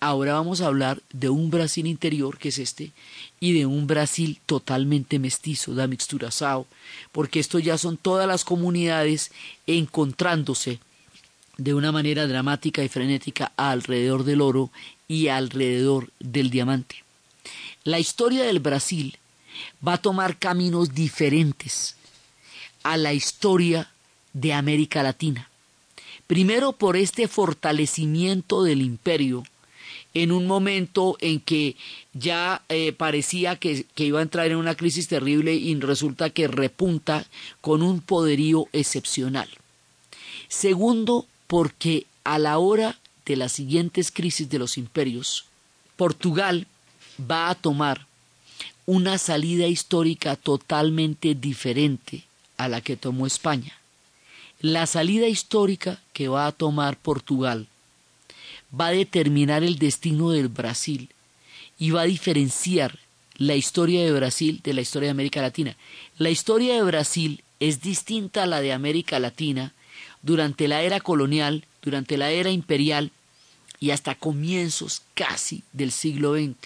Ahora 0.00 0.34
vamos 0.34 0.60
a 0.60 0.66
hablar 0.66 1.02
de 1.12 1.28
un 1.28 1.50
Brasil 1.50 1.86
interior, 1.86 2.38
que 2.38 2.50
es 2.50 2.58
este, 2.58 2.92
y 3.40 3.52
de 3.52 3.66
un 3.66 3.88
Brasil 3.88 4.38
totalmente 4.46 5.18
mestizo, 5.18 5.74
da 5.74 5.88
mixturazao, 5.88 6.66
porque 7.10 7.40
esto 7.40 7.58
ya 7.58 7.78
son 7.78 7.96
todas 7.96 8.28
las 8.28 8.44
comunidades 8.44 9.32
encontrándose 9.66 10.78
de 11.56 11.74
una 11.74 11.90
manera 11.90 12.28
dramática 12.28 12.84
y 12.84 12.88
frenética 12.88 13.52
alrededor 13.56 14.22
del 14.22 14.40
oro 14.40 14.70
y 15.08 15.28
alrededor 15.28 16.10
del 16.20 16.50
diamante. 16.50 17.02
La 17.82 17.98
historia 17.98 18.44
del 18.44 18.60
Brasil 18.60 19.18
va 19.86 19.94
a 19.94 20.02
tomar 20.02 20.38
caminos 20.38 20.94
diferentes 20.94 21.96
a 22.84 22.96
la 22.96 23.12
historia 23.12 23.90
de 24.32 24.52
América 24.52 25.02
Latina. 25.02 25.50
Primero 26.28 26.72
por 26.72 26.96
este 26.96 27.26
fortalecimiento 27.26 28.62
del 28.62 28.82
imperio, 28.82 29.42
en 30.22 30.32
un 30.32 30.46
momento 30.46 31.16
en 31.20 31.40
que 31.40 31.76
ya 32.12 32.62
eh, 32.68 32.92
parecía 32.92 33.56
que, 33.56 33.86
que, 33.94 34.04
iba 34.04 34.18
a 34.18 34.22
entrar 34.22 34.46
en 34.46 34.56
una 34.56 34.74
crisis 34.74 35.08
terrible 35.08 35.54
y 35.54 35.74
resulta 35.78 36.30
que 36.30 36.48
repunta 36.48 37.26
con 37.60 37.82
un 37.82 38.00
poderío 38.00 38.66
excepcional. 38.72 39.48
Segundo, 40.48 41.26
porque 41.46 42.06
a 42.24 42.38
la 42.38 42.58
hora 42.58 42.98
de 43.26 43.36
las 43.36 43.52
siguientes 43.52 44.10
crisis 44.10 44.48
de 44.48 44.58
los 44.58 44.78
imperios, 44.78 45.44
Portugal 45.96 46.66
va 47.18 47.50
a 47.50 47.54
tomar 47.54 48.06
una 48.86 49.18
salida 49.18 49.66
histórica 49.66 50.34
totalmente 50.36 51.34
diferente 51.34 52.24
a 52.56 52.68
la 52.68 52.80
que 52.80 52.96
tomó 52.96 53.26
España. 53.26 53.78
La 54.60 54.86
salida 54.86 55.28
histórica 55.28 56.00
que 56.12 56.28
va 56.28 56.46
a 56.46 56.52
tomar 56.52 56.96
Portugal 56.96 57.68
va 58.72 58.88
a 58.88 58.92
determinar 58.92 59.64
el 59.64 59.78
destino 59.78 60.30
del 60.30 60.48
Brasil 60.48 61.08
y 61.78 61.90
va 61.90 62.02
a 62.02 62.06
diferenciar 62.06 62.98
la 63.36 63.54
historia 63.54 64.04
de 64.04 64.12
Brasil 64.12 64.60
de 64.62 64.74
la 64.74 64.80
historia 64.80 65.06
de 65.08 65.12
América 65.12 65.40
Latina. 65.40 65.76
La 66.18 66.30
historia 66.30 66.74
de 66.74 66.82
Brasil 66.82 67.42
es 67.60 67.80
distinta 67.80 68.42
a 68.42 68.46
la 68.46 68.60
de 68.60 68.72
América 68.72 69.18
Latina 69.18 69.72
durante 70.22 70.68
la 70.68 70.82
era 70.82 71.00
colonial, 71.00 71.64
durante 71.82 72.16
la 72.16 72.30
era 72.30 72.50
imperial 72.50 73.12
y 73.80 73.90
hasta 73.90 74.16
comienzos 74.16 75.02
casi 75.14 75.62
del 75.72 75.92
siglo 75.92 76.34
XX. 76.34 76.56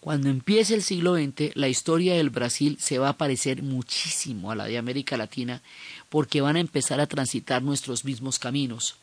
Cuando 0.00 0.28
empiece 0.30 0.74
el 0.74 0.82
siglo 0.82 1.16
XX, 1.16 1.54
la 1.54 1.68
historia 1.68 2.14
del 2.14 2.30
Brasil 2.30 2.76
se 2.80 2.98
va 2.98 3.10
a 3.10 3.16
parecer 3.16 3.62
muchísimo 3.62 4.50
a 4.50 4.54
la 4.54 4.64
de 4.64 4.78
América 4.78 5.16
Latina, 5.16 5.60
porque 6.08 6.40
van 6.40 6.56
a 6.56 6.60
empezar 6.60 7.00
a 7.00 7.06
transitar 7.06 7.62
nuestros 7.62 8.04
mismos 8.04 8.38
caminos 8.38 8.96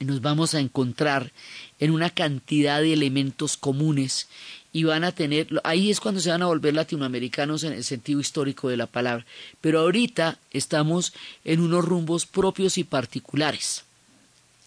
nos 0.00 0.20
vamos 0.20 0.54
a 0.54 0.60
encontrar 0.60 1.32
en 1.78 1.90
una 1.90 2.10
cantidad 2.10 2.80
de 2.80 2.92
elementos 2.92 3.56
comunes 3.56 4.28
y 4.72 4.84
van 4.84 5.04
a 5.04 5.12
tener, 5.12 5.48
ahí 5.64 5.90
es 5.90 6.00
cuando 6.00 6.20
se 6.20 6.30
van 6.30 6.42
a 6.42 6.46
volver 6.46 6.74
latinoamericanos 6.74 7.64
en 7.64 7.72
el 7.72 7.84
sentido 7.84 8.20
histórico 8.20 8.68
de 8.68 8.76
la 8.76 8.86
palabra, 8.86 9.24
pero 9.62 9.80
ahorita 9.80 10.38
estamos 10.50 11.14
en 11.44 11.60
unos 11.60 11.84
rumbos 11.84 12.26
propios 12.26 12.76
y 12.76 12.84
particulares. 12.84 13.84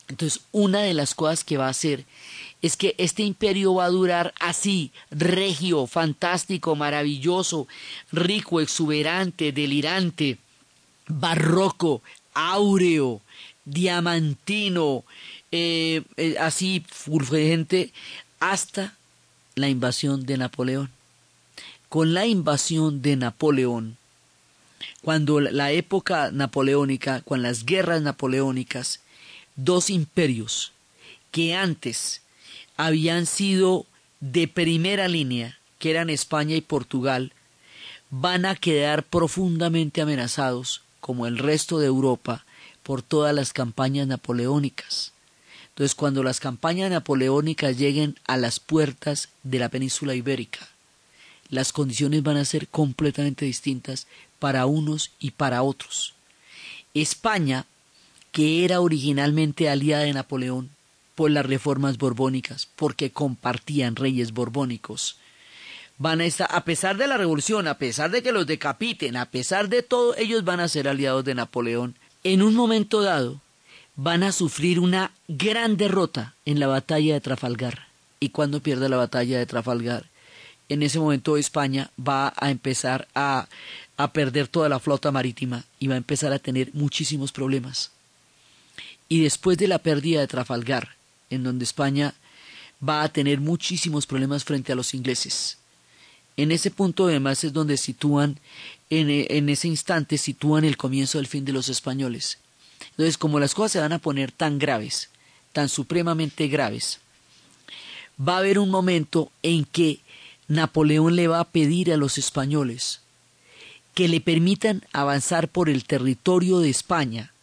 Entonces, 0.08 0.42
una 0.52 0.82
de 0.82 0.96
las 0.96 1.14
cosas 1.14 1.44
que 1.44 1.58
va 1.58 1.68
a 1.68 1.70
hacer 1.70 2.06
es 2.64 2.76
que 2.76 2.96
este 2.98 3.22
imperio 3.22 3.76
va 3.76 3.86
a 3.86 3.90
durar 3.90 4.34
así, 4.40 4.92
regio, 5.12 5.86
fantástico, 5.86 6.76
maravilloso, 6.76 7.68
rico, 8.12 8.60
exuberante, 8.60 9.52
delirante, 9.52 10.40
barroco, 11.08 12.02
áureo, 12.34 13.22
diamantino, 13.72 15.04
eh, 15.52 16.04
eh, 16.18 16.36
así 16.40 16.84
fulgente, 16.88 17.92
hasta 18.40 18.96
la 19.56 19.70
invasión 19.70 20.26
de 20.26 20.38
Napoleón. 20.38 20.90
Con 21.90 22.14
la 22.14 22.26
invasión 22.26 23.02
de 23.02 23.16
Napoleón, 23.16 23.98
cuando 25.02 25.40
la 25.40 25.72
época 25.72 26.32
napoleónica, 26.32 27.22
con 27.22 27.42
las 27.42 27.66
guerras 27.66 28.02
napoleónicas, 28.02 29.00
dos 29.56 29.90
imperios 29.90 30.72
que 31.32 31.56
antes 31.56 32.22
habían 32.78 33.26
sido 33.26 33.86
de 34.20 34.48
primera 34.48 35.08
línea, 35.08 35.58
que 35.80 35.92
eran 35.92 36.10
España 36.10 36.56
y 36.56 36.62
Portugal, 36.62 37.34
van 38.10 38.46
a 38.46 38.56
quedar 38.56 39.04
profundamente 39.04 40.02
amenazados, 40.02 40.82
como 41.00 41.28
el 41.28 41.38
resto 41.38 41.80
de 41.80 41.88
Europa, 41.88 42.46
por 42.84 43.02
todas 43.02 43.34
las 43.34 43.54
campañas 43.54 44.08
napoleónicas. 44.08 45.14
Entonces, 45.70 45.96
cuando 45.96 46.24
las 46.24 46.40
campañas 46.40 46.92
napoleónicas 46.92 47.78
lleguen 47.78 48.20
a 48.28 48.36
las 48.36 48.60
puertas 48.60 49.30
de 49.44 49.60
la 49.60 49.70
península 49.70 50.14
ibérica, 50.16 50.68
las 51.50 51.72
condiciones 51.72 52.22
van 52.22 52.38
a 52.38 52.46
ser 52.46 52.68
completamente 52.68 53.46
distintas 53.46 54.08
para 54.40 54.66
unos 54.66 55.12
y 55.20 55.32
para 55.32 55.64
otros. 55.64 56.14
España, 56.94 57.66
que 58.32 58.66
era 58.66 58.82
originalmente 58.82 59.70
aliada 59.70 60.04
de 60.04 60.14
Napoleón 60.14 60.70
por 61.16 61.32
las 61.32 61.46
reformas 61.46 61.98
borbónicas, 61.98 62.68
porque 62.76 63.12
compartían 63.12 63.96
reyes 63.96 64.32
borbónicos, 64.32 65.18
van 65.98 66.22
a 66.22 66.26
estar, 66.26 66.48
a 66.52 66.64
pesar 66.64 66.98
de 66.98 67.08
la 67.08 67.18
revolución, 67.18 67.68
a 67.68 67.78
pesar 67.78 68.10
de 68.12 68.24
que 68.24 68.32
los 68.32 68.48
decapiten, 68.48 69.18
a 69.18 69.26
pesar 69.26 69.68
de 69.70 69.84
todo, 69.84 70.16
ellos 70.18 70.46
van 70.46 70.62
a 70.62 70.68
ser 70.68 70.88
aliados 70.88 71.26
de 71.26 71.36
Napoleón 71.36 71.96
en 72.24 72.42
un 72.42 72.56
momento 72.56 73.02
dado 73.02 73.42
van 73.96 74.24
a 74.24 74.32
sufrir 74.32 74.80
una 74.80 75.12
gran 75.28 75.78
derrota 75.78 76.34
en 76.46 76.60
la 76.60 76.68
batalla 76.68 77.14
de 77.14 77.22
Trafalgar. 77.22 77.88
Y 78.20 78.30
cuando 78.30 78.62
pierda 78.62 78.90
la 78.90 78.98
batalla 78.98 79.38
de 79.38 79.46
Trafalgar, 79.46 80.06
en 80.70 80.84
ese 80.84 81.00
momento 81.00 81.38
España 81.38 81.92
va 82.00 82.34
a 82.36 82.50
empezar 82.50 83.08
a, 83.16 83.48
a 83.98 84.14
perder 84.14 84.48
toda 84.48 84.70
la 84.70 84.80
flota 84.80 85.12
marítima 85.12 85.66
y 85.80 85.88
va 85.88 85.96
a 85.96 85.98
empezar 85.98 86.32
a 86.32 86.40
tener 86.40 86.70
muchísimos 86.74 87.32
problemas. 87.32 87.92
Y 89.08 89.22
después 89.22 89.58
de 89.58 89.68
la 89.68 89.80
pérdida 89.80 90.22
de 90.22 90.28
Trafalgar, 90.28 90.96
en 91.30 91.44
donde 91.44 91.64
España 91.64 92.14
va 92.88 93.04
a 93.04 93.10
tener 93.10 93.40
muchísimos 93.40 94.06
problemas 94.06 94.44
frente 94.44 94.72
a 94.72 94.76
los 94.76 94.94
ingleses. 94.94 95.59
En 96.40 96.54
ese 96.54 96.72
punto 96.72 97.08
además 97.08 97.44
es 97.44 97.52
donde 97.52 97.76
sitúan 97.76 98.40
en, 98.90 99.50
ese 99.50 99.68
instante 99.68 100.18
sitúan 100.18 100.64
el 100.64 100.78
comienzo 100.78 101.18
del 101.18 101.28
fin 101.28 101.44
de 101.44 101.52
los 101.52 101.68
españoles. 101.68 102.38
Entonces, 102.92 103.18
como 103.18 103.42
las 103.42 103.54
cosas 103.54 103.74
se 103.74 103.80
van 103.82 103.92
a 103.92 104.00
poner 104.00 104.32
tan 104.32 104.58
graves, 104.58 105.10
tan 105.52 105.68
supremamente 105.68 106.48
graves, 106.48 107.00
va 108.18 108.36
a 108.36 108.38
haber 108.38 108.58
un 108.58 108.70
momento 108.70 109.34
en 109.44 109.66
que 109.66 110.00
Napoleón 110.48 111.18
le 111.18 111.28
va 111.28 111.42
a 111.42 111.50
pedir 111.50 111.92
a 111.92 111.98
los 111.98 112.18
españoles 112.18 113.02
que 113.94 114.08
le 114.08 114.22
permitan 114.22 114.86
avanzar 114.94 115.50
por 115.50 115.68
el 115.68 115.84
territorio 115.84 116.60
de 116.60 116.70
España 116.70 117.34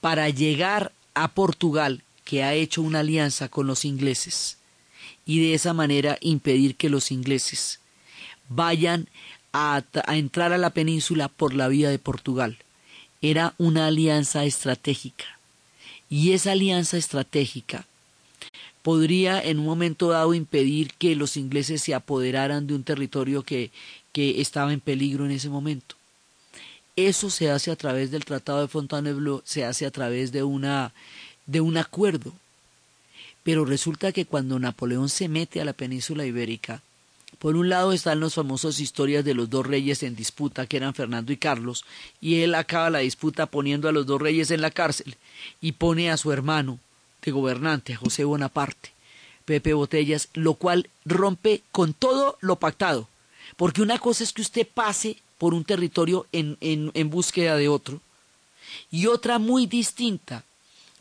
para 0.00 0.28
llegar 0.28 0.90
a 1.14 1.28
Portugal, 1.28 2.02
que 2.24 2.42
ha 2.42 2.54
hecho 2.54 2.82
una 2.82 2.98
alianza 2.98 3.48
con 3.48 3.68
los 3.68 3.84
ingleses, 3.84 4.56
y 5.24 5.38
de 5.38 5.54
esa 5.54 5.72
manera 5.72 6.18
impedir 6.20 6.74
que 6.74 6.88
los 6.88 7.12
ingleses 7.12 7.78
vayan 8.48 9.08
a, 9.52 9.82
entrar 10.08 10.52
a 10.52 10.58
la 10.58 10.70
península 10.70 11.28
por 11.28 11.54
la 11.54 11.68
vía 11.68 11.90
de 11.90 11.98
Portugal. 11.98 12.58
Era 13.22 13.54
una 13.58 13.86
alianza 13.86 14.44
estratégica. 14.44 15.24
Y 16.10 16.32
esa 16.32 16.52
alianza 16.52 16.96
estratégica 16.96 17.86
podría 18.82 19.40
en 19.40 19.60
un 19.60 19.64
momento 19.64 20.10
dado 20.10 20.34
impedir 20.34 20.92
que 20.98 21.16
los 21.16 21.36
ingleses 21.36 21.82
se 21.82 21.94
apoderaran 21.94 22.66
de 22.66 22.74
un 22.74 22.84
territorio 22.84 23.42
que, 23.42 23.70
que 24.12 24.40
estaba 24.40 24.72
en 24.72 24.80
peligro 24.80 25.24
en 25.24 25.30
ese 25.30 25.48
momento. 25.48 25.96
Eso 26.96 27.30
se 27.30 27.50
hace 27.50 27.70
a 27.70 27.76
través 27.76 28.10
del 28.10 28.24
Tratado 28.24 28.60
de 28.60 28.68
Fontainebleau, 28.68 29.42
se 29.44 29.64
hace 29.64 29.86
a 29.86 29.90
través 29.90 30.30
de 30.32 30.42
una 30.42 30.92
de 31.46 31.60
un 31.60 31.76
acuerdo. 31.76 32.32
Pero 33.42 33.64
resulta 33.64 34.12
que 34.12 34.26
cuando 34.26 34.58
Napoleón 34.58 35.08
se 35.08 35.28
mete 35.28 35.60
a 35.60 35.64
la 35.64 35.72
península 35.72 36.24
ibérica, 36.24 36.82
por 37.38 37.56
un 37.56 37.68
lado 37.68 37.92
están 37.92 38.20
las 38.20 38.34
famosas 38.34 38.80
historias 38.80 39.24
de 39.24 39.34
los 39.34 39.50
dos 39.50 39.66
reyes 39.66 40.02
en 40.02 40.16
disputa, 40.16 40.66
que 40.66 40.76
eran 40.76 40.94
Fernando 40.94 41.32
y 41.32 41.36
Carlos, 41.36 41.84
y 42.20 42.42
él 42.42 42.54
acaba 42.54 42.90
la 42.90 42.98
disputa 43.00 43.46
poniendo 43.46 43.88
a 43.88 43.92
los 43.92 44.06
dos 44.06 44.20
reyes 44.20 44.50
en 44.50 44.60
la 44.60 44.70
cárcel 44.70 45.16
y 45.60 45.72
pone 45.72 46.10
a 46.10 46.16
su 46.16 46.32
hermano 46.32 46.78
de 47.22 47.32
gobernante, 47.32 47.94
a 47.94 47.96
José 47.96 48.24
Bonaparte, 48.24 48.92
Pepe 49.44 49.74
Botellas, 49.74 50.28
lo 50.34 50.54
cual 50.54 50.90
rompe 51.04 51.62
con 51.72 51.94
todo 51.94 52.38
lo 52.40 52.56
pactado, 52.56 53.08
porque 53.56 53.82
una 53.82 53.98
cosa 53.98 54.24
es 54.24 54.32
que 54.32 54.42
usted 54.42 54.66
pase 54.66 55.18
por 55.38 55.54
un 55.54 55.64
territorio 55.64 56.26
en, 56.32 56.56
en, 56.60 56.90
en 56.94 57.10
búsqueda 57.10 57.56
de 57.56 57.68
otro, 57.68 58.00
y 58.90 59.06
otra 59.06 59.38
muy 59.38 59.66
distinta, 59.66 60.44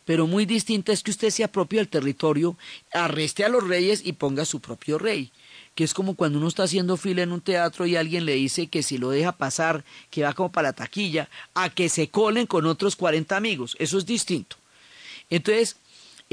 pero 0.06 0.28
muy 0.28 0.46
distinta 0.46 0.92
es 0.92 1.04
que 1.04 1.12
usted 1.12 1.30
se 1.30 1.44
apropie 1.44 1.80
del 1.80 1.88
territorio, 1.88 2.58
arreste 2.92 3.46
a 3.46 3.50
los 3.50 3.66
reyes 3.66 4.02
y 4.06 4.14
ponga 4.14 4.46
su 4.46 4.60
propio 4.60 4.98
rey 4.98 5.32
que 5.76 5.84
es 5.84 5.94
como 5.94 6.16
cuando 6.16 6.38
uno 6.38 6.48
está 6.48 6.64
haciendo 6.64 6.98
fila 6.98 7.24
en 7.24 7.32
un 7.32 7.42
teatro 7.42 7.86
y 7.86 7.96
alguien 7.96 8.26
le 8.26 8.34
dice 8.34 8.68
que 8.68 8.84
si 8.84 8.98
lo 8.98 9.10
deja 9.10 9.32
pasar, 9.32 9.84
que 10.10 10.24
va 10.24 10.34
como 10.34 10.52
para 10.52 10.70
la 10.70 10.74
taquilla, 10.74 11.30
a 11.54 11.70
que 11.70 11.90
se 11.90 12.10
colen 12.10 12.46
con 12.46 12.66
otros 12.66 12.96
40 12.96 13.36
amigos. 13.36 13.76
Eso 13.80 13.98
es 13.98 14.06
distinto. 14.06 14.58
Entonces, 15.30 15.78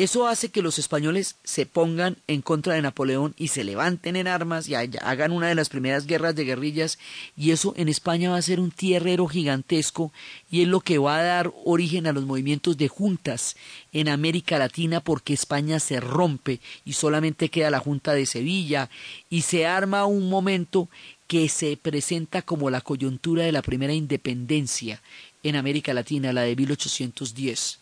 eso 0.02 0.26
hace 0.26 0.48
que 0.48 0.62
los 0.62 0.78
españoles 0.78 1.36
se 1.44 1.66
pongan 1.66 2.16
en 2.26 2.40
contra 2.40 2.72
de 2.72 2.80
Napoleón 2.80 3.34
y 3.36 3.48
se 3.48 3.64
levanten 3.64 4.16
en 4.16 4.28
armas 4.28 4.66
y 4.66 4.74
hagan 4.74 5.30
una 5.30 5.48
de 5.48 5.54
las 5.54 5.68
primeras 5.68 6.06
guerras 6.06 6.34
de 6.34 6.44
guerrillas. 6.44 6.98
Y 7.36 7.50
eso 7.50 7.74
en 7.76 7.90
España 7.90 8.30
va 8.30 8.38
a 8.38 8.42
ser 8.42 8.60
un 8.60 8.70
tierrero 8.70 9.26
gigantesco 9.26 10.10
y 10.50 10.62
es 10.62 10.68
lo 10.68 10.80
que 10.80 10.96
va 10.96 11.18
a 11.18 11.22
dar 11.22 11.52
origen 11.66 12.06
a 12.06 12.12
los 12.12 12.24
movimientos 12.24 12.78
de 12.78 12.88
juntas 12.88 13.56
en 13.92 14.08
América 14.08 14.58
Latina 14.58 15.00
porque 15.00 15.34
España 15.34 15.78
se 15.80 16.00
rompe 16.00 16.60
y 16.86 16.94
solamente 16.94 17.50
queda 17.50 17.68
la 17.68 17.80
Junta 17.80 18.14
de 18.14 18.24
Sevilla 18.24 18.88
y 19.28 19.42
se 19.42 19.66
arma 19.66 20.06
un 20.06 20.30
momento 20.30 20.88
que 21.26 21.50
se 21.50 21.76
presenta 21.76 22.40
como 22.40 22.70
la 22.70 22.80
coyuntura 22.80 23.42
de 23.42 23.52
la 23.52 23.60
primera 23.60 23.92
independencia 23.92 25.02
en 25.42 25.56
América 25.56 25.92
Latina, 25.92 26.32
la 26.32 26.42
de 26.42 26.56
1810 26.56 27.79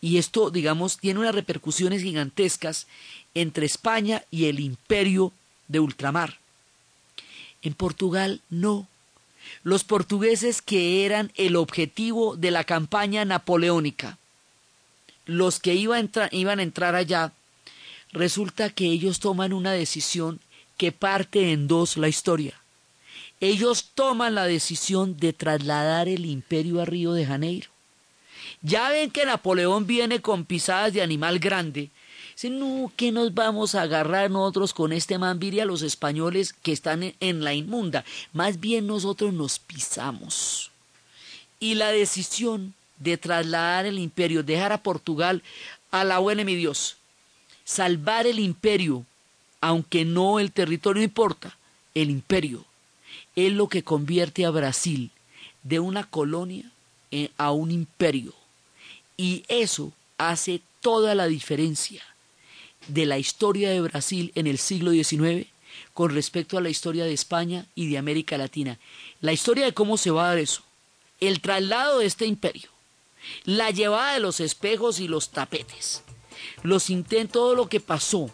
y 0.00 0.18
esto, 0.18 0.50
digamos, 0.50 0.98
tiene 0.98 1.20
unas 1.20 1.34
repercusiones 1.34 2.02
gigantescas 2.02 2.86
entre 3.34 3.66
España 3.66 4.24
y 4.30 4.46
el 4.46 4.60
imperio 4.60 5.32
de 5.68 5.80
ultramar. 5.80 6.38
En 7.62 7.74
Portugal 7.74 8.40
no. 8.48 8.88
Los 9.62 9.84
portugueses 9.84 10.62
que 10.62 11.04
eran 11.04 11.32
el 11.34 11.56
objetivo 11.56 12.36
de 12.36 12.50
la 12.50 12.64
campaña 12.64 13.24
napoleónica, 13.24 14.18
los 15.26 15.60
que 15.60 15.74
iban 15.74 16.10
a 16.18 16.62
entrar 16.62 16.94
allá, 16.94 17.32
resulta 18.12 18.70
que 18.70 18.86
ellos 18.86 19.20
toman 19.20 19.52
una 19.52 19.72
decisión 19.72 20.40
que 20.76 20.92
parte 20.92 21.52
en 21.52 21.68
dos 21.68 21.96
la 21.96 22.08
historia. 22.08 22.60
Ellos 23.40 23.90
toman 23.94 24.34
la 24.34 24.44
decisión 24.44 25.16
de 25.16 25.32
trasladar 25.32 26.08
el 26.08 26.26
imperio 26.26 26.80
a 26.80 26.84
Río 26.84 27.12
de 27.12 27.26
Janeiro. 27.26 27.69
Ya 28.62 28.90
ven 28.90 29.10
que 29.10 29.24
Napoleón 29.24 29.86
viene 29.86 30.20
con 30.20 30.44
pisadas 30.44 30.92
de 30.92 31.02
animal 31.02 31.38
grande. 31.38 31.90
Dicen, 32.34 32.58
no, 32.58 32.90
que 32.96 33.12
nos 33.12 33.34
vamos 33.34 33.74
a 33.74 33.82
agarrar 33.82 34.30
nosotros 34.30 34.72
con 34.72 34.92
este 34.92 35.18
man, 35.18 35.38
a 35.42 35.64
los 35.64 35.82
españoles 35.82 36.52
que 36.52 36.72
están 36.72 37.14
en 37.20 37.44
la 37.44 37.52
inmunda. 37.54 38.04
Más 38.32 38.60
bien 38.60 38.86
nosotros 38.86 39.32
nos 39.32 39.58
pisamos. 39.58 40.70
Y 41.58 41.74
la 41.74 41.90
decisión 41.90 42.74
de 42.98 43.18
trasladar 43.18 43.86
el 43.86 43.98
imperio, 43.98 44.42
dejar 44.42 44.72
a 44.72 44.82
Portugal 44.82 45.42
a 45.90 46.04
la 46.04 46.18
buena 46.18 46.44
mi 46.44 46.54
Dios, 46.54 46.96
salvar 47.64 48.26
el 48.26 48.38
imperio, 48.38 49.04
aunque 49.60 50.04
no 50.04 50.38
el 50.38 50.52
territorio 50.52 51.02
importa, 51.02 51.56
el 51.94 52.10
imperio, 52.10 52.64
es 53.36 53.52
lo 53.52 53.68
que 53.68 53.82
convierte 53.82 54.44
a 54.44 54.50
Brasil 54.50 55.10
de 55.62 55.80
una 55.80 56.04
colonia 56.04 56.70
eh, 57.10 57.30
a 57.36 57.50
un 57.52 57.70
imperio. 57.70 58.32
Y 59.20 59.44
eso 59.48 59.92
hace 60.16 60.62
toda 60.80 61.14
la 61.14 61.26
diferencia 61.26 62.02
de 62.88 63.04
la 63.04 63.18
historia 63.18 63.68
de 63.68 63.82
Brasil 63.82 64.32
en 64.34 64.46
el 64.46 64.56
siglo 64.56 64.92
XIX 64.92 65.46
con 65.92 66.14
respecto 66.14 66.56
a 66.56 66.62
la 66.62 66.70
historia 66.70 67.04
de 67.04 67.12
España 67.12 67.66
y 67.74 67.90
de 67.90 67.98
América 67.98 68.38
Latina. 68.38 68.78
La 69.20 69.34
historia 69.34 69.66
de 69.66 69.74
cómo 69.74 69.98
se 69.98 70.10
va 70.10 70.24
a 70.24 70.28
dar 70.28 70.38
eso. 70.38 70.62
El 71.20 71.42
traslado 71.42 71.98
de 71.98 72.06
este 72.06 72.24
imperio. 72.24 72.70
La 73.44 73.70
llevada 73.70 74.14
de 74.14 74.20
los 74.20 74.40
espejos 74.40 75.00
y 75.00 75.06
los 75.06 75.28
tapetes. 75.28 76.02
Los 76.62 76.88
intentos, 76.88 77.32
todo 77.34 77.54
lo 77.54 77.68
que 77.68 77.80
pasó 77.80 78.30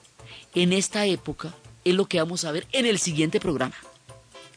en 0.54 0.72
esta 0.72 1.04
época 1.04 1.52
es 1.82 1.96
lo 1.96 2.06
que 2.06 2.20
vamos 2.20 2.44
a 2.44 2.52
ver 2.52 2.64
en 2.70 2.86
el 2.86 3.00
siguiente 3.00 3.40
programa. 3.40 3.74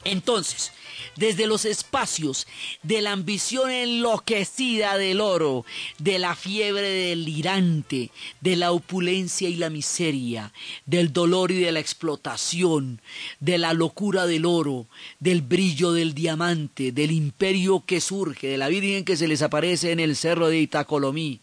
Entonces, 0.06 0.72
desde 1.18 1.46
los 1.46 1.66
espacios 1.66 2.48
de 2.84 3.02
la 3.02 3.12
ambición 3.12 3.70
enloquecida 3.70 4.98
del 4.98 5.20
oro, 5.20 5.66
de 5.98 6.20
la 6.20 6.36
fiebre 6.36 6.90
delirante, 6.90 8.10
de 8.40 8.56
la 8.56 8.72
opulencia 8.72 9.50
y 9.50 9.56
la 9.56 9.70
miseria, 9.70 10.54
del 10.86 11.12
dolor 11.12 11.52
y 11.52 11.60
de 11.60 11.74
la 11.74 11.82
explotación, 11.82 13.02
de 13.42 13.58
la 13.58 13.74
locura 13.74 14.26
del 14.26 14.46
oro, 14.46 14.88
del 15.20 15.42
brillo 15.42 15.92
del 15.92 16.14
diamante, 16.14 16.94
del 16.94 17.12
imperio 17.12 17.84
que 17.86 18.00
surge, 18.00 18.48
de 18.48 18.58
la 18.58 18.70
Virgen 18.70 19.04
que 19.04 19.18
se 19.18 19.28
les 19.28 19.42
aparece 19.42 19.92
en 19.92 20.00
el 20.00 20.16
cerro 20.16 20.48
de 20.48 20.60
Itacolomí, 20.60 21.42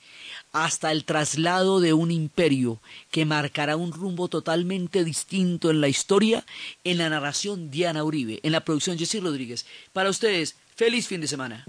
hasta 0.65 0.91
el 0.91 1.05
traslado 1.05 1.81
de 1.81 1.93
un 1.93 2.11
imperio 2.11 2.81
que 3.11 3.27
marcará 3.27 3.77
un 3.77 3.93
rumbo 3.93 4.29
totalmente 4.29 5.05
distinto 5.05 5.71
en 5.71 5.83
la 5.83 5.89
historia, 5.89 6.47
en 6.83 6.97
la 6.97 7.11
narración 7.11 7.71
Diana 7.71 8.03
Uribe, 8.03 8.41
en 8.43 8.53
la 8.53 8.65
producción 8.65 8.97
Jessy 8.97 9.21
Rodríguez. 9.21 9.67
Para 9.93 10.09
ustedes, 10.09 10.57
feliz 10.75 11.09
fin 11.09 11.21
de 11.21 11.27
semana. 11.29 11.67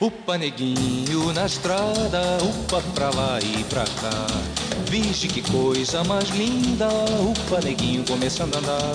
Upa 0.00 0.38
neguinho 0.38 1.30
na 1.34 1.44
estrada, 1.44 2.38
upa 2.42 2.80
pra 2.94 3.10
lá 3.10 3.38
e 3.38 3.62
pra 3.64 3.84
cá. 3.84 4.26
Vixe 4.88 5.28
que 5.28 5.42
coisa 5.42 6.02
mais 6.04 6.30
linda, 6.30 6.88
upa 7.20 7.60
neguinho 7.62 8.02
começando 8.06 8.54
a 8.54 8.58
andar. 8.60 8.94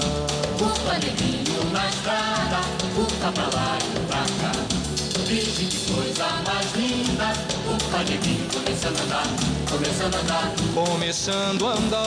Upa 0.60 0.94
neguinho 0.98 1.64
na 1.72 1.88
estrada, 1.88 2.60
upa 2.98 3.32
pra 3.32 3.44
lá 3.56 3.78
e 3.78 4.00
pra 4.08 4.26
cá. 4.42 4.52
Vixe 5.28 5.66
que 5.66 5.94
coisa 5.94 6.26
mais 6.44 6.74
linda, 6.74 7.34
upa 7.70 8.00
neguinho 8.00 8.48
começando 8.52 8.98
a 8.98 9.04
andar, 9.04 9.28
começando 9.70 10.16
a 10.16 10.20
andar. 10.22 10.56
Começando 10.74 11.68
a 11.68 11.74
andar 11.74 12.06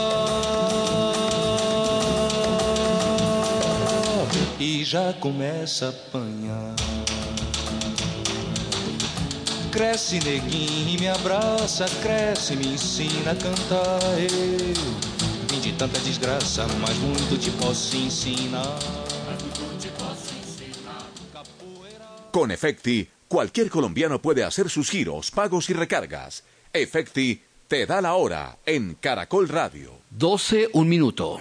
e 4.58 4.84
já 4.84 5.12
começa 5.20 5.86
a 5.86 5.90
apanhar. 5.90 6.74
Cresce 9.78 10.18
neguinho 10.18 10.88
e 10.88 10.98
me 10.98 11.08
abraça, 11.08 11.86
cresce, 12.02 12.56
me 12.56 12.66
ensina 12.66 13.30
a 13.30 13.34
cantar. 13.36 14.02
Eu 14.18 14.74
vim 15.48 15.60
de 15.60 15.72
tanta 15.74 16.00
desgraça, 16.00 16.66
mas 16.80 16.96
muito 16.96 17.38
te 17.38 17.52
posso 17.52 17.96
ensinar. 17.96 18.76
Con 22.32 22.50
Efecti, 22.50 23.08
cualquier 23.28 23.70
colombiano 23.70 24.20
puede 24.20 24.42
hacer 24.42 24.68
sus 24.68 24.90
giros, 24.90 25.30
pagos 25.30 25.70
y 25.70 25.74
recargas. 25.74 26.42
Efecti 26.72 27.44
te 27.68 27.86
da 27.86 28.00
la 28.00 28.14
hora 28.14 28.58
en 28.66 28.96
Caracol 28.96 29.48
Radio. 29.48 29.92
12, 30.10 30.70
un 30.72 30.88
minuto. 30.88 31.40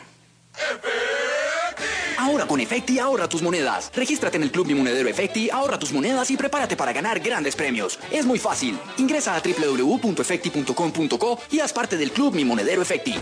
Ahora 2.28 2.46
con 2.46 2.60
Efecti 2.60 3.00
ahorra 3.00 3.30
tus 3.30 3.42
monedas. 3.42 3.90
Regístrate 3.96 4.36
en 4.36 4.44
el 4.44 4.52
Club 4.52 4.68
Mi 4.68 4.76
Monedero 4.76 5.08
Efecti, 5.08 5.50
ahorra 5.50 5.80
tus 5.80 5.94
monedas 5.94 6.30
y 6.30 6.36
prepárate 6.36 6.76
para 6.76 6.92
ganar 6.92 7.22
grandes 7.22 7.56
premios. 7.56 7.98
Es 8.12 8.26
muy 8.26 8.38
fácil. 8.38 8.78
Ingresa 8.98 9.34
a 9.34 9.42
www.efecti.com.co 9.42 11.40
y 11.50 11.62
haz 11.62 11.72
parte 11.72 11.96
del 11.96 12.12
Club 12.12 12.36
Mi 12.36 12.44
Monedero 12.44 12.82
Efecti. 12.82 13.16